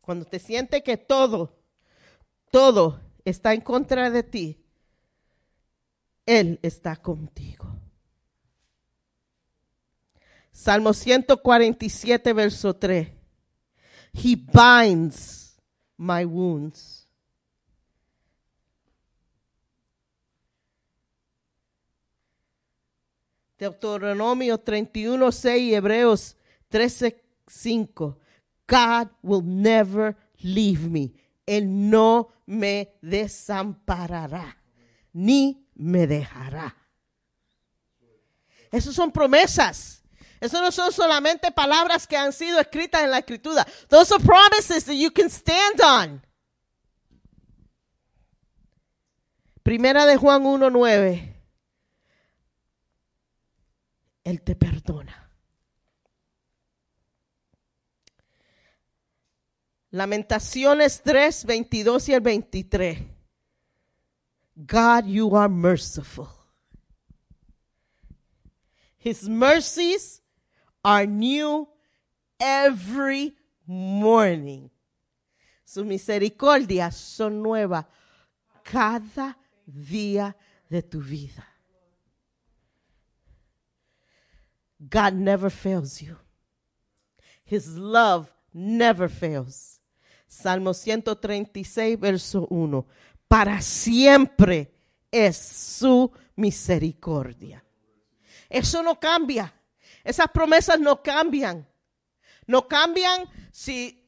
Cuando 0.00 0.24
te 0.24 0.38
sientes 0.38 0.82
que 0.82 0.96
todo, 0.96 1.56
todo 2.50 3.00
está 3.24 3.54
en 3.54 3.60
contra 3.60 4.10
de 4.10 4.22
ti, 4.22 4.64
Él 6.30 6.60
está 6.62 6.94
contigo. 6.94 7.66
Salmo 10.52 10.92
147, 10.92 12.32
verso 12.32 12.72
3. 12.72 13.12
He 14.12 14.36
binds 14.36 15.60
my 15.96 16.24
wounds. 16.24 17.08
Deuteronomio 23.58 24.58
31, 24.58 25.32
6 25.32 25.60
y 25.60 25.74
Hebreos 25.74 26.36
13, 26.68 27.20
5. 27.48 28.16
God 28.68 29.08
will 29.20 29.42
never 29.42 30.16
leave 30.38 30.88
me. 30.88 31.12
Él 31.44 31.90
no 31.90 32.28
me 32.46 32.94
desamparará, 33.02 34.56
ni 35.12 35.66
me 35.80 36.06
dejará. 36.06 36.76
Esas 38.70 38.94
son 38.94 39.10
promesas. 39.10 40.02
Eso 40.40 40.60
no 40.60 40.70
son 40.70 40.92
solamente 40.92 41.50
palabras 41.50 42.06
que 42.06 42.16
han 42.16 42.32
sido 42.32 42.60
escritas 42.60 43.02
en 43.02 43.10
la 43.10 43.18
escritura. 43.18 43.66
Those 43.88 44.14
are 44.14 44.22
promises 44.22 44.84
that 44.84 44.94
you 44.94 45.10
can 45.10 45.30
stand 45.30 45.80
on. 45.82 46.22
Primera 49.62 50.06
de 50.06 50.16
Juan 50.16 50.44
1.9. 50.44 51.34
Él 54.24 54.42
te 54.42 54.54
perdona. 54.54 55.30
Lamentaciones 59.90 61.02
3, 61.02 61.44
22 61.46 62.08
y 62.08 62.14
el 62.14 62.20
23. 62.20 62.98
God, 64.66 65.06
you 65.06 65.34
are 65.34 65.48
merciful. 65.48 66.28
His 68.98 69.28
mercies 69.28 70.20
are 70.84 71.06
new 71.06 71.66
every 72.38 73.34
morning. 73.66 74.70
Sus 75.64 75.84
misericordias 75.84 76.94
son 76.96 77.42
nuevas 77.42 77.84
cada 78.64 79.36
día 79.66 80.34
de 80.68 80.82
tu 80.82 81.00
vida. 81.00 81.46
God 84.88 85.14
never 85.14 85.50
fails 85.50 86.02
you. 86.02 86.16
His 87.44 87.76
love 87.76 88.32
never 88.52 89.08
fails. 89.08 89.80
Salmo 90.26 90.72
136, 90.72 91.98
verso 91.98 92.46
1. 92.46 92.84
Para 93.30 93.62
siempre 93.62 94.74
es 95.08 95.36
su 95.36 96.10
misericordia. 96.34 97.64
Eso 98.48 98.82
no 98.82 98.98
cambia. 98.98 99.54
Esas 100.02 100.28
promesas 100.32 100.80
no 100.80 101.00
cambian. 101.00 101.64
No 102.48 102.66
cambian 102.66 103.30
si, 103.52 104.04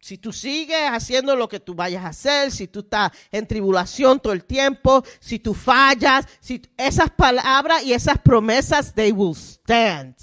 si 0.00 0.18
tú 0.18 0.32
sigues 0.32 0.90
haciendo 0.90 1.36
lo 1.36 1.48
que 1.48 1.60
tú 1.60 1.76
vayas 1.76 2.04
a 2.04 2.08
hacer, 2.08 2.50
si 2.50 2.66
tú 2.66 2.80
estás 2.80 3.12
en 3.30 3.46
tribulación 3.46 4.18
todo 4.18 4.32
el 4.32 4.46
tiempo, 4.46 5.04
si 5.20 5.38
tú 5.38 5.54
fallas, 5.54 6.26
si 6.40 6.60
esas 6.76 7.08
palabras 7.08 7.84
y 7.84 7.92
esas 7.92 8.18
promesas, 8.18 8.92
they 8.92 9.12
will 9.12 9.36
stand. 9.36 10.16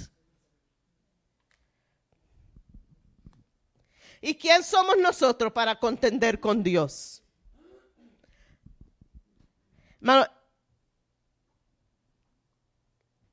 ¿Y 4.20 4.36
quién 4.36 4.66
somos 4.66 4.98
nosotros 4.98 5.54
para 5.54 5.80
contender 5.80 6.42
con 6.42 6.62
Dios? 6.62 7.19
Hermano, 10.02 10.28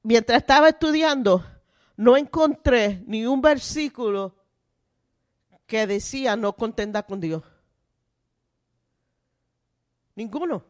mientras 0.03 0.39
estaba 0.39 0.69
estudiando, 0.69 1.45
no 1.97 2.17
encontré 2.17 3.03
ni 3.07 3.27
un 3.27 3.41
versículo 3.41 4.35
que 5.67 5.87
decía 5.87 6.37
no 6.37 6.55
contenda 6.55 7.03
con 7.03 7.21
Dios. 7.21 7.43
Ninguno. 10.17 10.63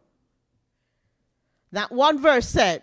That 1.72 1.92
one 1.92 2.18
verse 2.18 2.48
said, 2.48 2.82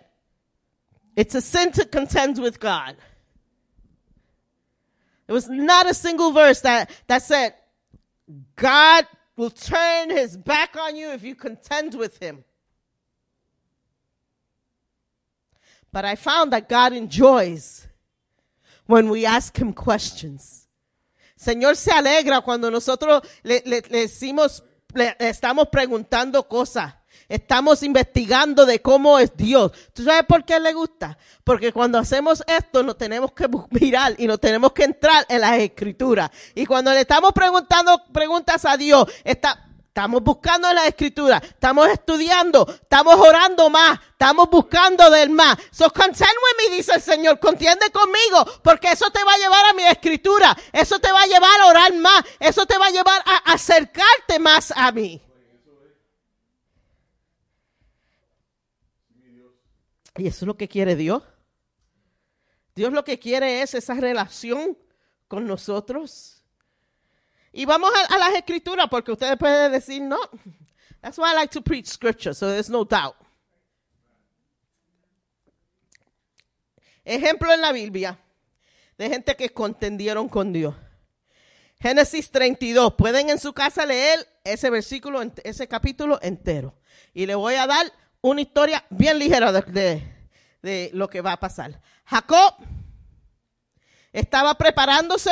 it's 1.16 1.34
a 1.34 1.40
sin 1.40 1.72
to 1.72 1.84
contend 1.84 2.38
with 2.38 2.60
God. 2.60 2.96
There 5.26 5.34
was 5.34 5.48
not 5.48 5.88
a 5.88 5.94
single 5.94 6.32
verse 6.32 6.60
that, 6.62 6.90
that 7.06 7.22
said, 7.22 7.54
God 8.56 9.06
will 9.36 9.50
turn 9.50 10.10
his 10.10 10.36
back 10.36 10.76
on 10.76 10.96
you 10.96 11.10
if 11.10 11.22
you 11.22 11.34
contend 11.34 11.94
with 11.94 12.18
him. 12.18 12.44
But 15.94 16.04
I 16.04 16.16
found 16.16 16.52
that 16.52 16.68
God 16.68 16.92
enjoys 16.92 17.86
when 18.88 19.08
we 19.08 19.24
ask 19.24 19.56
him 19.56 19.72
questions. 19.72 20.66
Señor 21.36 21.76
se 21.76 21.92
alegra 21.92 22.40
cuando 22.40 22.68
nosotros 22.68 23.22
le, 23.44 23.62
le, 23.64 23.80
le 23.88 24.00
decimos, 24.00 24.64
le, 24.92 25.14
estamos 25.20 25.68
preguntando 25.68 26.48
cosas. 26.48 26.94
Estamos 27.28 27.84
investigando 27.84 28.66
de 28.66 28.80
cómo 28.82 29.20
es 29.20 29.36
Dios. 29.36 29.70
¿Tú 29.92 30.02
sabes 30.02 30.24
por 30.26 30.44
qué 30.44 30.58
le 30.58 30.72
gusta? 30.72 31.16
Porque 31.44 31.72
cuando 31.72 31.96
hacemos 31.98 32.42
esto 32.48 32.82
nos 32.82 32.98
tenemos 32.98 33.30
que 33.30 33.48
mirar 33.70 34.16
y 34.18 34.26
nos 34.26 34.40
tenemos 34.40 34.72
que 34.72 34.82
entrar 34.82 35.24
en 35.28 35.42
las 35.42 35.60
escrituras. 35.60 36.28
Y 36.56 36.66
cuando 36.66 36.92
le 36.92 37.02
estamos 37.02 37.32
preguntando 37.32 38.02
preguntas 38.12 38.64
a 38.64 38.76
Dios, 38.76 39.06
está- 39.22 39.64
estamos 39.94 40.24
buscando 40.24 40.68
en 40.68 40.74
las 40.74 40.88
escrituras, 40.88 41.40
estamos 41.40 41.86
estudiando, 41.86 42.66
estamos 42.68 43.14
orando 43.14 43.70
más, 43.70 44.00
estamos 44.10 44.50
buscando 44.50 45.08
del 45.08 45.30
más. 45.30 45.56
So 45.70 45.84
with 45.84 46.68
me, 46.68 46.76
dice 46.76 46.94
el 46.96 47.00
Señor, 47.00 47.38
contiende 47.38 47.92
conmigo, 47.92 48.44
porque 48.64 48.90
eso 48.90 49.08
te 49.12 49.22
va 49.22 49.34
a 49.34 49.38
llevar 49.38 49.66
a 49.66 49.72
mi 49.72 49.84
escritura, 49.84 50.56
eso 50.72 50.98
te 50.98 51.12
va 51.12 51.22
a 51.22 51.26
llevar 51.26 51.60
a 51.60 51.66
orar 51.66 51.94
más, 51.94 52.24
eso 52.40 52.66
te 52.66 52.76
va 52.76 52.86
a 52.86 52.90
llevar 52.90 53.22
a 53.24 53.52
acercarte 53.52 54.40
más 54.40 54.72
a 54.74 54.90
mí. 54.90 55.22
Y 60.16 60.26
eso 60.26 60.44
es 60.44 60.46
lo 60.48 60.56
que 60.56 60.66
quiere 60.66 60.96
Dios. 60.96 61.22
Dios 62.74 62.92
lo 62.92 63.04
que 63.04 63.20
quiere 63.20 63.62
es 63.62 63.74
esa 63.74 63.94
relación 63.94 64.76
con 65.28 65.46
nosotros. 65.46 66.33
Y 67.56 67.64
vamos 67.66 67.92
a, 68.10 68.18
las 68.18 68.34
escrituras 68.34 68.88
porque 68.90 69.12
ustedes 69.12 69.36
pueden 69.38 69.70
decir, 69.70 70.02
no, 70.02 70.18
that's 71.00 71.16
why 71.18 71.30
I 71.30 71.34
like 71.34 71.52
to 71.52 71.62
preach 71.62 71.86
scripture, 71.86 72.34
so 72.34 72.48
there's 72.48 72.68
no 72.68 72.84
doubt. 72.84 73.14
Ejemplo 77.04 77.52
en 77.52 77.60
la 77.60 77.70
Biblia 77.70 78.18
de 78.98 79.08
gente 79.08 79.36
que 79.36 79.50
contendieron 79.50 80.28
con 80.28 80.52
Dios. 80.52 80.74
Génesis 81.80 82.30
32. 82.30 82.94
Pueden 82.94 83.28
en 83.30 83.38
su 83.38 83.52
casa 83.52 83.86
leer 83.86 84.26
ese 84.42 84.68
versículo, 84.70 85.20
ese 85.44 85.68
capítulo 85.68 86.18
entero. 86.22 86.74
Y 87.12 87.26
le 87.26 87.34
voy 87.36 87.54
a 87.54 87.66
dar 87.66 87.86
una 88.20 88.40
historia 88.40 88.84
bien 88.90 89.18
ligera 89.18 89.52
de- 89.52 90.02
de 90.62 90.90
lo 90.92 91.08
que 91.08 91.20
va 91.20 91.32
a 91.32 91.40
pasar. 91.40 91.80
Jacob 92.06 92.54
estaba 94.12 94.54
preparándose 94.56 95.30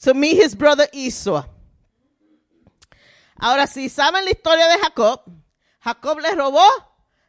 to 0.00 0.14
meet 0.14 0.36
his 0.36 0.54
brother 0.54 0.88
Esau. 0.92 1.44
Ahora, 3.38 3.66
si 3.66 3.88
saben 3.88 4.24
la 4.24 4.30
historia 4.30 4.66
de 4.68 4.78
Jacob, 4.78 5.22
Jacob 5.80 6.18
le 6.20 6.34
robó 6.34 6.66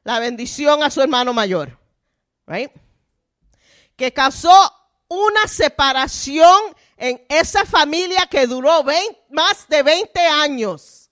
la 0.03 0.19
bendición 0.19 0.81
a 0.83 0.89
su 0.89 1.01
hermano 1.01 1.33
mayor. 1.33 1.77
Right? 2.45 2.71
Que 3.95 4.13
causó 4.13 4.53
una 5.09 5.47
separación 5.47 6.75
en 6.97 7.21
esa 7.29 7.65
familia 7.65 8.25
que 8.29 8.47
duró 8.47 8.83
20 8.83 9.17
más 9.31 9.67
de 9.67 9.83
20 9.83 10.19
años. 10.19 11.09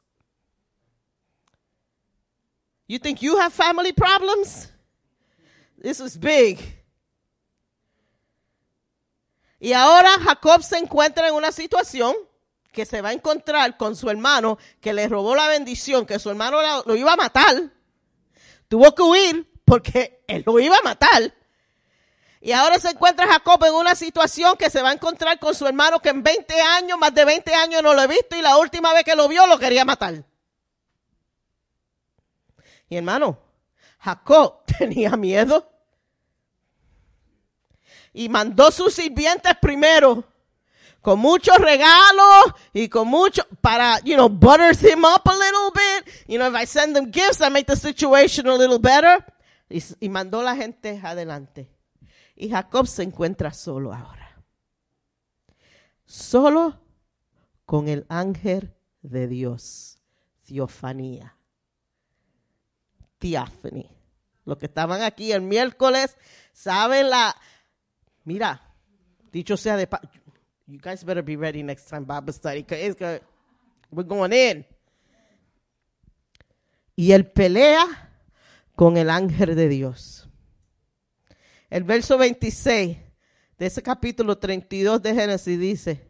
You 2.87 2.99
think 2.99 3.21
you 3.21 3.37
have 3.37 3.53
family 3.53 3.91
problems? 3.91 4.71
This 5.81 5.99
is 5.99 6.17
big. 6.17 6.59
Y 9.59 9.73
ahora 9.73 10.11
Jacob 10.23 10.63
se 10.63 10.77
encuentra 10.77 11.27
en 11.27 11.33
una 11.33 11.51
situación 11.51 12.15
que 12.71 12.85
se 12.85 13.01
va 13.01 13.09
a 13.09 13.13
encontrar 13.13 13.77
con 13.77 13.95
su 13.95 14.09
hermano 14.09 14.57
que 14.81 14.93
le 14.93 15.07
robó 15.07 15.33
la 15.35 15.47
bendición, 15.47 16.05
que 16.05 16.19
su 16.19 16.29
hermano 16.29 16.59
lo 16.85 16.95
iba 16.95 17.13
a 17.13 17.15
matar. 17.15 17.71
Tuvo 18.67 18.93
que 18.93 19.01
huir 19.01 19.49
porque 19.63 20.23
él 20.27 20.43
lo 20.45 20.59
iba 20.59 20.77
a 20.77 20.83
matar. 20.83 21.33
Y 22.41 22.51
ahora 22.51 22.77
se 22.77 22.89
encuentra 22.89 23.25
Jacob 23.25 23.63
en 23.65 23.73
una 23.73 23.95
situación 23.95 24.55
que 24.55 24.69
se 24.69 24.81
va 24.81 24.89
a 24.89 24.93
encontrar 24.93 25.39
con 25.39 25.55
su 25.55 25.65
hermano 25.65 25.99
que 25.99 26.09
en 26.09 26.21
20 26.21 26.61
años, 26.61 26.99
más 26.99 27.13
de 27.15 27.25
20 27.25 27.55
años 27.55 27.81
no 27.81 27.93
lo 27.95 28.03
he 28.03 28.07
visto 28.07 28.35
y 28.35 28.41
la 28.41 28.57
última 28.57 28.93
vez 28.93 29.03
que 29.03 29.15
lo 29.15 29.27
vio 29.27 29.47
lo 29.47 29.57
quería 29.57 29.83
matar. 29.83 30.23
Y 32.87 32.97
hermano, 32.97 33.39
Jacob 33.99 34.63
tenía 34.77 35.15
miedo 35.17 35.74
y 38.15 38.29
mandó 38.29 38.71
sus 38.71 38.93
sirvientes 38.93 39.53
primero 39.61 40.23
con 41.01 41.19
muchos 41.19 41.57
regalos 41.57 42.55
y 42.73 42.87
con 42.87 43.09
mucho 43.09 43.45
para, 43.61 43.99
you 43.99 44.15
know, 44.15 44.29
butter 44.29 44.73
him 44.73 45.03
up 45.03 45.21
a 45.25 45.33
little 45.33 45.69
bit. 45.73 46.25
You 46.27 46.39
know, 46.39 46.47
if 46.47 46.55
I 46.55 46.65
send 46.65 46.95
them 46.95 47.11
gifts, 47.11 47.41
I 47.41 47.49
make 47.49 47.67
the 47.67 47.75
situation 47.75 48.47
a 48.47 48.55
little 48.55 48.79
better. 48.79 49.23
Y, 49.69 49.83
y 49.99 50.09
mandó 50.09 50.41
la 50.41 50.55
gente 50.55 50.99
adelante. 51.03 51.69
Y 52.35 52.49
Jacob 52.49 52.87
se 52.87 53.03
encuentra 53.03 53.53
solo 53.53 53.93
ahora. 53.93 54.43
Solo 56.05 56.79
con 57.65 57.89
el 57.89 58.05
ángel 58.07 58.73
de 59.01 59.27
Dios. 59.27 59.99
Teofanía. 60.47 61.35
Theophany. 63.19 63.89
Los 64.45 64.57
que 64.57 64.67
estaban 64.67 65.01
aquí 65.01 65.33
el 65.33 65.41
miércoles 65.41 66.17
saben 66.53 67.09
la... 67.09 67.35
Mira, 68.25 68.61
dicho 69.31 69.55
sea 69.55 69.77
de... 69.77 69.87
You 70.67 70.79
guys 70.81 71.03
better 71.03 71.23
be 71.23 71.37
ready 71.37 71.61
next 71.61 71.87
time 71.87 72.05
Bible 72.05 72.33
study. 72.33 72.65
it's 72.67 72.99
we're 73.91 74.03
going 74.03 74.33
in. 74.33 74.65
Y 76.95 77.11
él 77.11 77.27
pelea 77.31 77.85
con 78.75 78.97
el 78.97 79.11
ángel 79.11 79.55
de 79.55 79.69
Dios. 79.69 80.27
El 81.69 81.83
verso 81.83 82.17
26 82.17 82.97
de 83.57 83.65
ese 83.65 83.83
capítulo 83.83 84.37
32 84.37 85.01
de 85.01 85.13
Génesis 85.13 85.59
dice, 85.59 86.09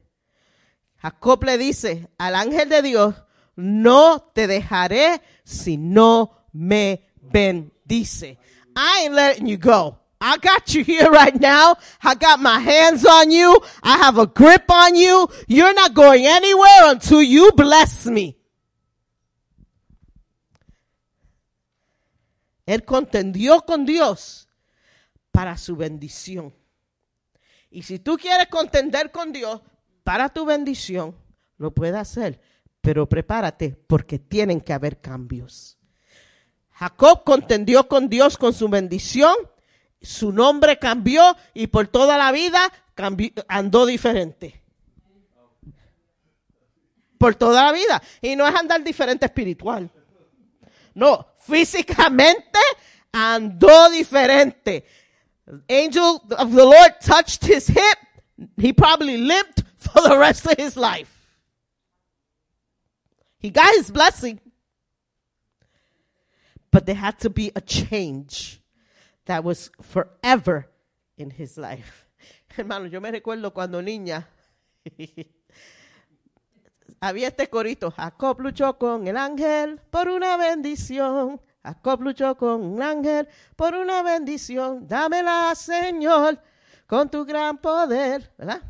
Jacob 0.97 1.43
le 1.43 1.57
dice 1.57 2.07
al 2.17 2.35
ángel 2.35 2.69
de 2.69 2.81
Dios, 2.81 3.15
no 3.55 4.31
te 4.33 4.47
dejaré 4.47 5.21
si 5.43 5.77
no 5.77 6.47
me 6.53 7.07
bendice. 7.21 8.37
I 8.75 9.03
ain't 9.03 9.15
letting 9.15 9.47
you 9.47 9.57
go. 9.57 10.04
I 10.27 10.37
got 10.37 10.73
you 10.73 10.83
here 10.83 11.11
right 11.11 11.39
now. 11.39 11.77
I 12.01 12.15
got 12.15 12.39
my 12.39 12.57
hands 12.57 13.05
on 13.05 13.29
you. 13.29 13.61
I 13.83 13.97
have 13.97 14.17
a 14.17 14.25
grip 14.25 14.65
on 14.71 14.95
you. 14.95 15.29
You're 15.47 15.75
not 15.75 15.93
going 15.93 16.25
anywhere 16.25 16.89
until 16.89 17.21
you 17.21 17.51
bless 17.55 18.07
me. 18.07 18.35
Él 22.65 22.83
contendió 22.83 23.63
con 23.67 23.85
Dios 23.85 24.47
para 25.31 25.57
su 25.57 25.75
bendición. 25.75 26.55
Y 27.69 27.83
si 27.83 27.99
tú 27.99 28.17
quieres 28.17 28.47
contender 28.47 29.11
con 29.11 29.31
Dios 29.31 29.61
para 30.03 30.29
tu 30.29 30.43
bendición, 30.43 31.15
lo 31.59 31.69
puedes 31.69 31.97
hacer. 31.97 32.41
Pero 32.81 33.07
prepárate 33.07 33.77
porque 33.87 34.17
tienen 34.17 34.59
que 34.59 34.73
haber 34.73 34.99
cambios. 34.99 35.77
Jacob 36.71 37.23
contendió 37.23 37.87
con 37.87 38.09
Dios 38.09 38.39
con 38.39 38.53
su 38.53 38.69
bendición. 38.69 39.35
Su 40.01 40.31
nombre 40.31 40.77
cambió 40.77 41.35
y 41.53 41.67
por 41.67 41.87
toda 41.87 42.17
la 42.17 42.31
vida 42.31 42.71
cambió- 42.95 43.31
andó 43.47 43.85
diferente. 43.85 44.61
Por 47.17 47.35
toda 47.35 47.63
la 47.63 47.71
vida. 47.71 48.01
Y 48.21 48.35
no 48.35 48.47
es 48.47 48.55
andar 48.55 48.83
diferente 48.83 49.25
espiritual. 49.25 49.89
No, 50.93 51.27
físicamente 51.39 52.59
andó 53.11 53.89
diferente. 53.89 54.85
Angel 55.69 56.19
of 56.37 56.51
the 56.55 56.63
Lord 56.63 56.99
touched 57.01 57.45
his 57.45 57.67
hip. 57.69 57.97
He 58.57 58.73
probably 58.73 59.17
limped 59.17 59.63
for 59.77 60.01
the 60.01 60.17
rest 60.17 60.45
of 60.45 60.57
his 60.57 60.75
life. 60.75 61.09
He 63.39 63.49
got 63.49 63.73
his 63.75 63.91
blessing. 63.91 64.39
But 66.71 66.85
there 66.85 66.95
had 66.95 67.17
to 67.19 67.29
be 67.29 67.51
a 67.55 67.61
change 67.61 68.59
that 69.25 69.43
was 69.43 69.71
forever 69.81 70.69
in 71.17 71.31
his 71.31 71.57
life. 71.57 72.05
Hermano, 72.57 72.87
yo 72.87 73.01
me 73.01 73.11
recuerdo 73.11 73.53
cuando 73.53 73.81
niña 73.81 74.27
había 76.99 77.27
este 77.27 77.49
corito. 77.49 77.91
Jacob 77.91 78.39
luchó 78.41 78.77
con 78.77 79.07
el 79.07 79.17
ángel 79.17 79.81
por 79.89 80.07
una 80.07 80.37
bendición. 80.37 81.41
Jacob 81.63 82.01
luchó 82.01 82.35
con 82.37 82.61
un 82.61 82.81
ángel 82.81 83.27
por 83.55 83.73
una 83.73 84.03
bendición. 84.03 84.87
Dámela, 84.87 85.53
Señor, 85.55 86.39
con 86.85 87.09
tu 87.09 87.25
gran 87.25 87.57
poder. 87.57 88.31
¿Verdad? 88.37 88.61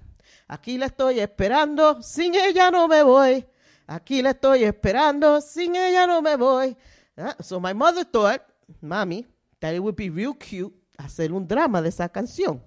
Aquí 0.48 0.78
la 0.78 0.88
estoy 0.88 1.20
esperando, 1.20 2.02
sin 2.02 2.36
ella 2.36 2.72
no 2.72 2.88
me 2.88 3.04
voy. 3.04 3.46
Aquí 3.88 4.22
la 4.22 4.32
estoy 4.32 4.64
esperando, 4.64 5.42
sin 5.42 5.76
ella 5.76 6.08
no 6.08 6.22
me 6.22 6.36
voy. 6.36 6.78
¿Verdad? 7.16 7.36
So 7.42 7.60
my 7.60 7.74
mother 7.74 8.06
thought, 8.06 8.42
mami, 8.82 9.26
that 9.66 9.74
it 9.74 9.80
would 9.80 9.96
be 9.96 10.12
real 10.12 10.36
cute 10.36 10.72
hacer 11.00 11.34
un 11.34 11.48
drama 11.48 11.82
de 11.82 11.90
esa 11.90 12.08
canción. 12.08 12.62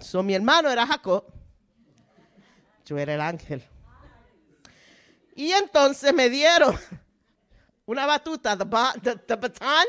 So 0.00 0.22
mi 0.22 0.34
hermano 0.34 0.68
era 0.68 0.86
Jacob. 0.86 1.24
Yo 2.84 2.98
era 2.98 3.14
el 3.14 3.20
ángel. 3.22 3.62
Y 5.34 5.50
entonces 5.52 6.12
me 6.12 6.28
dieron 6.28 6.76
una 7.86 8.04
batuta. 8.04 8.54
The, 8.54 8.66
ba- 8.66 8.92
the, 9.02 9.16
the 9.26 9.34
baton 9.36 9.86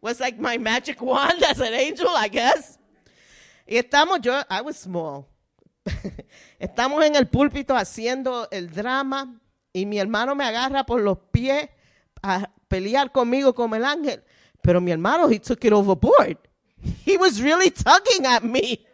was 0.00 0.20
like 0.20 0.38
my 0.38 0.56
magic 0.56 1.02
wand 1.02 1.42
as 1.42 1.58
an 1.58 1.74
angel, 1.74 2.10
I 2.16 2.28
guess. 2.28 2.78
Y 3.66 3.76
estamos, 3.76 4.20
yo, 4.20 4.40
I 4.48 4.60
was 4.60 4.76
small. 4.76 5.26
Estamos 6.60 7.04
en 7.04 7.16
el 7.16 7.26
púlpito 7.26 7.74
haciendo 7.74 8.46
el 8.52 8.70
drama 8.70 9.40
y 9.72 9.84
mi 9.84 9.98
hermano 9.98 10.36
me 10.36 10.44
agarra 10.44 10.84
por 10.84 11.00
los 11.00 11.18
pies 11.32 11.68
a 12.22 12.50
pelear 12.68 13.10
conmigo 13.10 13.52
como 13.52 13.74
el 13.74 13.84
ángel. 13.84 14.22
Pero 14.64 14.80
mi 14.80 14.90
hermano, 14.90 15.28
he 15.28 15.38
took 15.38 15.62
it 15.66 15.72
overboard. 15.74 16.38
He 17.04 17.18
was 17.18 17.40
really 17.42 17.70
tugging 17.70 18.24
at 18.24 18.42
me. 18.42 18.84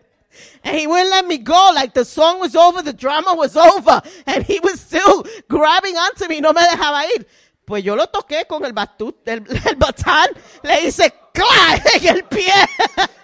And 0.64 0.76
he 0.76 0.86
wouldn't 0.86 1.10
let 1.10 1.26
me 1.26 1.38
go. 1.38 1.70
Like 1.74 1.94
the 1.94 2.04
song 2.04 2.40
was 2.40 2.56
over, 2.56 2.82
the 2.82 2.92
drama 2.92 3.34
was 3.34 3.56
over. 3.56 4.02
And 4.26 4.42
he 4.44 4.58
was 4.60 4.80
still 4.80 5.24
grabbing 5.48 5.96
onto 5.96 6.26
me. 6.28 6.40
No 6.40 6.52
me 6.52 6.62
dejaba 6.62 7.04
ir. 7.14 7.24
Pues 7.64 7.84
yo 7.84 7.94
lo 7.94 8.06
toqué 8.06 8.46
con 8.48 8.64
el 8.64 8.72
batut, 8.72 9.26
el, 9.28 9.44
el 9.66 9.76
batán. 9.76 10.28
Le 10.64 10.86
hice 10.86 11.12
¡clac! 11.32 12.02
en 12.02 12.16
el 12.16 12.24
pie. 12.24 12.52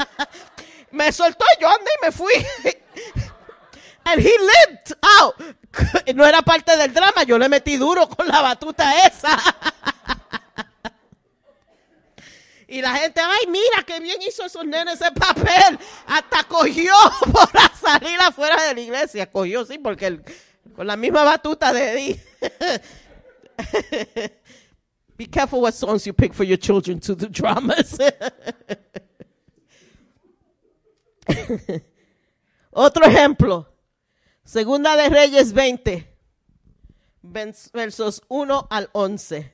me 0.93 1.11
soltó 1.11 1.45
yo 1.61 1.69
andé 1.69 1.91
y 2.01 2.07
me 2.07 2.13
fui. 2.13 2.33
And 4.05 4.21
he 4.21 4.39
limped 4.39 4.93
out. 5.03 5.35
No 6.15 6.25
era 6.25 6.43
parte 6.43 6.77
del 6.77 6.95
drama. 6.95 7.25
Yo 7.25 7.39
le 7.39 7.49
metí 7.49 7.77
duro 7.77 8.09
con 8.09 8.29
la 8.29 8.41
batuta 8.41 9.05
esa. 9.05 9.37
Y 12.69 12.83
la 12.83 12.97
gente, 12.97 13.21
ay, 13.21 13.47
mira 13.49 13.85
qué 13.87 14.01
bien 14.01 14.21
hizo 14.23 14.45
esos 14.45 14.65
nenes 14.65 15.01
ese 15.01 15.13
papel. 15.13 15.79
Hasta 16.07 16.43
cogió 16.45 16.93
por 17.33 17.49
salir 17.81 18.19
afuera 18.21 18.61
de 18.65 18.75
la 18.75 18.81
iglesia. 18.81 19.31
Cogió, 19.31 19.65
sí, 19.65 19.79
porque 19.79 20.21
con 20.75 20.87
la 20.87 20.97
misma 20.97 21.23
batuta 21.23 21.73
de 21.73 21.93
Eddie. 21.93 22.21
Be 25.17 25.27
careful 25.27 25.61
what 25.63 25.73
songs 25.73 26.05
you 26.07 26.13
pick 26.13 26.35
for 26.35 26.45
your 26.45 26.59
children 26.59 26.99
to 27.01 27.15
the 27.15 27.29
dramas. 27.29 27.97
Otro 32.73 33.05
ejemplo. 33.07 33.67
Segunda 34.45 34.97
de 34.97 35.09
Reyes 35.09 35.53
20, 35.53 36.07
vers- 37.23 37.71
versos 37.73 38.23
1 38.29 38.67
al 38.71 38.89
11. 38.93 39.53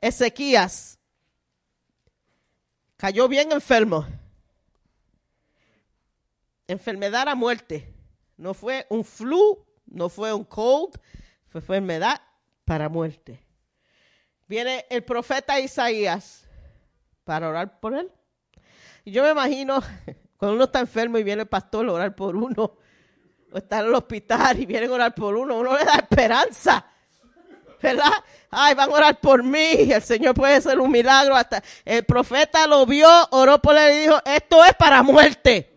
Ezequías 0.00 0.98
cayó 2.96 3.28
bien 3.28 3.52
enfermo. 3.52 4.06
Enfermedad 6.66 7.28
a 7.28 7.34
muerte. 7.34 7.94
No 8.36 8.54
fue 8.54 8.86
un 8.90 9.04
flu, 9.04 9.64
no 9.86 10.08
fue 10.08 10.32
un 10.32 10.44
cold, 10.44 10.98
fue 11.48 11.60
enfermedad 11.60 12.20
para 12.64 12.88
muerte. 12.88 13.42
Viene 14.46 14.86
el 14.90 15.02
profeta 15.02 15.58
Isaías 15.58 16.46
para 17.24 17.48
orar 17.48 17.80
por 17.80 17.94
él. 17.94 18.10
Y 19.04 19.10
yo 19.10 19.22
me 19.22 19.30
imagino 19.30 19.82
cuando 20.36 20.54
uno 20.54 20.64
está 20.64 20.80
enfermo 20.80 21.18
y 21.18 21.24
viene 21.24 21.42
el 21.42 21.48
pastor 21.48 21.88
a 21.88 21.92
orar 21.92 22.14
por 22.14 22.36
uno, 22.36 22.78
o 23.50 23.56
está 23.56 23.80
en 23.80 23.86
el 23.86 23.94
hospital 23.94 24.60
y 24.60 24.66
vienen 24.66 24.90
a 24.90 24.94
orar 24.94 25.14
por 25.14 25.34
uno, 25.34 25.58
uno 25.58 25.76
le 25.76 25.84
da 25.84 25.94
esperanza. 25.94 26.86
¿Verdad? 27.82 28.12
Ay, 28.50 28.74
van 28.74 28.90
a 28.90 28.94
orar 28.94 29.20
por 29.20 29.42
mí, 29.42 29.92
el 29.92 30.02
Señor 30.02 30.34
puede 30.34 30.56
hacer 30.56 30.78
un 30.80 30.90
milagro. 30.90 31.36
Hasta 31.36 31.62
el 31.84 32.04
profeta 32.04 32.66
lo 32.66 32.86
vio, 32.86 33.08
oró 33.30 33.60
por 33.60 33.76
él 33.76 33.96
y 33.96 34.00
dijo, 34.02 34.18
esto 34.24 34.64
es 34.64 34.74
para 34.74 35.02
muerte. 35.02 35.74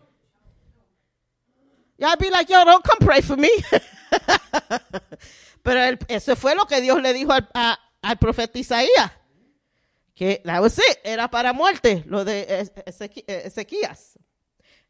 Y 1.98 2.04
I'd 2.04 2.18
be 2.18 2.30
like, 2.30 2.50
yo, 2.52 2.64
don't 2.64 2.84
come 2.84 3.06
pray 3.06 3.22
for 3.22 3.36
me. 3.36 3.48
Pero 5.62 5.98
eso 6.08 6.34
fue 6.34 6.54
lo 6.54 6.66
que 6.66 6.80
Dios 6.80 7.00
le 7.00 7.12
dijo 7.12 7.32
al, 7.32 7.48
al 8.02 8.18
profeta 8.18 8.58
Isaías. 8.58 9.12
Que 10.14 10.42
it, 10.44 10.98
era 11.04 11.30
para 11.30 11.52
muerte, 11.52 12.02
lo 12.06 12.24
de 12.24 12.68
Ezequías. 12.86 14.18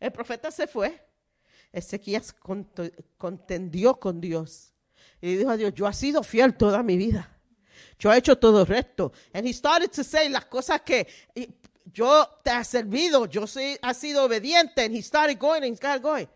El 0.01 0.13
profeta 0.13 0.51
se 0.51 0.67
fue. 0.67 1.07
Ezequías 1.73 2.35
cont- 2.37 2.93
contendió 3.17 3.99
con 4.01 4.21
Dios. 4.21 4.72
Y 5.23 5.37
dijo 5.37 5.51
a 5.51 5.57
Dios, 5.57 5.73
yo 5.73 5.89
he 5.89 5.95
sido 5.95 6.23
fiel 6.23 6.55
toda 6.55 6.83
mi 6.83 6.99
vida. 6.99 7.35
Yo 7.99 8.13
he 8.13 8.19
hecho 8.19 8.37
todo 8.37 8.67
recto. 8.67 9.13
And 9.33 9.47
he 9.47 9.55
started 9.55 9.91
to 9.93 10.05
say 10.05 10.29
las 10.29 10.45
cosas 10.45 10.83
que 10.83 11.07
yo 11.91 12.29
te 12.45 12.51
he 12.51 12.65
servido, 12.65 13.25
yo 13.25 13.47
soy, 13.47 13.79
ha 13.81 13.95
sido 13.95 14.25
obediente. 14.25 14.85
And 14.85 14.95
he 14.95 15.01
started 15.01 15.39
going 15.39 15.63
and 15.63 15.73
he 15.73 15.77
started 15.77 16.03
going. 16.03 16.29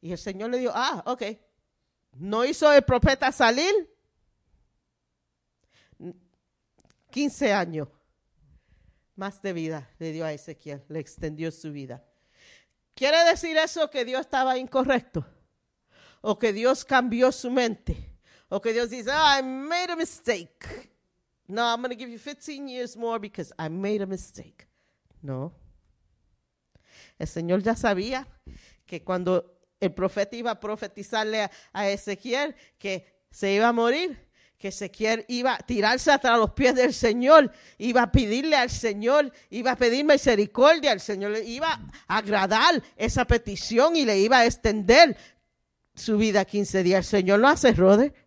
Y 0.00 0.12
el 0.12 0.18
Señor 0.18 0.50
le 0.50 0.58
dijo, 0.58 0.72
ah, 0.72 1.02
ok. 1.06 1.22
No 2.18 2.44
hizo 2.44 2.72
el 2.72 2.82
profeta 2.82 3.32
salir 3.32 3.72
15 7.10 7.52
años 7.52 7.88
más 9.18 9.42
de 9.42 9.52
vida 9.52 9.90
le 9.98 10.12
dio 10.12 10.24
a 10.24 10.32
Ezequiel, 10.32 10.84
le 10.88 11.00
extendió 11.00 11.50
su 11.50 11.72
vida. 11.72 12.04
¿Quiere 12.94 13.24
decir 13.24 13.56
eso 13.56 13.90
que 13.90 14.04
Dios 14.04 14.20
estaba 14.20 14.58
incorrecto? 14.58 15.26
¿O 16.20 16.38
que 16.38 16.52
Dios 16.52 16.84
cambió 16.84 17.32
su 17.32 17.50
mente? 17.50 18.17
¿O 18.50 18.60
que 18.60 18.72
Dios 18.72 18.90
dice, 18.90 19.10
oh, 19.10 19.38
I 19.38 19.42
made 19.42 19.90
a 19.90 19.96
mistake? 19.96 20.66
No, 21.46 21.62
I'm 21.62 21.80
going 21.80 21.90
to 21.90 21.96
give 21.96 22.10
you 22.10 22.18
15 22.18 22.68
years 22.68 22.96
more 22.96 23.18
because 23.18 23.52
I 23.58 23.68
made 23.68 24.02
a 24.02 24.06
mistake. 24.06 24.66
No. 25.22 25.52
El 27.18 27.26
Señor 27.26 27.62
ya 27.62 27.74
sabía 27.74 28.26
que 28.86 29.02
cuando 29.02 29.58
el 29.80 29.92
profeta 29.92 30.36
iba 30.36 30.50
a 30.50 30.60
profetizarle 30.60 31.42
a, 31.42 31.50
a 31.72 31.88
Ezequiel 31.88 32.54
que 32.78 33.06
se 33.30 33.52
iba 33.54 33.68
a 33.68 33.72
morir, 33.72 34.18
que 34.58 34.68
Ezequiel 34.68 35.24
iba 35.28 35.54
a 35.54 35.58
tirarse 35.58 36.10
hasta 36.10 36.36
los 36.36 36.52
pies 36.52 36.74
del 36.74 36.92
Señor, 36.92 37.52
iba 37.78 38.02
a 38.02 38.12
pedirle 38.12 38.56
al 38.56 38.70
Señor, 38.70 39.32
iba 39.50 39.72
a 39.72 39.76
pedir 39.76 40.04
misericordia 40.04 40.92
al 40.92 41.00
Señor, 41.00 41.32
le 41.32 41.44
iba 41.44 41.80
a 42.08 42.16
agradar 42.16 42.82
esa 42.96 43.24
petición 43.24 43.94
y 43.94 44.04
le 44.04 44.18
iba 44.18 44.38
a 44.38 44.46
extender 44.46 45.16
su 45.98 46.16
vida 46.16 46.44
15 46.44 46.82
días. 46.82 47.04
El 47.06 47.10
Señor 47.20 47.40
no 47.40 47.48
hace 47.48 47.68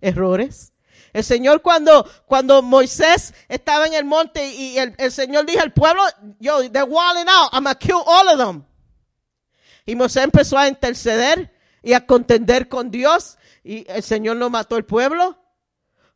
errores. 0.02 0.74
El 1.14 1.24
Señor 1.24 1.62
cuando, 1.62 2.10
cuando 2.26 2.62
Moisés 2.62 3.34
estaba 3.50 3.86
en 3.86 3.94
el 3.94 4.06
monte 4.06 4.54
y 4.54 4.78
el, 4.78 4.96
el 4.98 5.12
Señor 5.12 5.46
dijo 5.46 5.62
al 5.62 5.74
pueblo, 5.74 6.02
yo, 6.40 6.60
they're 6.72 6.84
walling 6.84 7.28
out, 7.28 7.50
I'm 7.54 7.64
gonna 7.64 7.76
kill 7.76 8.02
all 8.06 8.30
of 8.30 8.38
them. 8.38 8.64
Y 9.86 9.96
Moisés 9.96 10.24
empezó 10.24 10.58
a 10.58 10.68
interceder 10.68 11.54
y 11.84 11.94
a 11.94 12.06
contender 12.06 12.70
con 12.70 12.92
Dios 12.92 13.38
y 13.64 13.86
el 13.92 14.04
Señor 14.04 14.38
no 14.38 14.50
mató 14.50 14.78
el 14.78 14.86
pueblo. 14.86 15.38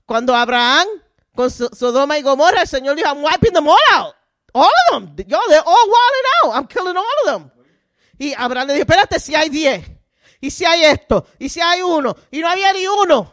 Cuando 0.05 0.35
Abraham 0.35 0.87
con 1.33 1.49
So- 1.51 1.69
Sodoma 1.73 2.17
y 2.17 2.21
Gomorra, 2.21 2.61
el 2.61 2.67
Señor 2.67 2.95
dijo, 2.95 3.09
I'm 3.09 3.23
wiping 3.23 3.51
them 3.53 3.67
all 3.67 3.77
out. 3.93 4.15
All 4.53 4.71
of 4.93 5.15
them. 5.15 5.25
Yo, 5.27 5.37
they're 5.49 5.59
all 5.65 5.89
walling 5.89 6.25
out. 6.45 6.55
I'm 6.55 6.67
killing 6.67 6.95
all 6.95 7.03
of 7.25 7.31
them. 7.33 7.51
Y 8.17 8.33
Abraham 8.37 8.67
le 8.67 8.73
dijo, 8.75 8.83
espérate, 8.83 9.19
si 9.19 9.35
hay 9.35 9.49
diez. 9.49 9.83
Y 10.45 10.51
si 10.51 10.63
hay 10.63 10.83
esto. 10.83 11.25
Y 11.39 11.49
si 11.49 11.59
hay 11.59 11.81
uno. 11.81 12.15
Y 12.29 12.39
no 12.39 12.47
había 12.47 12.71
ni 12.71 12.85
uno. 12.85 13.31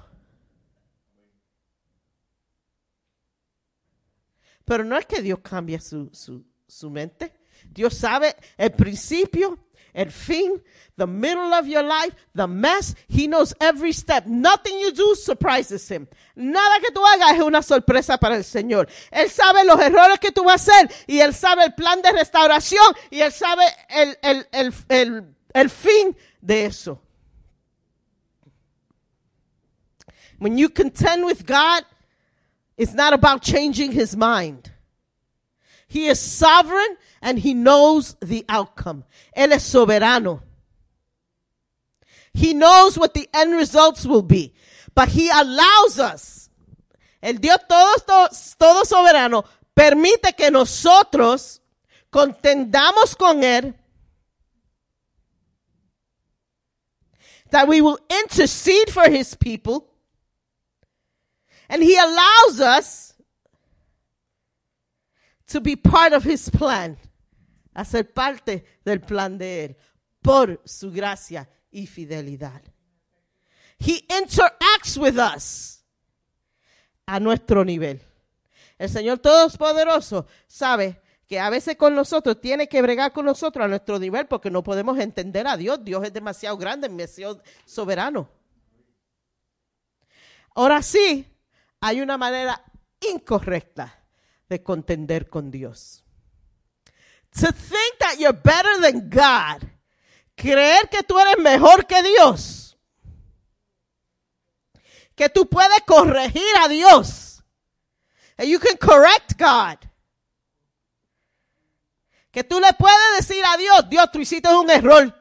Pero 4.65 4.83
no 4.83 4.97
es 4.97 5.05
que 5.05 5.21
Dios 5.21 5.41
cambie 5.41 5.79
su, 5.79 6.09
su, 6.15 6.43
su 6.67 6.89
mente. 6.89 7.39
Dios 7.69 7.99
sabe 7.99 8.35
el 8.57 8.73
principio, 8.73 9.59
el 9.93 10.11
fin, 10.11 10.63
the 10.97 11.07
middle 11.07 11.53
of 11.53 11.67
your 11.67 11.85
life, 11.85 12.17
the 12.35 12.47
mess. 12.47 12.95
He 13.09 13.27
knows 13.27 13.55
every 13.61 13.93
step. 13.93 14.25
Nothing 14.25 14.81
you 14.81 14.91
do 14.91 15.15
surprises 15.15 15.87
him. 15.91 16.09
Nada 16.35 16.81
que 16.81 16.93
tú 16.93 17.05
hagas 17.05 17.35
es 17.35 17.43
una 17.43 17.61
sorpresa 17.61 18.17
para 18.17 18.37
el 18.37 18.45
Señor. 18.45 18.89
Él 19.11 19.29
sabe 19.29 19.65
los 19.65 19.79
errores 19.79 20.19
que 20.19 20.33
tú 20.33 20.45
vas 20.45 20.67
a 20.67 20.73
hacer 20.73 20.91
y 21.07 21.21
él 21.21 21.35
sabe 21.35 21.65
el 21.65 21.75
plan 21.75 22.01
de 22.01 22.11
restauración 22.11 22.95
y 23.11 23.21
él 23.21 23.33
sabe 23.33 23.65
el, 23.91 24.17
el, 24.23 24.49
el, 24.53 24.75
el, 24.89 25.37
el 25.53 25.69
fin 25.69 26.17
de 26.45 26.65
eso. 26.65 26.99
When 30.39 30.59
you 30.59 30.69
contend 30.69 31.25
with 31.25 31.47
God, 31.47 31.85
it's 32.77 32.95
not 32.95 33.13
about 33.13 33.43
changing 33.43 33.93
his 33.93 34.17
mind. 34.17 34.73
He 35.87 36.07
is 36.07 36.19
sovereign 36.19 36.97
and 37.21 37.39
he 37.39 37.55
knows 37.55 38.17
the 38.21 38.45
outcome. 38.49 39.05
Él 39.37 39.53
es 39.53 39.63
soberano. 39.63 40.41
He 42.35 42.55
knows 42.55 42.99
what 42.99 43.15
the 43.15 43.29
end 43.35 43.55
results 43.55 44.07
will 44.07 44.23
be. 44.23 44.55
But 44.95 45.09
he 45.09 45.31
allows 45.31 45.99
us. 45.99 46.51
El 47.23 47.35
Dios 47.35 47.59
todo, 47.69 48.29
todo, 48.59 48.85
soberano 48.85 49.45
permite 49.75 50.35
que 50.37 50.51
nosotros 50.51 51.61
contendamos 52.11 53.17
con 53.17 53.45
él. 53.45 53.75
That 57.53 57.69
we 57.69 57.81
will 57.81 57.99
intercede 58.11 58.91
for 58.91 59.09
his 59.09 59.35
people. 59.35 59.89
And 61.69 61.83
he 61.83 61.97
allows 61.97 62.61
us 62.61 63.15
to 65.49 65.61
be 65.61 65.77
part 65.77 66.13
of 66.13 66.25
his 66.25 66.49
plan, 66.49 66.97
a 67.77 67.85
ser 67.85 68.05
parte 68.05 68.65
del 68.85 68.99
plan 69.01 69.39
de 69.39 69.65
él, 69.65 69.77
por 70.23 70.61
su 70.65 70.91
gracia 70.91 71.49
y 71.71 71.87
fidelidad. 71.87 72.63
He 73.79 74.05
interacts 74.09 74.97
with 74.97 75.19
us 75.19 75.83
a 77.07 77.21
nuestro 77.21 77.65
nivel. 77.65 78.01
El 78.79 78.89
Señor 78.89 79.19
Todopoderoso 79.19 80.27
sabe 80.47 81.01
que 81.29 81.41
a 81.41 81.51
veces 81.51 81.77
con 81.77 81.95
nosotros 81.95 82.41
tiene 82.41 82.69
que 82.69 82.83
bregar 82.83 83.13
con 83.13 83.25
nosotros 83.25 83.65
a 83.65 83.69
nuestro 83.69 83.99
nivel 83.99 84.27
porque 84.27 84.51
no 84.51 84.63
podemos 84.63 84.99
entender 84.99 85.47
a 85.47 85.57
Dios. 85.57 85.85
Dios 85.85 86.05
es 86.05 86.13
demasiado 86.13 86.57
grande, 86.57 86.89
demasiado 86.89 87.43
soberano. 87.65 88.29
Ahora 90.55 90.83
sí, 90.83 91.27
hay 91.81 92.01
una 92.01 92.19
manera 92.19 92.63
incorrecta 93.01 94.05
de 94.49 94.63
contender 94.63 95.29
con 95.29 95.51
Dios. 95.51 96.05
To 97.41 97.51
think 97.51 97.99
that 98.01 98.19
you're 98.19 98.39
better 98.39 98.81
than 98.81 99.09
God. 99.09 99.67
Creer 100.37 100.89
que 100.91 101.03
tú 101.03 101.19
eres 101.19 101.39
mejor 101.39 101.87
que 101.87 102.03
Dios. 102.03 102.77
Que 105.15 105.29
tú 105.31 105.49
puedes 105.49 105.81
corregir 105.87 106.57
a 106.63 106.69
Dios. 106.69 107.43
And 108.37 108.49
you 108.49 108.59
can 108.59 108.77
correct 108.77 109.39
God. 109.39 109.79
Que 112.33 112.43
tú 112.43 112.59
le 112.59 112.73
puedes 112.73 113.17
decir 113.19 113.45
a 113.45 113.57
Dios, 113.59 113.89
Dios, 113.91 114.11
tú 114.11 114.19
hiciste 114.19 114.49
un 114.49 114.71
error. 114.71 115.15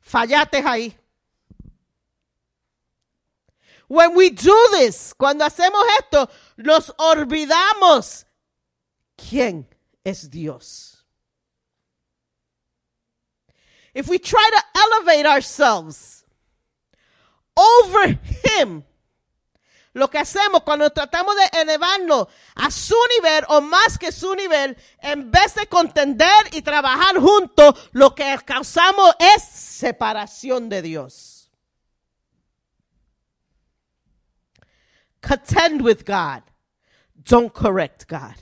Fallaste 0.00 0.62
ahí. 0.66 0.96
When 3.86 4.14
we 4.14 4.30
do 4.30 4.56
this, 4.72 5.14
cuando 5.14 5.44
hacemos 5.44 5.84
esto, 6.00 6.28
nos 6.56 6.92
olvidamos 6.98 8.24
quién 9.16 9.66
es 10.04 10.28
Dios. 10.30 11.04
If 13.94 14.08
we 14.08 14.18
try 14.18 14.48
to 14.52 14.80
elevate 14.80 15.26
ourselves 15.26 16.24
over 17.56 18.18
Him, 18.44 18.84
lo 19.92 20.08
que 20.08 20.18
hacemos 20.18 20.62
cuando 20.62 20.90
tratamos 20.90 21.34
de 21.36 21.60
elevarnos 21.60 22.28
a 22.54 22.70
su 22.70 22.96
nivel 23.16 23.44
o 23.48 23.60
más 23.60 23.98
que 23.98 24.12
su 24.12 24.34
nivel, 24.34 24.76
en 25.00 25.30
vez 25.30 25.54
de 25.54 25.66
contender 25.66 26.28
y 26.52 26.62
trabajar 26.62 27.16
juntos, 27.18 27.88
lo 27.92 28.14
que 28.14 28.38
causamos 28.44 29.14
es 29.18 29.42
separación 29.42 30.68
de 30.68 30.82
Dios. 30.82 31.50
Contend 35.20 35.82
with 35.82 36.04
God. 36.06 36.42
Don't 37.14 37.52
correct 37.52 38.08
God. 38.08 38.36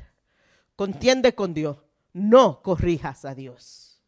Contiende 0.77 1.35
con 1.35 1.55
Dios. 1.55 1.79
No 2.13 2.63
corrijas 2.63 3.25
a 3.25 3.35
Dios. 3.35 4.01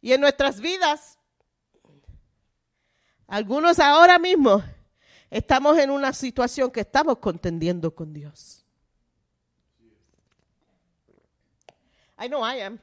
Y 0.00 0.12
en 0.12 0.20
nuestras 0.20 0.60
vidas, 0.60 1.18
algunos 3.32 3.78
ahora 3.78 4.18
mismo 4.18 4.62
estamos 5.30 5.78
en 5.78 5.90
una 5.90 6.12
situación 6.12 6.70
que 6.70 6.80
estamos 6.80 7.16
contendiendo 7.16 7.94
con 7.94 8.12
Dios. 8.12 8.66
I 12.22 12.28
know 12.28 12.46
I 12.46 12.60
am. 12.60 12.78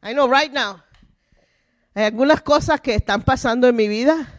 I 0.00 0.12
know 0.12 0.32
right 0.32 0.52
now. 0.52 0.80
Hay 1.92 2.04
algunas 2.04 2.40
cosas 2.42 2.80
que 2.80 2.94
están 2.94 3.24
pasando 3.24 3.66
en 3.66 3.74
mi 3.74 3.88
vida 3.88 4.32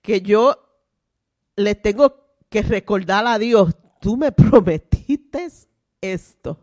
que 0.00 0.22
yo 0.22 0.56
le 1.56 1.74
tengo 1.74 2.36
que 2.48 2.62
recordar 2.62 3.26
a 3.26 3.36
Dios. 3.36 3.74
Tú 4.00 4.16
me 4.16 4.30
prometiste 4.32 5.48
esto. 6.00 6.60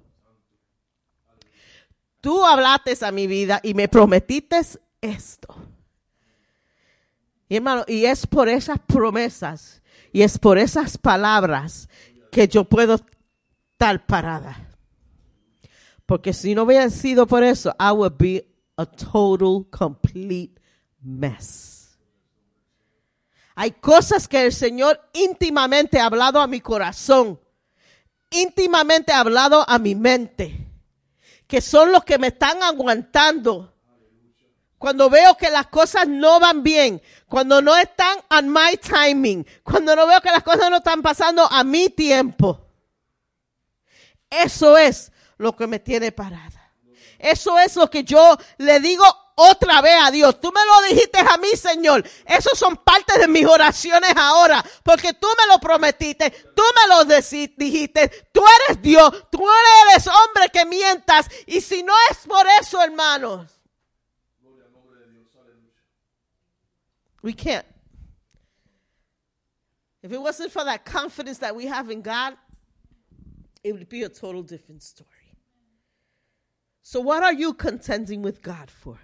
Tú 2.22 2.45
hablaste 2.45 2.98
a 3.06 3.11
mi 3.11 3.27
vida 3.27 3.60
y 3.61 3.73
me 3.73 3.89
prometiste 3.89 4.61
esto. 5.02 5.70
Y 7.52 7.60
y 7.88 8.06
es 8.06 8.26
por 8.26 8.48
esas 8.48 8.80
promesas 8.80 9.82
y 10.14 10.22
es 10.22 10.40
por 10.40 10.57
esas 10.57 10.98
palabras 10.98 11.90
que 12.32 12.48
yo 12.48 12.64
puedo 12.64 12.95
estar 13.73 14.06
parada. 14.06 14.69
Porque 16.06 16.32
si 16.32 16.56
no 16.56 16.64
hubiera 16.64 16.90
sido 16.90 17.28
por 17.28 17.44
eso, 17.44 17.76
I 17.78 17.91
would 17.91 18.14
be 18.18 18.48
a 18.78 18.86
total, 18.86 19.65
complete 19.69 20.61
mess. 21.02 21.99
Hay 23.56 23.72
cosas 23.72 24.30
que 24.30 24.45
el 24.45 24.53
Señor 24.53 25.02
íntimamente 25.11 25.99
ha 25.99 26.06
hablado 26.06 26.40
a 26.40 26.48
mi 26.48 26.61
corazón, 26.61 27.38
íntimamente 28.30 29.11
ha 29.11 29.19
hablado 29.19 29.69
a 29.69 29.78
mi 29.78 29.94
mente, 29.94 30.69
que 31.48 31.60
son 31.60 31.91
los 31.91 32.06
que 32.06 32.18
me 32.18 32.28
están 32.28 32.64
aguantando. 32.64 33.70
Cuando 34.81 35.11
veo 35.11 35.37
que 35.37 35.51
las 35.51 35.67
cosas 35.67 36.07
no 36.07 36.39
van 36.39 36.63
bien, 36.63 37.03
cuando 37.27 37.61
no 37.61 37.77
están 37.77 38.17
on 38.31 38.49
my 38.49 38.75
timing, 38.77 39.45
cuando 39.61 39.95
no 39.95 40.07
veo 40.07 40.19
que 40.21 40.31
las 40.31 40.41
cosas 40.41 40.71
no 40.71 40.77
están 40.77 41.03
pasando 41.03 41.45
a 41.45 41.63
mi 41.63 41.89
tiempo. 41.89 42.65
Eso 44.27 44.79
es 44.79 45.11
lo 45.37 45.55
que 45.55 45.67
me 45.67 45.77
tiene 45.77 46.11
parada. 46.11 46.73
Eso 47.19 47.59
es 47.59 47.75
lo 47.75 47.91
que 47.91 48.03
yo 48.03 48.35
le 48.57 48.79
digo 48.79 49.05
otra 49.35 49.81
vez 49.81 49.93
a 50.01 50.09
Dios. 50.09 50.41
Tú 50.41 50.51
me 50.51 50.65
lo 50.65 50.81
dijiste 50.89 51.19
a 51.19 51.37
mí, 51.37 51.49
Señor. 51.55 52.03
Esos 52.25 52.57
son 52.57 52.77
partes 52.77 53.19
de 53.19 53.27
mis 53.27 53.45
oraciones 53.45 54.13
ahora. 54.15 54.65
Porque 54.81 55.13
tú 55.13 55.27
me 55.37 55.45
lo 55.45 55.59
prometiste. 55.59 56.31
Tú 56.55 56.63
me 56.75 56.87
lo 56.87 57.05
dijiste. 57.55 58.29
Tú 58.33 58.43
eres 58.65 58.81
Dios. 58.81 59.29
Tú 59.29 59.45
no 59.45 59.53
eres 59.91 60.07
hombre 60.07 60.49
que 60.51 60.65
mientas. 60.65 61.27
Y 61.45 61.61
si 61.61 61.83
no 61.83 61.93
es 62.09 62.17
por 62.25 62.47
eso, 62.59 62.81
hermanos. 62.81 63.60
We 67.22 67.34
can't. 67.34 67.65
If 70.02 70.11
it 70.11 70.19
wasn't 70.19 70.52
for 70.52 70.64
that 70.64 70.84
confidence 70.84 71.38
that 71.39 71.56
we 71.56 71.68
have 71.68 71.91
in 71.91 72.02
God, 72.02 72.35
it 73.64 73.73
would 73.73 73.88
be 73.88 74.03
a 74.03 74.10
total 74.10 74.41
different 74.41 74.81
story. 74.81 75.10
So, 76.81 76.99
what 76.99 77.22
are 77.22 77.34
you 77.34 77.53
contending 77.53 78.23
with 78.23 78.41
God 78.41 78.72
for? 78.72 78.99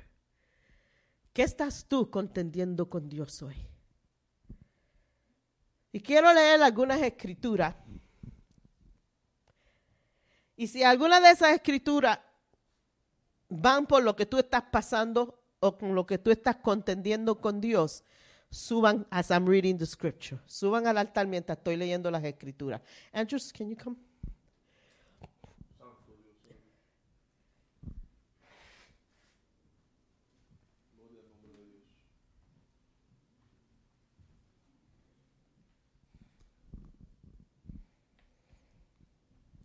¿Qué 1.33 1.43
estás 1.43 1.85
tú 1.87 2.09
contendiendo 2.09 2.89
con 2.89 3.07
Dios 3.07 3.43
hoy? 3.43 3.55
Y 5.91 5.99
quiero 5.99 6.33
leer 6.33 6.63
algunas 6.63 6.99
escrituras. 7.01 7.75
Y 10.55 10.65
si 10.65 10.83
alguna 10.83 11.19
de 11.19 11.29
esas 11.29 11.53
escrituras 11.53 12.19
van 13.49 13.85
por 13.85 14.01
lo 14.03 14.15
que 14.15 14.25
tú 14.25 14.39
estás 14.39 14.63
pasando 14.71 15.36
o 15.59 15.77
con 15.77 15.95
lo 15.95 16.05
que 16.05 16.17
tú 16.17 16.31
estás 16.31 16.57
contendiendo 16.57 17.39
con 17.39 17.59
Dios, 17.61 18.03
suban 18.49 19.05
as 19.09 19.31
I'm 19.31 19.45
reading 19.45 19.77
the 19.77 19.85
scripture. 19.85 20.39
Suban 20.45 20.87
al 20.87 20.97
altar 20.97 21.27
mientras 21.27 21.57
estoy 21.57 21.75
leyendo 21.75 22.09
las 22.11 22.23
escrituras. 22.23 22.81
Andrew, 23.11 23.39
can 23.53 23.69
you 23.69 23.75
come? 23.75 23.97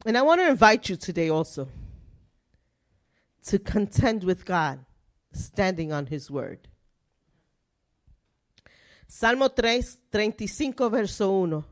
And 0.04 0.18
I 0.18 0.22
want 0.22 0.40
to 0.40 0.48
invite 0.48 0.88
you 0.88 0.96
today 0.96 1.30
also 1.30 1.68
to 3.46 3.58
contend 3.58 4.24
with 4.24 4.44
God, 4.44 4.84
standing 5.32 5.92
on 5.92 6.06
His 6.06 6.30
word. 6.30 6.68
Salmo 9.06 9.48
3, 9.50 9.98
35, 10.10 10.88
verso 10.88 11.30
1. 11.30 11.64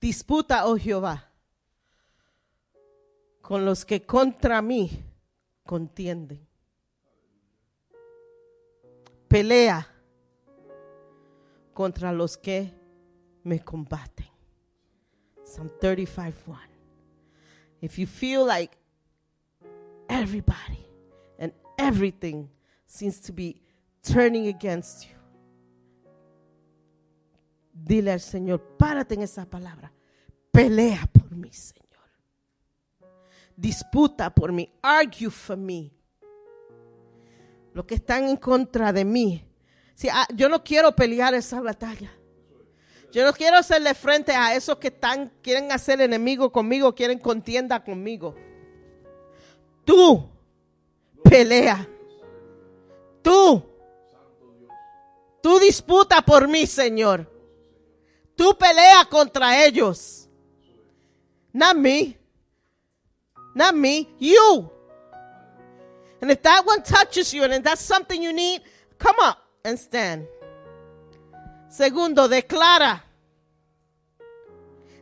Disputa, 0.00 0.66
oh 0.66 0.78
Jehová, 0.78 1.30
con 3.42 3.64
los 3.66 3.84
que 3.84 4.02
contra 4.06 4.62
mí 4.62 4.90
contienden. 5.64 6.46
Pelea 9.28 9.86
contra 11.80 12.12
los 12.12 12.36
que 12.36 12.70
me 13.42 13.58
combaten. 13.64 14.26
Psalm 15.42 15.70
35 15.80 16.46
1. 16.46 16.58
If 17.80 17.98
you 17.98 18.06
feel 18.06 18.44
like 18.44 18.76
everybody 20.06 20.86
and 21.38 21.54
everything 21.78 22.50
seems 22.86 23.18
to 23.20 23.32
be 23.32 23.62
turning 24.02 24.48
against 24.48 25.08
you, 25.08 25.16
dile 27.72 28.12
al 28.12 28.20
Señor, 28.20 28.60
párate 28.76 29.14
en 29.14 29.22
esa 29.22 29.46
palabra. 29.46 29.90
Pelea 30.52 31.08
por 31.10 31.34
mí, 31.34 31.50
Señor. 31.50 32.10
Disputa 33.56 34.28
por 34.28 34.52
mí. 34.52 34.70
Argue 34.82 35.30
for 35.30 35.56
me. 35.56 35.90
Los 37.72 37.86
que 37.86 37.94
están 37.94 38.28
en 38.28 38.36
contra 38.36 38.92
de 38.92 39.06
mí. 39.06 39.49
Ah, 40.08 40.26
yo 40.34 40.48
no 40.48 40.62
quiero 40.64 40.94
pelear 40.94 41.34
esa 41.34 41.60
batalla. 41.60 42.10
Yo 43.12 43.24
no 43.24 43.32
quiero 43.32 43.58
hacerle 43.58 43.92
frente 43.94 44.32
a 44.32 44.54
esos 44.54 44.78
que 44.78 44.88
están, 44.88 45.32
quieren 45.42 45.72
hacer 45.72 46.00
enemigo 46.00 46.50
conmigo, 46.52 46.94
quieren 46.94 47.18
contienda 47.18 47.82
conmigo. 47.82 48.36
Tú 49.84 50.30
pelea. 51.24 51.88
Tú. 53.22 53.62
Tú 55.42 55.58
disputa 55.58 56.22
por 56.22 56.46
mí, 56.46 56.66
Señor. 56.66 57.28
Tú 58.36 58.56
pelea 58.56 59.04
contra 59.06 59.64
ellos. 59.64 60.28
Not 61.52 61.76
me. 61.76 62.16
Not 63.54 63.74
me, 63.74 64.08
you. 64.18 64.70
And 66.20 66.30
if 66.30 66.40
that 66.42 66.64
one 66.64 66.82
touches 66.82 67.32
you 67.32 67.42
and 67.42 67.54
if 67.54 67.62
that's 67.64 67.82
something 67.82 68.22
you 68.22 68.32
need, 68.32 68.62
come 68.98 69.16
up 69.18 69.39
and 69.64 69.78
stand. 69.78 70.26
Segundo, 71.68 72.28
declara. 72.28 73.04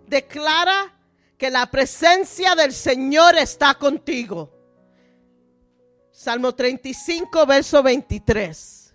Declara 0.06 0.92
que 1.36 1.50
la 1.50 1.66
presencia 1.66 2.54
del 2.54 2.72
Señor 2.72 3.36
está 3.36 3.74
contigo. 3.74 4.52
Salmo 6.10 6.54
35, 6.54 7.46
verso 7.46 7.82
23. 7.82 8.94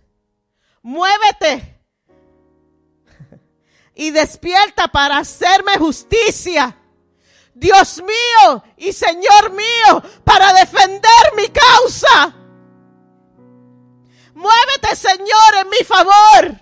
Muévete 0.81 1.79
y 3.95 4.11
despierta 4.11 4.87
para 4.87 5.19
hacerme 5.19 5.77
justicia. 5.77 6.77
Dios 7.53 8.01
mío 8.01 8.63
y 8.77 8.91
Señor 8.91 9.51
mío, 9.51 10.03
para 10.23 10.51
defender 10.53 11.33
mi 11.37 11.47
causa. 11.47 12.42
Muévete, 14.33 14.95
Señor, 14.95 15.55
en 15.61 15.69
mi 15.69 15.85
favor. 15.85 16.59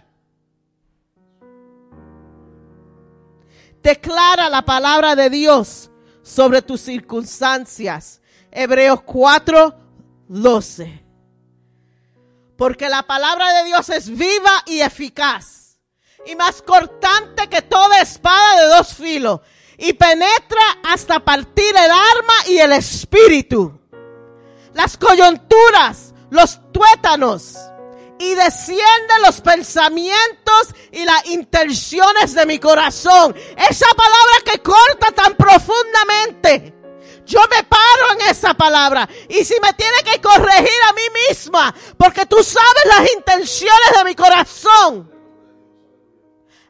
Declara 3.81 4.49
la 4.49 4.61
palabra 4.63 5.15
de 5.15 5.29
Dios 5.29 5.89
sobre 6.21 6.61
tus 6.61 6.81
circunstancias. 6.81 8.21
Hebreos 8.51 9.01
4, 9.03 9.75
12. 10.27 11.03
Porque 12.57 12.89
la 12.89 13.03
palabra 13.03 13.51
de 13.53 13.63
Dios 13.65 13.89
es 13.89 14.09
viva 14.09 14.63
y 14.67 14.81
eficaz. 14.81 15.79
Y 16.25 16.35
más 16.35 16.61
cortante 16.61 17.49
que 17.49 17.63
toda 17.63 18.01
espada 18.01 18.61
de 18.61 18.67
dos 18.67 18.93
filos. 18.93 19.39
Y 19.77 19.93
penetra 19.93 20.61
hasta 20.83 21.19
partir 21.19 21.75
el 21.75 21.89
arma 21.89 22.33
y 22.47 22.59
el 22.59 22.73
espíritu. 22.73 23.79
Las 24.73 24.95
coyunturas, 24.95 26.10
los 26.31 26.59
tuétanos. 26.71 27.57
Y 28.17 28.35
desciende 28.35 29.13
los 29.25 29.41
pensamientos 29.41 30.75
y 30.91 31.03
las 31.05 31.25
intenciones 31.27 32.35
de 32.35 32.45
mi 32.45 32.59
corazón. 32.59 33.35
Esa 33.57 33.87
palabra 33.95 34.33
que 34.45 34.59
corta 34.61 35.11
tan 35.11 35.35
profundamente. 35.35 36.75
Yo 37.25 37.39
me 37.49 37.63
paro 37.63 38.13
en 38.13 38.29
esa 38.29 38.53
palabra. 38.53 39.09
Y 39.27 39.43
si 39.43 39.55
me 39.59 39.73
tiene 39.73 40.03
que 40.03 40.21
corregir 40.21 40.79
a 40.89 40.93
mí 40.93 41.01
misma, 41.29 41.73
porque 41.97 42.25
tú 42.27 42.43
sabes 42.43 42.85
las 42.85 43.11
intenciones 43.11 43.91
de 43.97 44.03
mi 44.03 44.15
corazón, 44.15 45.11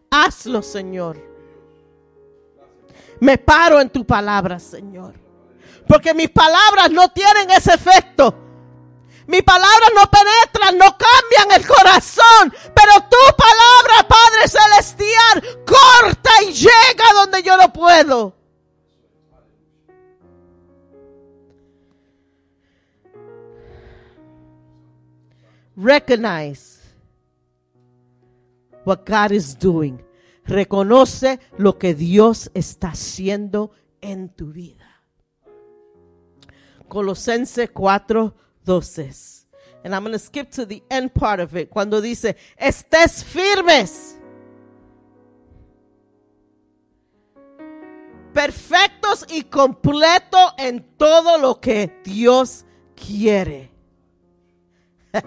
hazlo, 0.10 0.62
Señor. 0.62 1.18
Me 3.20 3.38
paro 3.38 3.82
en 3.82 3.90
tu 3.90 4.06
palabra, 4.06 4.58
Señor. 4.58 5.16
Porque 5.86 6.14
mis 6.14 6.30
palabras 6.30 6.92
no 6.92 7.10
tienen 7.10 7.52
ese 7.52 7.74
efecto. 7.74 8.51
Mis 9.32 9.44
palabras 9.44 9.92
no 9.96 10.12
penetran, 10.12 10.78
no 10.78 10.98
cambian 10.98 11.62
el 11.62 11.66
corazón. 11.66 12.54
Pero 12.76 12.92
tu 13.10 13.38
palabra, 13.38 14.06
Padre 14.06 14.50
Celestial, 14.50 15.64
corta 15.66 16.32
y 16.44 16.52
llega 16.52 17.14
donde 17.14 17.42
yo 17.42 17.56
no 17.56 17.72
puedo. 17.72 18.36
Recognize 25.78 26.82
what 28.84 29.06
God 29.08 29.32
is 29.32 29.58
doing. 29.58 30.04
Reconoce 30.44 31.40
lo 31.58 31.78
que 31.78 31.94
Dios 31.94 32.52
está 32.54 32.90
haciendo 32.90 33.72
en 34.02 34.28
tu 34.28 34.48
vida. 34.48 35.06
Colosenses 36.90 37.70
4, 37.72 38.36
12. 38.66 39.46
And 39.84 39.96
I'm 39.96 40.04
going 40.04 40.14
to 40.14 40.20
skip 40.20 40.52
to 40.52 40.66
the 40.66 40.84
end 40.90 41.14
part 41.14 41.40
of 41.40 41.56
it. 41.56 41.70
Cuando 41.70 42.02
dice, 42.02 42.36
estés 42.60 43.24
firmes. 43.24 44.18
Perfectos 48.34 49.26
y 49.30 49.44
completos 49.44 50.54
en 50.58 50.86
todo 50.98 51.38
lo 51.38 51.60
que 51.60 51.92
Dios 52.04 52.64
quiere. 52.96 53.70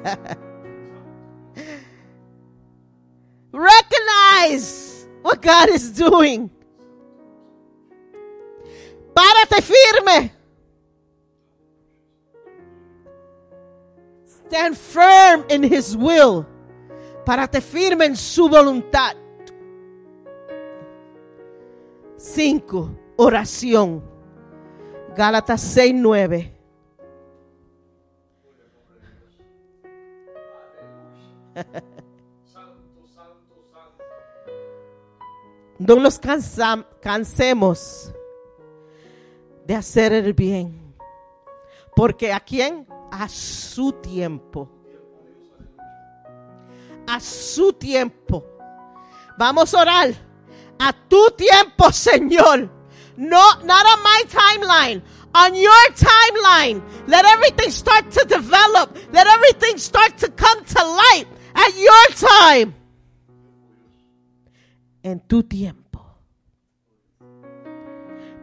Recognize 3.53 5.07
what 5.23 5.43
God 5.43 5.69
is 5.69 5.93
doing. 5.93 6.51
Párate 9.15 9.63
firme. 9.63 10.34
Stand 14.47 14.77
firm 14.77 15.45
in 15.49 15.65
His 15.65 15.97
will. 15.97 16.47
Párate 17.25 17.61
firme 17.61 18.05
en 18.07 18.17
su 18.17 18.49
voluntad. 18.49 19.17
Cinco, 22.17 22.91
oración. 23.17 24.03
Gálatas 25.17 25.61
6, 25.63 25.95
9. 25.97 26.51
No 35.79 35.97
nos 35.97 36.19
cansa- 36.19 36.87
cansemos 37.01 38.13
de 39.67 39.75
hacer 39.75 40.13
el 40.13 40.33
bien. 40.33 40.95
Porque 41.97 42.33
a 42.33 42.41
quién? 42.41 42.87
A 43.17 43.29
su 43.29 43.93
tiempo. 43.93 44.69
A 47.07 47.21
su 47.21 47.73
tiempo. 47.73 48.45
Vamos 49.39 49.73
a 49.73 49.83
orar. 49.83 50.15
A 50.81 50.93
tu 50.93 51.31
tiempo, 51.37 51.93
Señor. 51.93 52.69
No, 53.17 53.61
not 53.63 53.87
on 53.87 54.03
my 54.03 54.23
timeline. 54.29 55.03
On 55.33 55.55
your 55.55 55.93
timeline. 55.95 56.83
Let 57.07 57.25
everything 57.25 57.71
start 57.71 58.11
to 58.11 58.25
develop. 58.25 58.97
Let 59.13 59.29
everything 59.29 59.79
start 59.79 60.19
to 60.19 60.29
come 60.31 60.65
to 60.65 60.83
light 60.83 61.27
at 61.55 61.73
your 61.77 62.07
time. 62.17 62.75
En 65.05 65.21
tu 65.29 65.45
tiempo. 65.45 66.01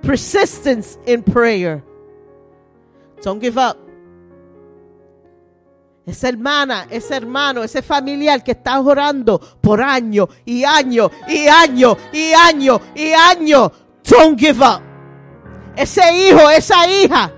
Persistence 0.01 0.97
in 1.05 1.23
prayer. 1.23 1.83
Don't 3.21 3.39
give 3.39 3.57
up. 3.57 3.90
Esa 6.05 6.29
hermana, 6.29 6.87
ese 6.89 7.15
hermano, 7.15 7.63
ese 7.63 7.81
familiar 7.81 8.43
que 8.43 8.51
está 8.51 8.79
orando 8.79 9.39
por 9.39 9.81
año 9.81 10.27
y 10.45 10.63
año 10.63 11.11
y 11.27 11.47
año 11.47 11.95
y 12.11 12.33
año 12.33 12.81
y 12.95 13.11
año. 13.11 13.71
Don't 14.03 14.39
give 14.39 14.63
up. 14.63 14.81
Ese 15.75 16.01
hijo, 16.13 16.49
esa 16.49 16.87
hija 16.87 17.31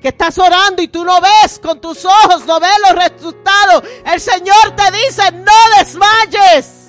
que 0.00 0.08
estás 0.08 0.36
orando 0.36 0.82
y 0.82 0.88
tú 0.88 1.04
no 1.04 1.20
ves 1.20 1.60
con 1.60 1.80
tus 1.80 2.04
ojos, 2.04 2.44
no 2.44 2.58
ves 2.58 2.70
los 2.88 3.04
resultados. 3.04 3.84
El 4.04 4.20
Señor 4.20 4.76
te 4.76 4.90
dice, 4.90 5.22
no 5.32 5.52
desmayes. 5.78 6.82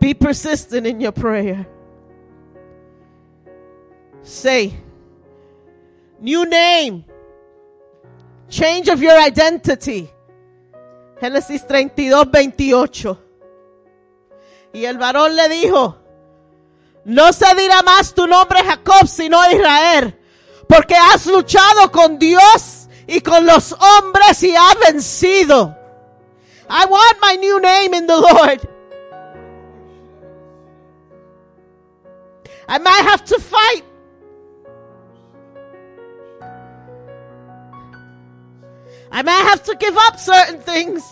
Be 0.00 0.14
persistent 0.14 0.86
in 0.86 1.00
your 1.00 1.12
prayer. 1.12 1.68
Say, 4.22 4.74
new 6.24 6.46
name, 6.46 7.04
change 8.48 8.88
of 8.88 9.00
your 9.02 9.16
identity. 9.20 10.10
Génesis 11.20 11.66
32, 11.66 12.30
28. 12.30 13.18
Y 14.72 14.84
el 14.86 14.98
varón 14.98 15.36
le 15.36 15.48
dijo, 15.48 15.96
no 17.04 17.32
se 17.32 17.54
dirá 17.54 17.82
más 17.82 18.14
tu 18.14 18.26
nombre 18.26 18.64
Jacob, 18.64 19.06
sino 19.06 19.38
Israel, 19.50 20.18
porque 20.66 20.96
has 20.96 21.26
luchado 21.26 21.92
con 21.92 22.18
Dios 22.18 22.88
y 23.06 23.20
con 23.20 23.46
los 23.46 23.72
hombres 23.72 24.42
y 24.42 24.56
has 24.56 24.78
vencido. 24.80 25.76
I 26.68 26.86
want 26.86 27.18
my 27.20 27.36
new 27.36 27.60
name 27.60 27.94
in 27.94 28.06
the 28.06 28.16
Lord. 28.16 28.68
I 32.66 32.78
might 32.78 33.04
have 33.04 33.22
to 33.26 33.38
fight. 33.38 33.84
I 39.10 39.22
might 39.22 39.44
have 39.48 39.62
to 39.64 39.76
give 39.76 39.96
up 39.96 40.18
certain 40.18 40.60
things. 40.60 41.02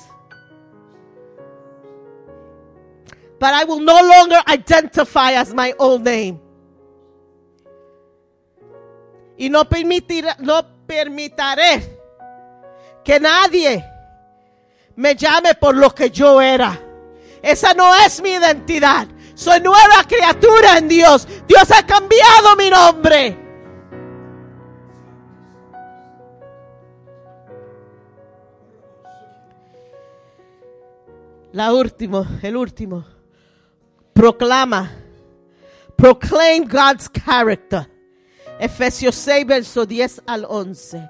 But 3.39 3.55
I 3.55 3.65
will 3.65 3.81
no 3.81 4.01
longer 4.01 4.41
identify 4.47 5.33
as 5.33 5.53
my 5.53 5.75
old 5.79 6.05
name. 6.05 6.41
Y 9.37 9.49
no, 9.49 9.65
permitir, 9.65 10.25
no 10.39 10.63
permitiré 10.87 11.99
que 13.05 13.19
nadie 13.19 13.85
me 14.95 15.17
llame 15.17 15.55
por 15.55 15.75
lo 15.75 15.91
que 15.91 16.11
yo 16.11 16.41
era. 16.41 16.79
Esa 17.43 17.75
no 17.75 17.93
es 18.07 18.23
mi 18.23 18.31
identidad. 18.31 19.09
Soy 19.35 19.61
nueva 19.61 20.05
criatura 20.07 20.79
en 20.79 20.87
Dios. 20.87 21.27
Dios 21.49 21.69
ha 21.73 21.85
cambiado 21.85 22.55
mi 22.57 22.71
nombre. 22.71 23.42
La 31.53 31.73
último, 31.73 32.27
el 32.43 32.57
último. 32.57 33.05
Proclama. 34.15 34.91
Proclaim 35.97 36.65
God's 36.65 37.11
character. 37.11 37.89
Efesios 38.59 39.15
6, 39.17 39.47
verso 39.47 39.85
10 39.87 40.23
al 40.27 40.47
11. 40.49 41.09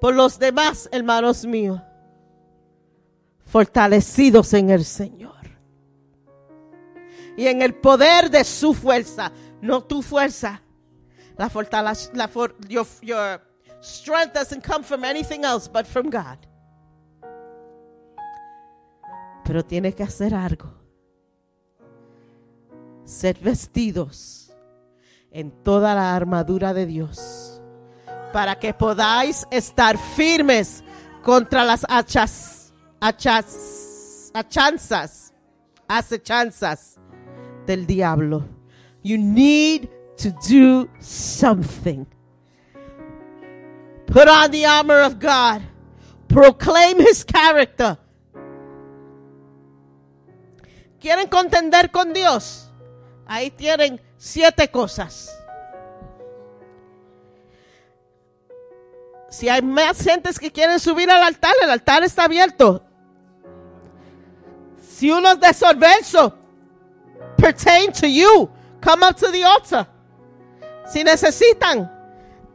Por 0.00 0.14
los 0.14 0.38
demás, 0.38 0.88
hermanos 0.92 1.44
míos, 1.44 1.80
fortalecidos 3.46 4.52
en 4.52 4.70
el 4.70 4.84
Señor 4.84 5.34
y 7.36 7.46
en 7.46 7.62
el 7.62 7.74
poder 7.74 8.30
de 8.30 8.44
su 8.44 8.74
fuerza, 8.74 9.32
no 9.62 9.82
tu 9.82 10.02
fuerza. 10.02 10.62
La 11.36 11.50
fortaleza, 11.50 12.10
la 12.14 12.28
for- 12.28 12.54
strength 13.86 14.34
doesn't 14.34 14.62
come 14.62 14.82
from 14.82 15.04
anything 15.04 15.44
else 15.44 15.68
but 15.68 15.86
from 15.86 16.10
God. 16.10 16.38
Pero 19.44 19.62
tiene 19.62 19.92
que 19.92 20.02
hacer 20.02 20.34
algo. 20.34 20.72
Ser 23.04 23.34
vestidos 23.34 24.50
en 25.30 25.52
toda 25.62 25.94
la 25.94 26.16
armadura 26.16 26.74
de 26.74 26.86
Dios 26.86 27.60
para 28.32 28.58
que 28.58 28.74
podáis 28.74 29.46
estar 29.50 29.96
firmes 29.96 30.82
contra 31.22 31.64
las 31.64 31.86
hachas, 31.88 32.72
hachas, 33.00 34.30
achanzas, 34.34 35.32
acechanzas 35.86 36.98
del 37.66 37.86
diablo. 37.86 38.44
You 39.04 39.16
need 39.18 39.88
to 40.16 40.32
do 40.48 40.88
something. 40.98 42.06
Put 44.06 44.28
on 44.28 44.50
the 44.50 44.64
armor 44.64 45.00
of 45.02 45.18
God. 45.18 45.62
Proclaim 46.28 46.98
his 46.98 47.24
character. 47.24 47.98
¿Quieren 51.00 51.28
contender 51.28 51.90
con 51.90 52.12
Dios? 52.12 52.70
Ahí 53.26 53.50
tienen 53.50 54.00
siete 54.16 54.68
cosas. 54.70 55.32
Si 59.28 59.48
hay 59.48 59.60
más 59.62 60.00
gentes 60.02 60.38
que 60.38 60.50
quieren 60.50 60.80
subir 60.80 61.10
al 61.10 61.22
altar, 61.22 61.52
el 61.62 61.70
altar 61.70 62.02
está 62.04 62.24
abierto. 62.24 62.82
Si 64.80 65.10
unos 65.10 65.38
desorversos 65.38 66.32
pertain 67.36 67.92
to 67.92 68.06
you, 68.06 68.48
come 68.80 69.04
up 69.04 69.16
to 69.16 69.30
the 69.30 69.44
altar. 69.44 69.86
Si 70.86 71.04
necesitan, 71.04 71.90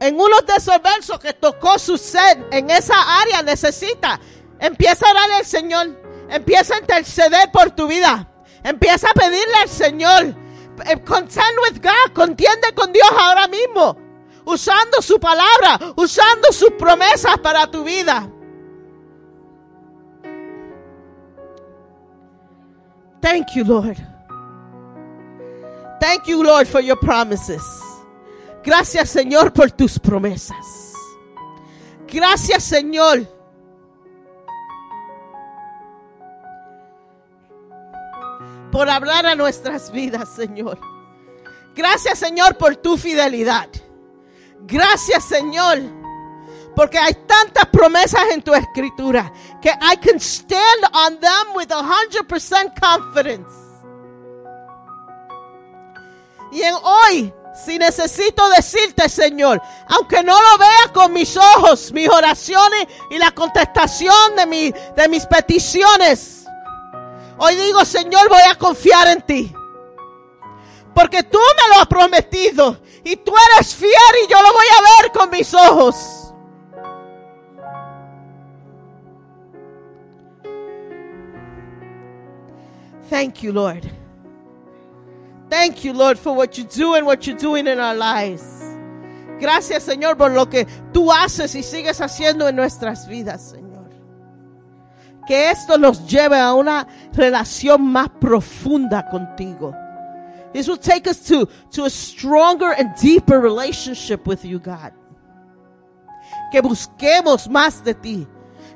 en 0.02 0.18
unos 0.18 0.44
desorversos 0.46 1.18
que 1.20 1.32
tocó 1.32 1.78
su 1.78 1.96
sed 1.96 2.38
en 2.50 2.70
esa 2.70 2.94
área, 3.20 3.42
necesita, 3.42 4.20
empieza 4.58 5.06
a 5.06 5.10
orarle 5.12 5.34
al 5.36 5.46
Señor, 5.46 6.02
empieza 6.28 6.74
a 6.74 6.78
interceder 6.78 7.50
por 7.52 7.70
tu 7.70 7.86
vida, 7.86 8.28
empieza 8.64 9.08
a 9.10 9.14
pedirle 9.14 9.56
al 9.62 9.68
Señor, 9.68 10.42
Eh, 10.86 10.96
contend 11.04 11.58
with 11.64 11.80
God, 11.82 12.12
contiende 12.14 12.72
con 12.74 12.92
Dios 12.92 13.08
ahora 13.20 13.46
mismo, 13.46 13.96
usando 14.44 15.02
su 15.02 15.20
palabra, 15.20 15.78
usando 15.96 16.50
sus 16.50 16.70
promesas 16.72 17.38
para 17.38 17.70
tu 17.70 17.84
vida. 17.84 18.28
Thank 23.20 23.54
you, 23.54 23.64
Lord. 23.64 23.98
Thank 26.00 26.26
you, 26.26 26.42
Lord, 26.42 26.66
for 26.66 26.80
your 26.80 26.98
promises. 26.98 27.62
Gracias, 28.64 29.10
Señor, 29.10 29.52
por 29.52 29.70
tus 29.72 29.98
promesas. 29.98 30.92
Gracias, 32.06 32.62
Señor. 32.62 33.26
Por 38.70 38.88
hablar 38.88 39.26
a 39.26 39.34
nuestras 39.34 39.90
vidas, 39.90 40.28
Señor. 40.28 40.78
Gracias, 41.74 42.18
Señor, 42.18 42.56
por 42.56 42.76
tu 42.76 42.96
fidelidad. 42.96 43.68
Gracias, 44.60 45.24
Señor. 45.24 45.78
Porque 46.76 46.98
hay 46.98 47.14
tantas 47.26 47.66
promesas 47.66 48.22
en 48.32 48.42
tu 48.42 48.54
escritura 48.54 49.32
que 49.60 49.70
I 49.70 49.96
can 49.96 50.18
stand 50.20 50.84
on 50.94 51.18
them 51.18 51.54
with 51.54 51.68
100% 51.68 52.72
confidence. 52.80 53.50
Y 56.52 56.62
en 56.62 56.74
hoy, 56.82 57.32
si 57.54 57.78
necesito 57.78 58.48
decirte, 58.50 59.08
Señor, 59.08 59.60
aunque 59.88 60.22
no 60.22 60.32
lo 60.40 60.58
vea 60.58 60.92
con 60.92 61.12
mis 61.12 61.36
ojos, 61.36 61.92
mis 61.92 62.08
oraciones 62.08 62.86
y 63.10 63.18
la 63.18 63.30
contestación 63.32 64.36
de, 64.36 64.46
mi, 64.46 64.70
de 64.70 65.08
mis 65.08 65.26
peticiones, 65.26 66.46
hoy 67.36 67.54
digo, 67.56 67.84
Señor, 67.84 68.28
voy 68.28 68.42
a 68.50 68.54
confiar 68.56 69.08
en 69.08 69.22
ti. 69.22 69.54
Porque 70.94 71.22
tú 71.22 71.38
me 71.38 71.74
lo 71.74 71.80
has 71.80 71.86
prometido 71.86 72.78
y 73.04 73.16
tú 73.16 73.32
eres 73.54 73.74
fiel 73.74 73.92
y 74.24 74.30
yo 74.30 74.40
lo 74.40 74.52
voy 74.52 74.66
a 74.78 75.02
ver 75.02 75.12
con 75.12 75.30
mis 75.30 75.54
ojos. 75.54 76.22
Thank 83.10 83.42
you, 83.42 83.52
Lord. 83.52 84.01
Thank 85.52 85.84
you, 85.84 85.92
Lord, 85.92 86.18
for 86.18 86.34
what 86.34 86.56
you 86.56 86.64
do 86.64 86.94
and 86.94 87.04
what 87.04 87.26
you're 87.26 87.36
doing 87.36 87.66
in 87.66 87.78
our 87.78 87.94
lives. 87.94 88.42
Gracias, 89.38 89.82
Señor, 89.82 90.16
por 90.16 90.30
lo 90.30 90.46
que 90.46 90.66
tú 90.94 91.12
haces 91.12 91.54
y 91.54 91.62
sigues 91.62 92.00
haciendo 92.00 92.48
en 92.48 92.56
nuestras 92.56 93.06
vidas, 93.06 93.50
Señor. 93.50 93.90
Que 95.26 95.50
esto 95.50 95.76
nos 95.76 96.06
lleve 96.06 96.40
a 96.40 96.54
una 96.54 96.86
relación 97.12 97.82
más 97.82 98.08
profunda 98.18 99.10
contigo. 99.10 99.76
This 100.54 100.68
will 100.68 100.78
take 100.78 101.06
us 101.06 101.20
to, 101.24 101.46
to 101.72 101.84
a 101.84 101.90
stronger 101.90 102.72
and 102.72 102.96
deeper 102.98 103.38
relationship 103.38 104.26
with 104.26 104.46
you, 104.46 104.58
God. 104.58 104.94
Que 106.50 106.62
busquemos 106.62 107.46
más 107.46 107.84
de 107.84 107.92
ti. 107.92 108.26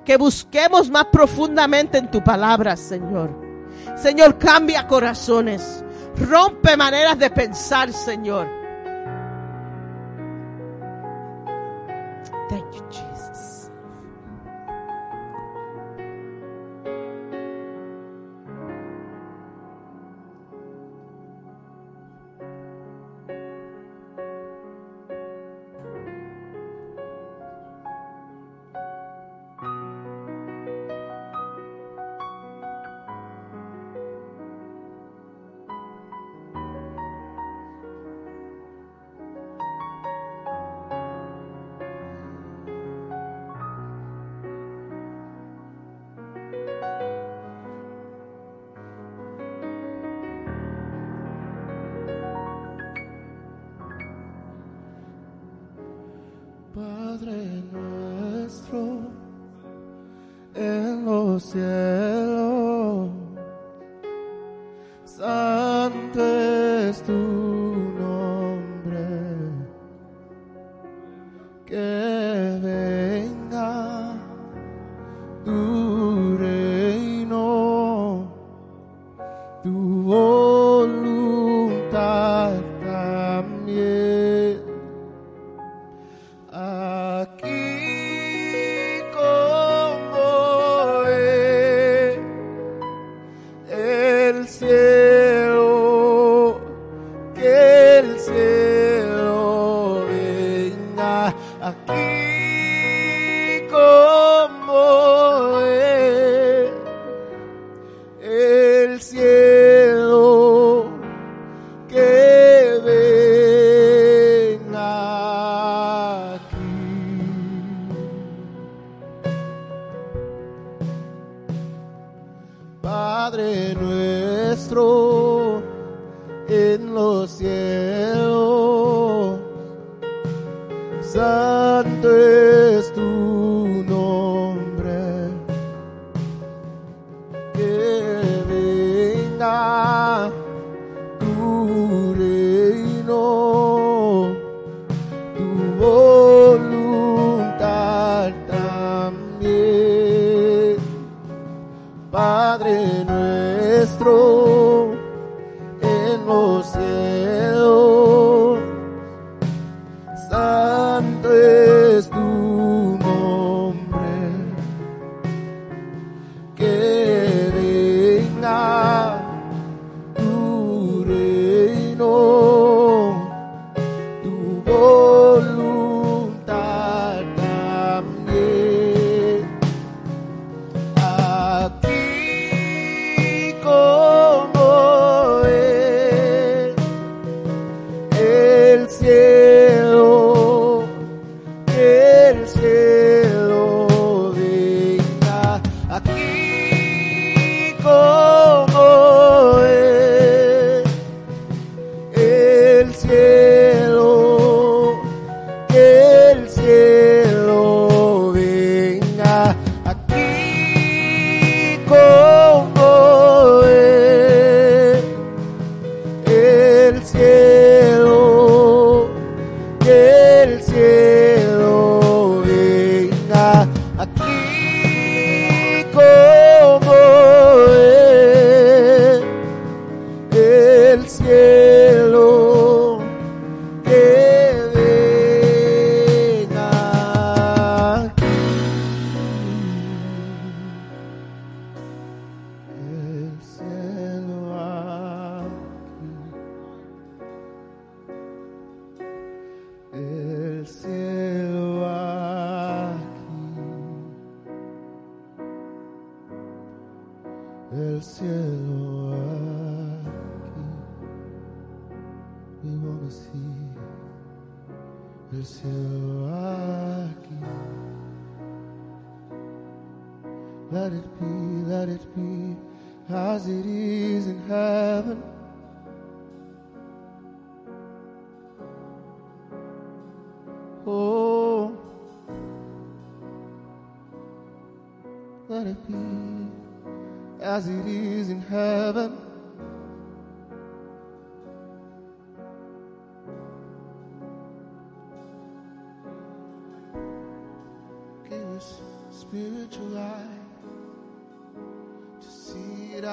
Que 0.04 0.18
busquemos 0.18 0.90
más 0.90 1.06
profundamente 1.06 1.96
en 1.96 2.10
tu 2.10 2.22
palabra, 2.22 2.76
Señor. 2.76 3.34
Señor, 3.96 4.36
cambia 4.36 4.86
corazones. 4.86 5.82
Rompe 6.18 6.76
maneras 6.76 7.18
de 7.18 7.30
pensar, 7.30 7.92
Señor. 7.92 8.65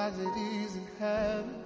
As 0.04 0.18
it 0.18 0.36
is 0.36 0.76
in 0.76 0.86
heaven. 0.98 1.64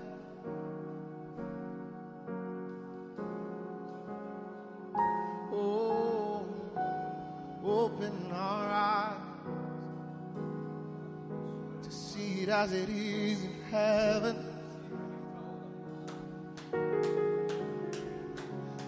Oh, 5.53 6.47
open 7.65 8.31
our 8.33 8.69
eyes 8.71 9.17
to 11.83 11.91
see 11.91 12.43
it 12.43 12.49
as 12.49 12.73
it 12.73 12.89
is 12.89 13.43
in 13.43 13.55
heaven. 13.73 14.37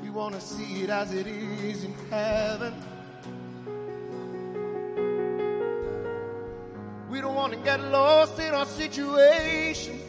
We 0.00 0.10
want 0.10 0.36
to 0.36 0.40
see 0.40 0.82
it 0.84 0.90
as 0.90 1.12
it 1.12 1.26
is 1.26 1.82
in 1.82 1.94
heaven. 2.08 2.89
Lost 7.90 8.38
in 8.38 8.54
our 8.54 8.66
situation. 8.66 10.00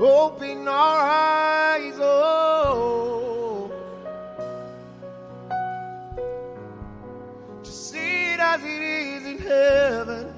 Open 0.00 0.66
our 0.66 1.00
eyes, 1.00 1.94
oh, 2.00 3.70
to 7.62 7.70
see 7.70 8.32
it 8.32 8.40
as 8.40 8.64
it 8.64 8.82
is 8.82 9.26
in 9.26 9.38
heaven. 9.38 10.33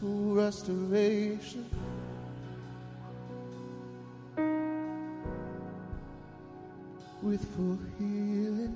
Full 0.00 0.34
restoration. 0.34 1.64
With 7.22 7.44
full 7.56 7.78
healing. 7.98 8.74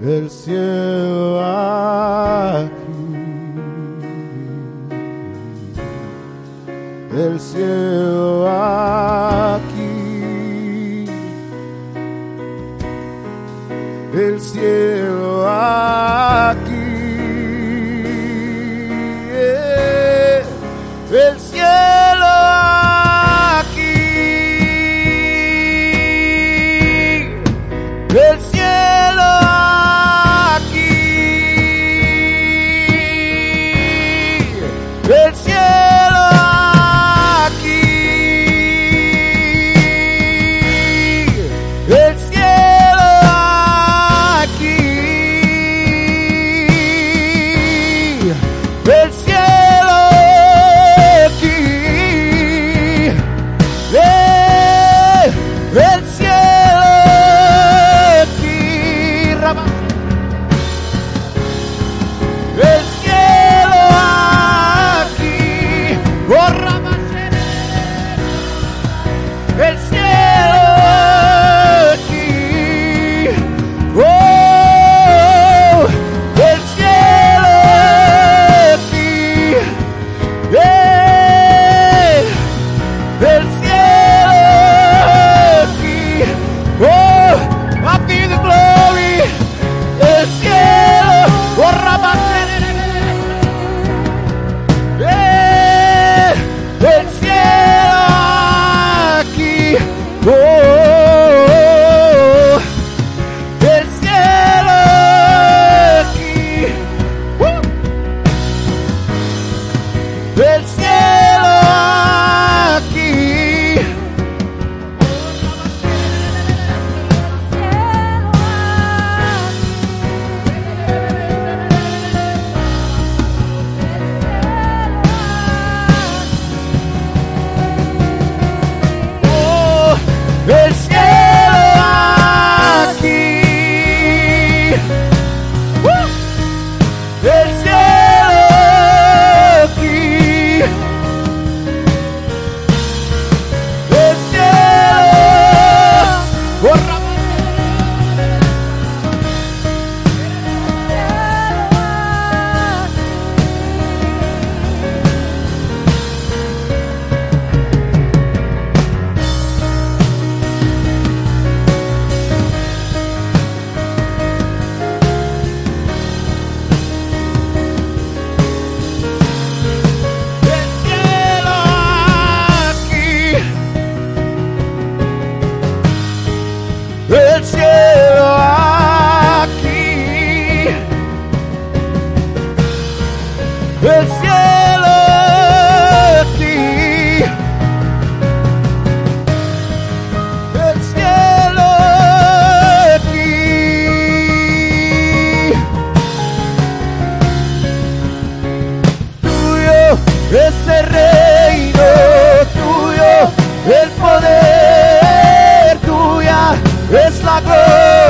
El 0.00 0.30
cielo 0.30 1.40
aquí. 1.40 2.70
El 7.12 7.38
cielo 7.38 7.89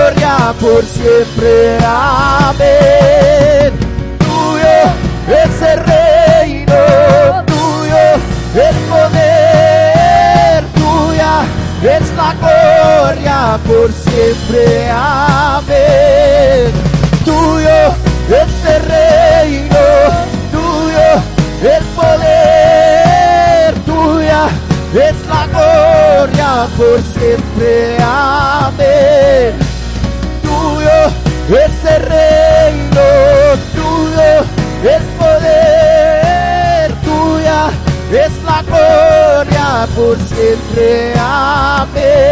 gloria 0.00 0.54
por 0.60 0.84
siempre. 0.84 1.78
Amén. 1.84 3.72
Tuyo 4.18 4.76
es 5.28 5.62
el 5.62 5.78
reino, 5.84 6.80
tuyo 7.46 8.04
el 8.54 8.76
poder, 8.90 10.64
tuya 10.74 11.32
es 11.82 12.06
la 12.16 12.34
gloria 12.40 13.58
por 13.66 13.92
siempre. 13.92 14.90
Amén. 14.90 16.72
Tuyo 17.24 17.78
es 18.40 18.52
el 18.74 18.82
reino, 18.96 19.82
tuyo 20.50 21.08
el 21.62 21.84
poder, 21.94 23.74
tuya 23.84 24.48
es 24.94 25.16
la 25.28 25.46
gloria 25.46 26.68
por 26.76 27.00
siempre. 27.12 27.96
Amén 28.02 29.69
ese 31.90 31.98
reino 31.98 33.06
tuyo 33.74 34.32
es 34.84 35.02
poder 35.18 36.92
tuya, 37.02 37.70
es 38.12 38.32
la 38.44 38.62
gloria 38.62 39.88
por 39.94 40.16
siempre. 40.18 41.12
Amén. 41.18 42.30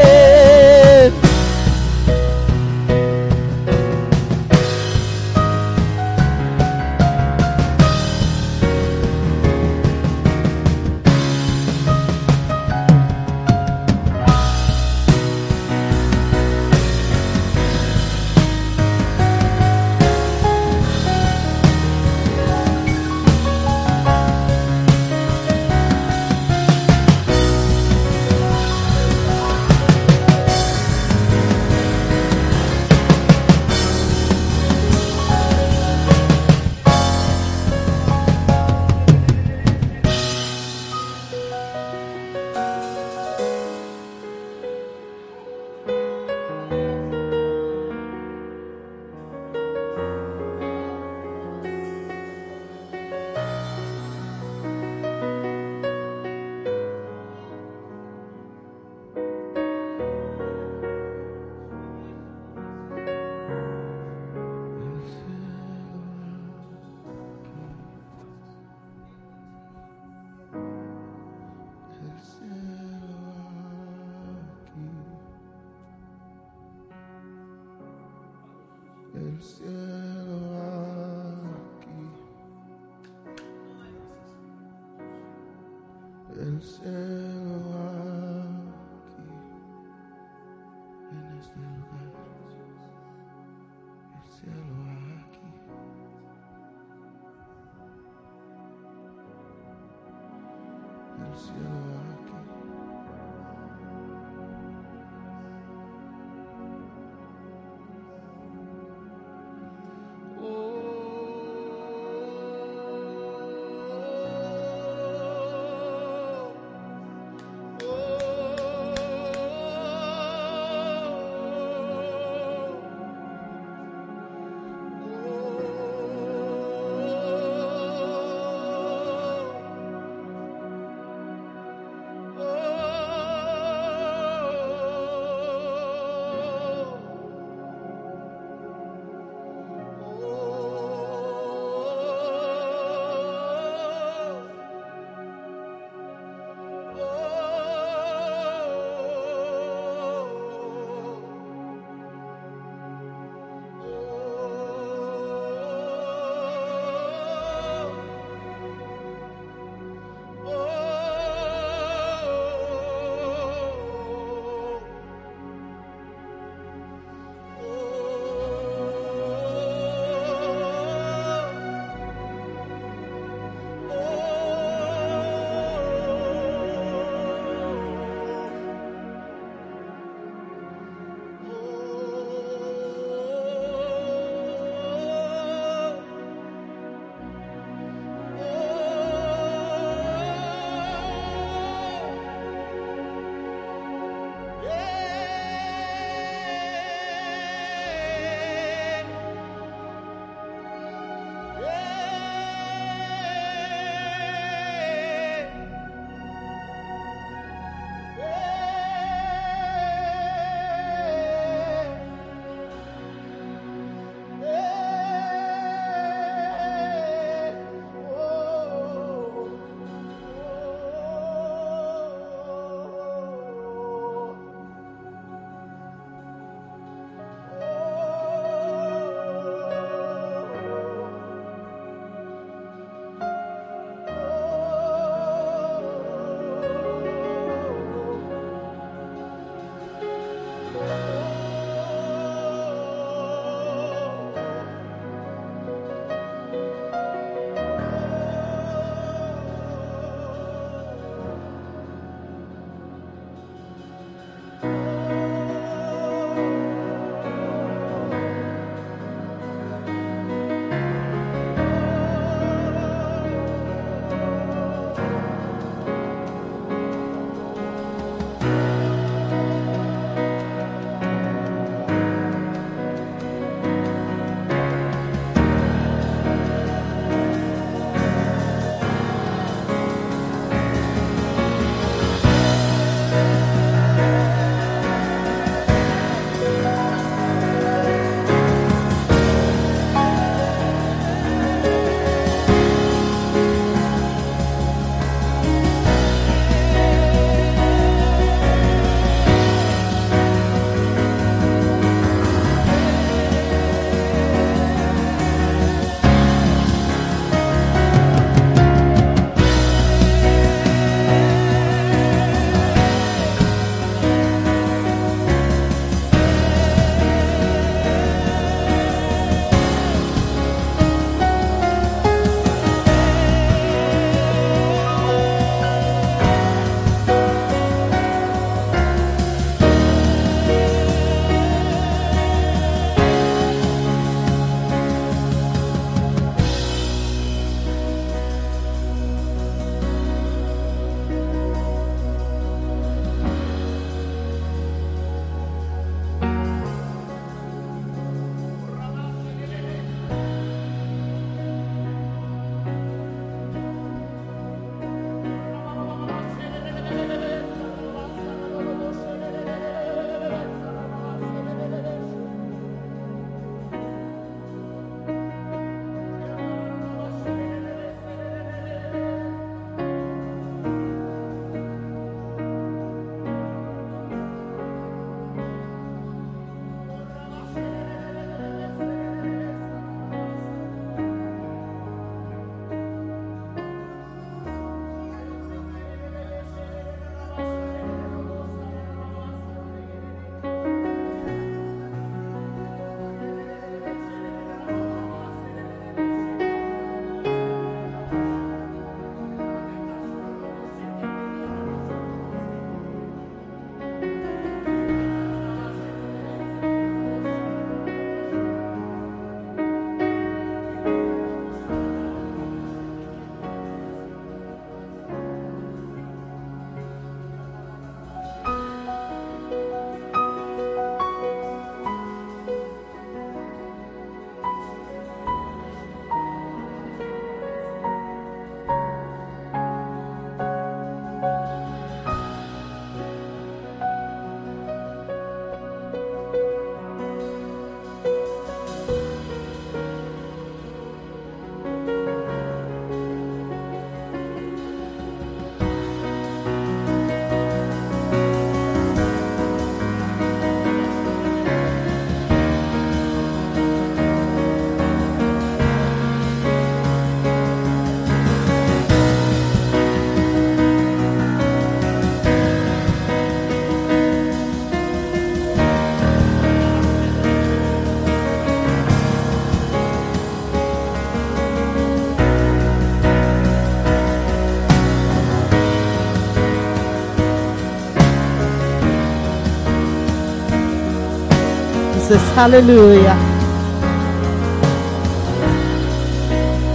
Jesus. 482.09 482.30
Hallelujah. 482.30 483.16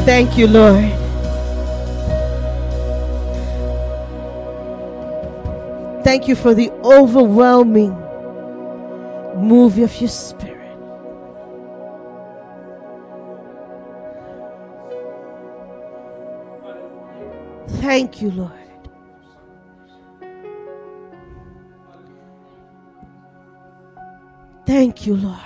Thank 0.06 0.38
you, 0.38 0.46
Lord. 0.48 0.92
Thank 6.04 6.28
you 6.28 6.36
for 6.36 6.54
the 6.54 6.70
overwhelming 6.84 7.94
move 9.36 9.80
of 9.80 10.00
your 10.00 10.10
spirit. 10.10 10.78
Thank 17.82 18.22
you, 18.22 18.30
Lord. 18.32 18.63
Thank 24.74 25.06
you, 25.06 25.16
Lord, 25.18 25.38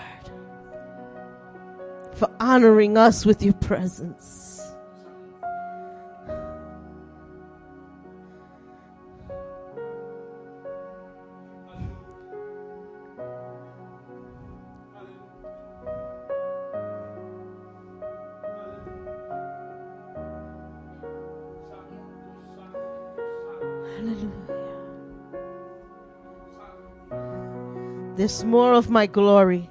for 2.14 2.30
honoring 2.40 2.98
us 2.98 3.26
with 3.26 3.44
your 3.44 3.56
presence. 3.56 4.47
There's 28.18 28.44
more 28.44 28.73
of 28.73 28.89
my 28.89 29.06
glory. 29.06 29.69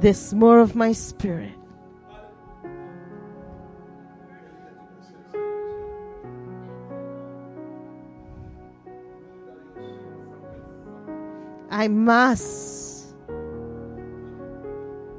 There's 0.00 0.34
more 0.34 0.60
of 0.60 0.76
my 0.76 0.92
spirit. 0.92 1.54
Hay 11.70 11.88
más. 11.88 13.14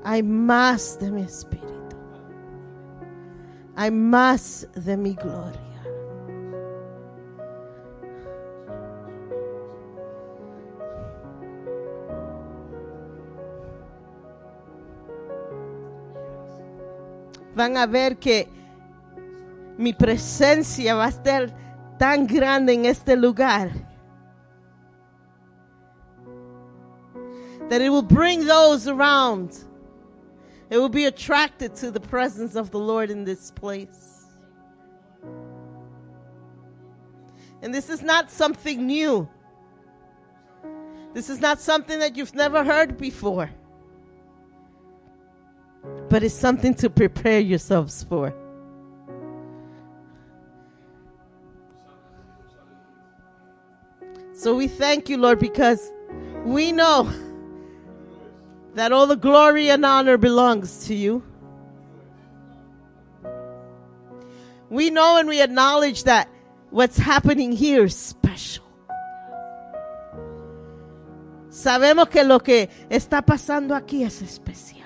Hay 0.03 0.21
más 0.21 0.99
de 0.99 1.09
mi 1.09 1.23
espíritu. 1.23 1.97
Hay 3.75 3.89
más 3.89 4.67
de 4.75 4.95
mi 4.97 5.15
gloria. 5.15 5.64
Van 17.55 17.77
a 17.77 17.87
ver 17.87 18.19
que 18.19 18.49
mi 19.77 19.93
presencia 19.93 20.95
va 20.95 21.05
a 21.05 21.09
estar 21.09 21.55
tan 21.97 22.27
grande 22.27 22.73
en 22.73 22.85
este 22.85 23.15
lugar. 23.15 23.71
That 27.69 27.81
it 27.81 27.89
will 27.89 28.03
bring 28.03 28.45
those 28.45 28.87
around. 28.87 29.55
It 30.69 30.77
will 30.77 30.89
be 30.89 31.05
attracted 31.05 31.75
to 31.75 31.91
the 31.91 31.99
presence 31.99 32.55
of 32.55 32.71
the 32.71 32.79
Lord 32.79 33.09
in 33.09 33.23
this 33.23 33.51
place. 33.51 34.25
And 37.61 37.73
this 37.73 37.89
is 37.89 38.01
not 38.01 38.29
something 38.29 38.85
new. 38.85 39.27
This 41.13 41.29
is 41.29 41.39
not 41.39 41.61
something 41.61 41.99
that 41.99 42.17
you've 42.17 42.35
never 42.35 42.63
heard 42.63 42.97
before. 42.97 43.49
But 46.09 46.23
it's 46.23 46.35
something 46.35 46.73
to 46.75 46.89
prepare 46.89 47.39
yourselves 47.39 48.03
for. 48.03 48.33
So 54.33 54.55
we 54.55 54.67
thank 54.67 55.09
you, 55.09 55.17
Lord, 55.17 55.39
because 55.39 55.91
we 56.43 56.71
know 56.71 57.11
that 58.75 58.91
all 58.91 59.07
the 59.07 59.15
glory 59.15 59.69
and 59.69 59.85
honor 59.85 60.17
belongs 60.17 60.85
to 60.87 60.93
you. 60.93 61.23
We 64.69 64.89
know 64.89 65.17
and 65.17 65.27
we 65.29 65.41
acknowledge 65.41 66.03
that 66.03 66.29
what's 66.69 66.97
happening 66.97 67.53
here 67.53 67.85
is 67.85 67.95
special. 67.95 68.65
Sabemos 71.49 72.09
que 72.09 72.23
lo 72.23 72.39
que 72.39 72.69
está 72.89 73.25
pasando 73.25 73.73
aquí 73.73 74.03
es 74.03 74.21
especial. 74.21 74.84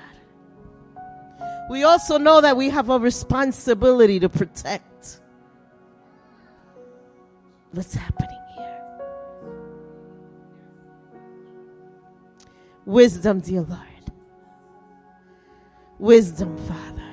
We 1.70 1.84
also 1.84 2.18
know 2.18 2.42
that 2.42 2.58
we 2.58 2.72
have 2.72 2.90
a 2.90 2.98
responsibility 2.98 4.20
to 4.20 4.28
protect 4.28 5.22
what's 7.72 7.94
happening 7.94 8.42
here. 8.58 8.82
Wisdom, 12.86 13.40
dear 13.40 13.62
Lord. 13.62 13.80
Wisdom, 16.00 16.58
Father. 16.58 17.04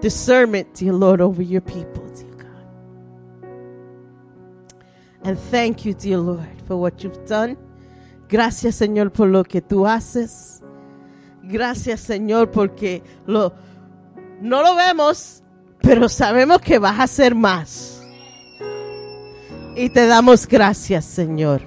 Discernment, 0.00 0.74
dear 0.74 0.92
Lord, 0.92 1.20
over 1.20 1.42
your 1.42 1.62
people, 1.62 2.08
dear 2.10 2.30
God. 2.34 2.66
And 5.24 5.36
thank 5.36 5.84
you, 5.84 5.94
dear 5.94 6.18
Lord, 6.18 6.62
for 6.68 6.76
what 6.76 7.02
you've 7.02 7.26
done. 7.26 7.56
Gracias, 8.28 8.76
Señor, 8.76 9.12
por 9.12 9.26
lo 9.26 9.42
que 9.42 9.60
tú 9.60 9.84
haces. 9.84 10.62
Gracias, 11.52 12.00
Señor, 12.00 12.50
porque 12.50 13.02
lo, 13.26 13.52
no 14.40 14.62
lo 14.62 14.74
vemos, 14.74 15.42
pero 15.82 16.08
sabemos 16.08 16.62
que 16.62 16.78
vas 16.78 16.98
a 16.98 17.02
hacer 17.02 17.34
más. 17.34 18.02
Y 19.76 19.90
te 19.90 20.06
damos 20.06 20.48
gracias, 20.48 21.04
Señor. 21.04 21.60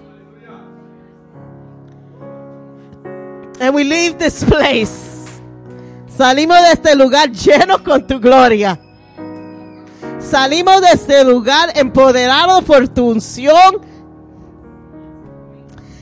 And 3.60 3.76
we 3.76 3.84
leave 3.84 4.18
this 4.18 4.44
place. 4.44 5.30
Salimos 6.08 6.60
de 6.64 6.72
este 6.72 6.96
lugar 6.96 7.32
llenos 7.32 7.82
con 7.82 8.08
tu 8.08 8.20
gloria. 8.20 8.80
Salimos 10.20 10.82
de 10.82 10.88
este 10.94 11.24
lugar 11.24 11.72
empoderados 11.76 12.64
por 12.64 12.88
tu 12.88 13.12
unción. 13.12 13.86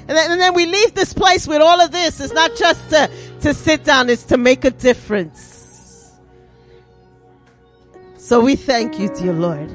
And 0.06 0.18
then, 0.18 0.32
and 0.32 0.42
then 0.42 0.54
we 0.54 0.66
leave 0.66 0.94
this 0.94 1.14
place 1.14 1.48
with 1.48 1.62
all 1.62 1.80
of 1.80 1.92
this. 1.92 2.20
It's 2.20 2.34
not 2.34 2.52
just 2.58 2.90
to, 2.90 3.10
to 3.44 3.54
sit 3.54 3.84
down, 3.84 4.10
is 4.10 4.24
to 4.26 4.38
make 4.38 4.66
a 4.66 4.72
difference. 4.72 6.12
So 8.18 8.40
we 8.40 8.56
thank 8.56 9.00
you, 9.00 9.10
dear 9.14 9.34
Lord. 9.34 9.70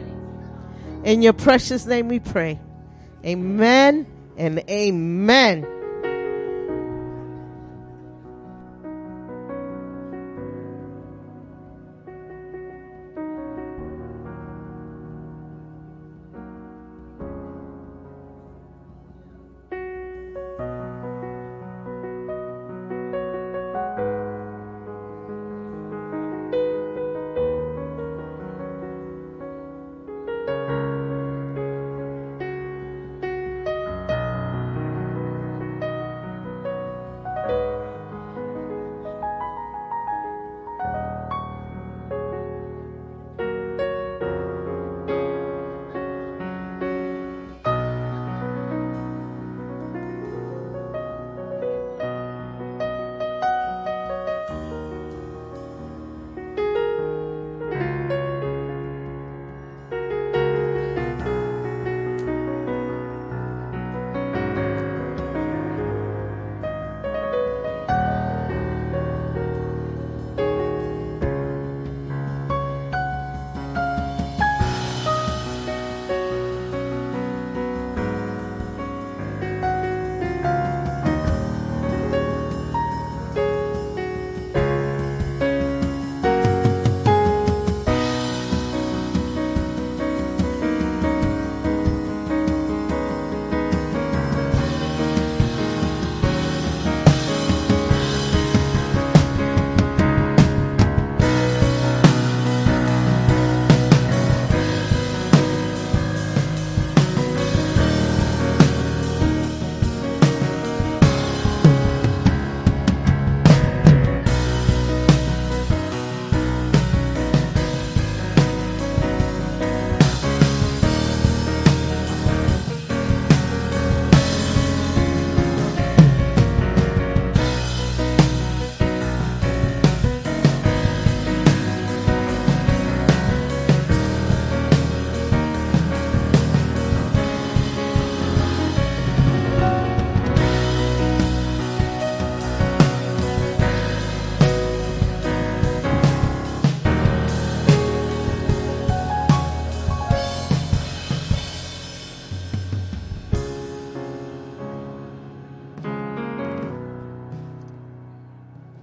In 1.04 1.22
your 1.22 1.34
precious 1.34 1.86
name 1.86 2.08
we 2.08 2.18
pray. 2.18 2.58
Amen 3.24 4.06
and 4.36 4.58
amen. 4.70 5.77